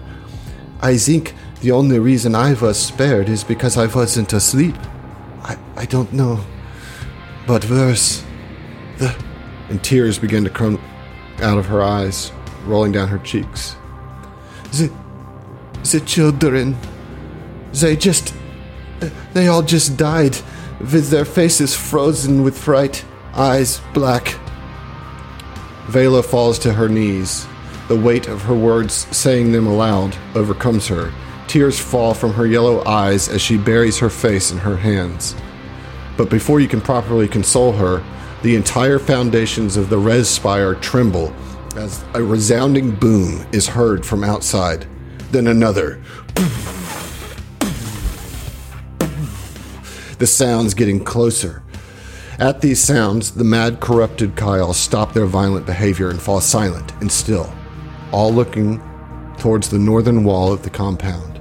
I 0.81 0.97
think 0.97 1.35
the 1.61 1.73
only 1.73 1.99
reason 1.99 2.35
I 2.35 2.55
was 2.55 2.79
spared 2.79 3.29
is 3.29 3.45
because 3.45 3.77
I 3.77 3.87
wasn't 3.87 4.33
asleep. 4.33 4.77
I, 5.43 5.59
I 5.77 5.85
don't 5.87 6.13
know. 6.13 6.45
But 7.47 7.69
worse, 7.69 8.25
the. 8.99 9.15
And 9.69 9.83
tears 9.85 10.19
began 10.19 10.43
to 10.45 10.51
come 10.51 10.81
out 11.41 11.59
of 11.59 11.67
her 11.67 11.83
eyes, 11.83 12.33
rolling 12.65 12.93
down 12.93 13.09
her 13.09 13.19
cheeks. 13.19 13.77
The. 14.73 14.91
The 15.83 16.01
children. 16.01 16.77
They 17.73 17.97
just. 17.97 18.35
They 19.33 19.49
all 19.49 19.63
just 19.63 19.97
died, 19.97 20.37
with 20.81 21.09
their 21.09 21.25
faces 21.25 21.75
frozen 21.75 22.43
with 22.43 22.59
fright, 22.59 23.05
eyes 23.35 23.81
black. 23.95 24.37
Vela 25.89 26.23
falls 26.23 26.59
to 26.61 26.73
her 26.73 26.89
knees. 26.89 27.47
The 27.89 27.99
weight 27.99 28.29
of 28.29 28.43
her 28.43 28.55
words, 28.55 29.07
saying 29.17 29.53
them 29.53 29.67
aloud, 29.67 30.17
overcomes 30.35 30.87
her, 30.89 31.13
Tears 31.51 31.81
fall 31.81 32.15
from 32.15 32.35
her 32.35 32.47
yellow 32.47 32.87
eyes 32.87 33.29
as 33.29 33.43
she 33.43 33.59
buries 33.59 33.99
her 33.99 34.09
face 34.09 34.53
in 34.53 34.59
her 34.59 34.77
hands. 34.77 35.35
But 36.17 36.31
before 36.31 36.61
you 36.61 36.69
can 36.69 36.81
properly 36.81 37.27
console 37.27 37.73
her, 37.73 38.05
the 38.43 38.55
entire 38.55 39.01
foundations 39.01 39.77
of 39.77 39.91
the 39.91 39.99
res 39.99 40.29
spire 40.29 40.77
tremble 40.77 41.35
as 41.75 42.05
a 42.15 42.23
resounding 42.23 42.93
boom 42.93 43.45
is 43.51 43.67
heard 43.67 44.07
from 44.07 44.23
outside. 44.23 44.87
Then 45.33 45.49
another. 45.49 46.01
The 50.21 50.27
sounds 50.27 50.75
getting 50.75 51.03
closer. 51.03 51.63
At 52.39 52.61
these 52.61 52.79
sounds, 52.79 53.31
the 53.31 53.43
mad, 53.43 53.81
corrupted 53.81 54.37
Kayal 54.37 54.75
stop 54.75 55.15
their 55.15 55.25
violent 55.25 55.65
behavior 55.65 56.11
and 56.11 56.21
fall 56.21 56.43
silent 56.43 56.93
and 57.01 57.11
still, 57.11 57.51
all 58.13 58.31
looking 58.31 58.83
towards 59.39 59.71
the 59.71 59.79
northern 59.79 60.23
wall 60.23 60.53
of 60.53 60.63
the 60.63 60.69
compound. 60.69 61.41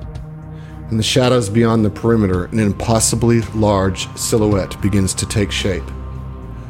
In 0.92 0.96
the 0.96 1.04
shadows 1.04 1.50
beyond 1.50 1.84
the 1.84 1.90
perimeter, 1.90 2.46
an 2.46 2.60
impossibly 2.60 3.42
large 3.54 4.08
silhouette 4.18 4.82
begins 4.82 5.14
to 5.16 5.26
take 5.26 5.52
shape. 5.52 5.84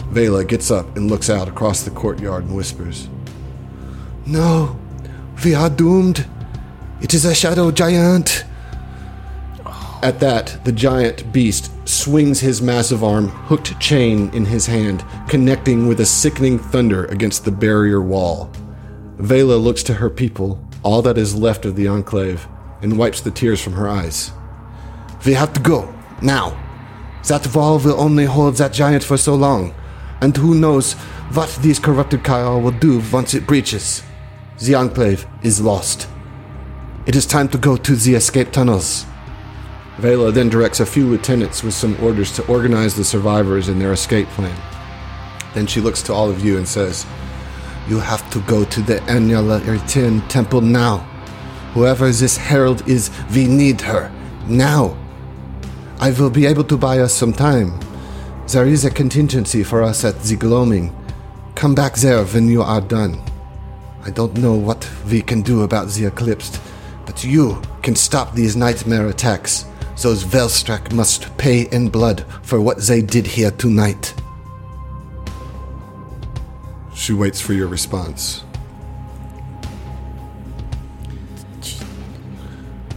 Vela 0.10 0.44
gets 0.44 0.72
up 0.72 0.98
and 0.98 1.12
looks 1.12 1.30
out 1.30 1.48
across 1.48 1.84
the 1.84 1.92
courtyard 1.92 2.44
and 2.44 2.56
whispers, 2.56 3.08
No, 4.26 4.80
we 5.46 5.54
are 5.54 5.70
doomed. 5.70 6.26
It 7.02 7.14
is 7.14 7.26
a 7.26 7.36
shadow 7.36 7.70
giant. 7.70 8.46
At 10.02 10.22
that, 10.22 10.64
the 10.64 10.72
giant 10.72 11.34
beast 11.34 11.72
swings 11.86 12.40
his 12.40 12.62
massive 12.62 13.04
arm, 13.04 13.28
hooked 13.28 13.78
chain 13.82 14.30
in 14.34 14.46
his 14.46 14.66
hand, 14.66 15.04
connecting 15.28 15.88
with 15.88 16.00
a 16.00 16.06
sickening 16.06 16.58
thunder 16.58 17.04
against 17.06 17.44
the 17.44 17.52
barrier 17.52 18.02
wall. 18.02 18.50
Vela 19.18 19.56
looks 19.56 19.84
to 19.84 19.96
her 19.96 20.10
people, 20.10 20.58
all 20.84 21.02
that 21.02 21.18
is 21.18 21.36
left 21.36 21.66
of 21.66 21.76
the 21.76 21.90
enclave, 21.90 22.48
and 22.82 22.98
wipes 22.98 23.20
the 23.20 23.32
tears 23.32 23.62
from 23.62 23.74
her 23.74 23.90
eyes. 23.90 24.32
We 25.26 25.34
have 25.34 25.52
to 25.52 25.60
go, 25.60 25.94
now. 26.22 26.58
That 27.28 27.54
wall 27.54 27.78
will 27.80 28.00
only 28.00 28.24
hold 28.24 28.56
that 28.56 28.72
giant 28.72 29.04
for 29.04 29.18
so 29.18 29.36
long, 29.36 29.76
and 30.22 30.36
who 30.38 30.56
knows 30.56 30.94
what 31.34 31.60
these 31.62 31.78
corrupted 31.78 32.24
Kayal 32.24 32.64
will 32.64 32.72
do 32.72 33.04
once 33.12 33.34
it 33.34 33.46
breaches. 33.46 34.02
The 34.60 34.76
enclave 34.76 35.28
is 35.44 35.60
lost. 35.60 36.08
It 37.06 37.18
is 37.18 37.26
time 37.26 37.50
to 37.50 37.58
go 37.58 37.76
to 37.76 37.96
the 37.98 38.16
escape 38.16 38.54
tunnels. 38.54 39.06
Vela 40.00 40.32
then 40.32 40.48
directs 40.48 40.80
a 40.80 40.86
few 40.86 41.06
lieutenants 41.08 41.62
with 41.62 41.74
some 41.74 42.02
orders 42.02 42.32
to 42.36 42.48
organize 42.48 42.96
the 42.96 43.04
survivors 43.04 43.68
in 43.68 43.80
their 43.80 43.92
escape 43.92 44.28
plan. 44.30 44.56
Then 45.54 45.68
she 45.68 45.82
looks 45.82 46.02
to 46.04 46.14
all 46.14 46.30
of 46.30 46.44
you 46.44 46.58
and 46.58 46.68
says, 46.68 47.06
You 47.90 48.00
have 48.00 48.30
to 48.32 48.40
go 48.42 48.64
to 48.64 48.82
the 48.82 49.04
Annual 49.04 49.60
Return 49.60 50.22
Temple 50.30 50.62
now. 50.62 51.00
Whoever 51.74 52.10
this 52.12 52.38
herald 52.38 52.88
is, 52.88 53.12
we 53.36 53.48
need 53.48 53.82
her. 53.82 54.10
Now. 54.48 54.98
I 56.00 56.12
will 56.12 56.30
be 56.30 56.46
able 56.46 56.64
to 56.64 56.78
buy 56.78 57.00
us 57.00 57.14
some 57.14 57.34
time. 57.34 57.78
There 58.48 58.66
is 58.66 58.86
a 58.86 58.90
contingency 58.90 59.64
for 59.64 59.84
us 59.84 60.06
at 60.06 60.22
the 60.22 60.38
gloaming. 60.38 60.96
Come 61.56 61.76
back 61.76 61.96
there 61.96 62.24
when 62.24 62.48
you 62.48 62.62
are 62.62 62.82
done. 62.82 63.22
I 64.06 64.12
don't 64.12 64.38
know 64.38 64.56
what 64.56 64.90
we 65.12 65.22
can 65.22 65.42
do 65.42 65.64
about 65.64 65.90
the 65.90 66.06
eclipse, 66.06 66.58
but 67.06 67.24
you 67.26 67.62
can 67.84 67.96
stop 67.96 68.34
these 68.34 68.56
nightmare 68.56 69.08
attacks. 69.08 69.66
Those 70.02 70.24
Velstrac 70.24 70.94
must 70.94 71.36
pay 71.38 71.64
in 71.64 71.90
blood 71.90 72.26
for 72.42 72.62
what 72.62 72.78
they 72.80 73.02
did 73.02 73.28
here 73.28 73.52
tonight. 73.52 74.14
She 76.96 77.14
waits 77.14 77.42
for 77.42 77.54
your 77.54 77.68
response. 77.68 78.44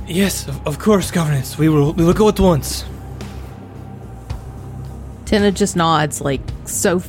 Yes, 0.07 0.47
of, 0.47 0.67
of 0.67 0.79
course, 0.79 1.11
Governance. 1.11 1.57
We 1.59 1.69
will 1.69 1.93
we 1.95 2.05
will 2.05 2.13
go 2.13 2.29
at 2.29 2.39
once. 2.39 2.85
Tina 5.25 5.51
just 5.51 5.77
nods 5.77 6.21
like 6.21 6.41
so 6.67 7.03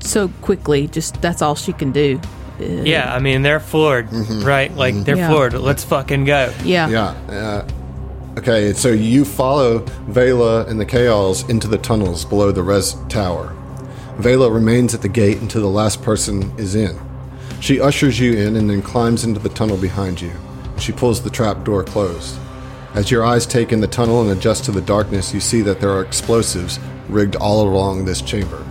so 0.00 0.28
quickly. 0.42 0.86
Just 0.86 1.20
that's 1.22 1.42
all 1.42 1.54
she 1.54 1.72
can 1.72 1.92
do. 1.92 2.20
Yeah, 2.58 3.14
I 3.14 3.20
mean 3.20 3.42
they're 3.42 3.60
floored, 3.60 4.12
right? 4.44 4.74
Like 4.76 4.94
they're 5.04 5.16
Yeah. 5.16 5.28
floored. 5.30 5.54
Let's 5.54 5.84
fucking 5.84 6.24
go. 6.24 6.52
Yeah. 6.62 6.88
Yeah. 6.88 7.08
Uh, 7.34 7.68
okay, 8.40 8.72
so 8.72 8.88
you 8.88 9.22
follow 9.22 9.80
Vela 10.08 10.64
and 10.64 10.80
the 10.80 10.86
Chaos 10.86 11.46
into 11.50 11.68
the 11.68 11.76
tunnels 11.76 12.24
below 12.24 12.50
the 12.50 12.62
res 12.62 12.94
tower. 13.10 13.54
Vela 14.16 14.50
remains 14.50 14.94
at 14.94 15.02
the 15.02 15.10
gate 15.10 15.42
until 15.42 15.60
the 15.60 15.68
last 15.68 16.02
person 16.02 16.50
is 16.58 16.74
in. 16.74 16.98
She 17.60 17.80
ushers 17.80 18.18
you 18.18 18.32
in 18.32 18.56
and 18.56 18.70
then 18.70 18.80
climbs 18.80 19.24
into 19.24 19.40
the 19.40 19.50
tunnel 19.50 19.76
behind 19.76 20.22
you. 20.22 20.32
She 20.78 20.90
pulls 20.90 21.20
the 21.20 21.28
trap 21.28 21.64
door 21.64 21.84
closed. 21.84 22.38
As 22.94 23.10
your 23.10 23.26
eyes 23.26 23.44
take 23.44 23.72
in 23.72 23.82
the 23.82 23.86
tunnel 23.86 24.22
and 24.22 24.30
adjust 24.30 24.64
to 24.64 24.72
the 24.72 24.80
darkness, 24.80 25.34
you 25.34 25.40
see 25.40 25.60
that 25.60 25.78
there 25.78 25.90
are 25.90 26.02
explosives 26.02 26.80
rigged 27.10 27.36
all 27.36 27.68
along 27.68 28.06
this 28.06 28.22
chamber, 28.22 28.64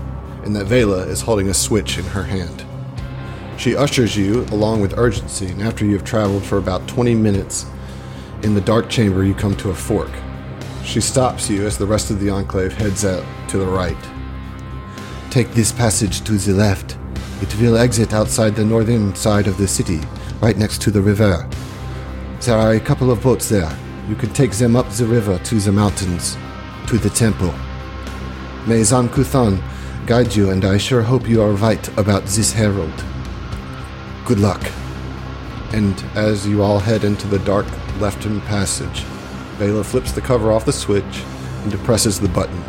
and 0.44 0.56
that 0.56 0.66
Vela 0.66 1.06
is 1.06 1.22
holding 1.22 1.50
a 1.50 1.54
switch 1.54 2.00
in 2.00 2.06
her 2.06 2.24
hand. 2.24 2.66
She 3.60 3.76
ushers 3.76 4.18
you 4.18 4.46
along 4.46 4.82
with 4.82 4.98
urgency, 4.98 5.48
and 5.48 5.62
after 5.62 5.86
you 5.86 5.94
have 5.94 6.04
traveled 6.04 6.44
for 6.44 6.58
about 6.58 6.88
20 6.88 7.14
minutes 7.14 7.68
in 8.44 8.54
the 8.54 8.62
dark 8.62 8.90
chamber, 8.90 9.24
you 9.24 9.34
come 9.34 9.56
to 9.58 9.70
a 9.70 9.76
fork. 9.76 10.12
She 10.84 11.02
stops 11.02 11.50
you 11.50 11.66
as 11.66 11.78
the 11.78 11.86
rest 11.86 12.10
of 12.10 12.20
the 12.20 12.30
enclave 12.30 12.74
heads 12.74 13.06
out 13.06 13.26
to 13.50 13.58
the 13.58 13.66
right. 13.66 13.98
Take 15.30 15.52
this 15.52 15.72
passage 15.72 16.22
to 16.24 16.34
the 16.34 16.54
left. 16.54 16.98
It 17.42 17.56
will 17.60 17.78
exit 17.78 18.14
outside 18.14 18.56
the 18.56 18.66
northern 18.66 19.14
side 19.16 19.48
of 19.48 19.58
the 19.58 19.68
city, 19.68 20.00
right 20.42 20.58
next 20.58 20.82
to 20.84 20.92
the 20.92 21.02
river. 21.02 21.48
There 22.42 22.58
are 22.58 22.74
a 22.74 22.80
couple 22.80 23.12
of 23.12 23.22
boats 23.22 23.50
there. 23.50 23.72
You 24.08 24.16
can 24.16 24.34
take 24.34 24.54
them 24.54 24.76
up 24.76 24.90
the 24.90 25.06
river 25.06 25.38
to 25.38 25.56
the 25.60 25.72
mountains, 25.72 26.38
to 26.88 26.98
the 26.98 27.10
temple. 27.10 27.54
May 28.66 28.84
Zon-Kuthon 28.84 29.62
guide 30.08 30.36
you, 30.36 30.50
and 30.50 30.66
I 30.66 30.78
sure 30.78 31.02
hope 31.02 31.30
you 31.30 31.42
are 31.42 31.52
right 31.52 31.98
about 31.98 32.24
this 32.24 32.52
herald. 32.52 33.04
Good 34.26 34.40
luck. 34.40 34.62
And 35.74 36.00
as 36.16 36.48
you 36.48 36.64
all 36.64 36.80
head 36.80 37.04
into 37.04 37.28
the 37.28 37.40
dark 37.40 37.66
left-hand 38.00 38.42
passage, 38.44 39.02
Vela 39.58 39.84
flips 39.84 40.12
the 40.12 40.22
cover 40.22 40.52
off 40.52 40.66
the 40.66 40.74
switch 40.74 41.24
and 41.64 41.72
depresses 41.72 42.20
the 42.20 42.30
button. 42.30 42.62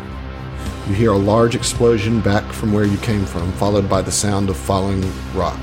You 0.87 0.93
hear 0.95 1.11
a 1.11 1.17
large 1.17 1.55
explosion 1.55 2.21
back 2.21 2.43
from 2.51 2.73
where 2.73 2.85
you 2.85 2.97
came 2.97 3.25
from, 3.25 3.51
followed 3.53 3.89
by 3.89 4.01
the 4.01 4.11
sound 4.11 4.49
of 4.49 4.57
falling 4.57 5.03
rock. 5.33 5.59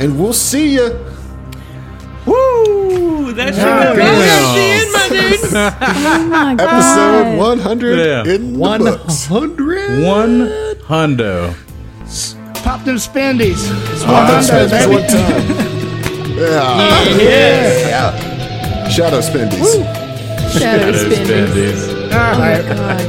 And 0.00 0.18
we'll 0.18 0.32
see 0.32 0.74
you. 0.74 0.98
Woo! 2.26 3.32
That's 3.32 3.56
Yeah. 3.58 3.92
Oh 5.54 6.28
my 6.28 6.52
Episode 6.54 7.36
100 7.38 7.98
Yeah. 7.98 8.34
in 8.34 8.52
the 8.52 8.58
books. 8.78 9.28
One 9.28 10.48
hundo. 10.86 11.54
Pop 12.62 12.84
them 12.84 12.96
spendies. 12.96 13.62
It's 13.92 14.04
Ah, 14.06 14.32
one 14.34 14.42
spend 14.42 14.70
baby. 14.70 14.92
one 14.92 15.06
time. 15.08 15.42
Yeah. 16.38 17.18
yeah. 17.18 18.88
Shadow 18.88 19.20
Spendies. 19.20 19.82
Shadow 20.58 20.92
spinning. 20.92 21.26
Spendies. 21.26 22.12
All 22.12 22.38
right. 22.38 22.64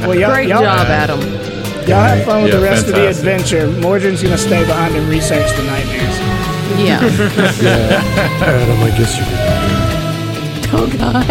Well, 0.06 0.14
y'all, 0.18 0.32
Great 0.32 0.48
y'all, 0.48 0.62
job, 0.62 0.86
Adam. 0.88 1.20
y'all 1.86 2.02
have 2.02 2.24
fun 2.24 2.42
with 2.42 2.52
Yeah, 2.52 2.58
the 2.58 2.64
rest 2.64 2.86
of 2.88 2.94
the 2.94 3.06
adventure. 3.08 3.66
Mordrin's 3.68 4.22
gonna 4.22 4.38
stay 4.38 4.64
behind 4.66 4.94
and 4.96 5.08
research 5.08 5.50
the 5.56 5.62
nightmares. 5.64 6.18
Yeah. 6.78 7.00
Adam, 8.42 8.82
I 8.82 8.90
guess 8.96 9.16
you 9.18 9.24
could. 9.24 10.74
oh 10.74 10.86
God. 10.98 11.26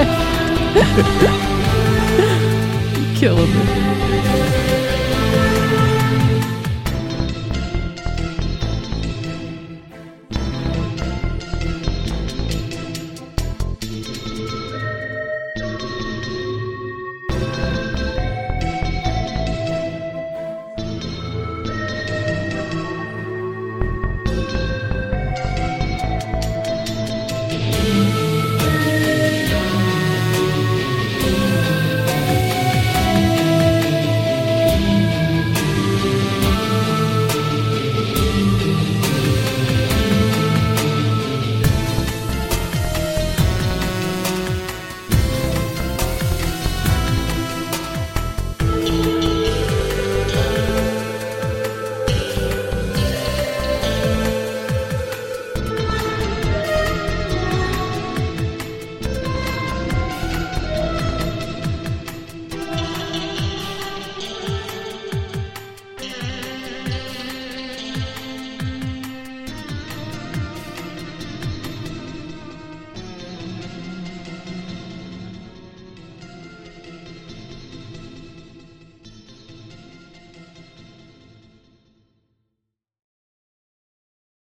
Kill 3.17 3.37
him. 3.37 3.92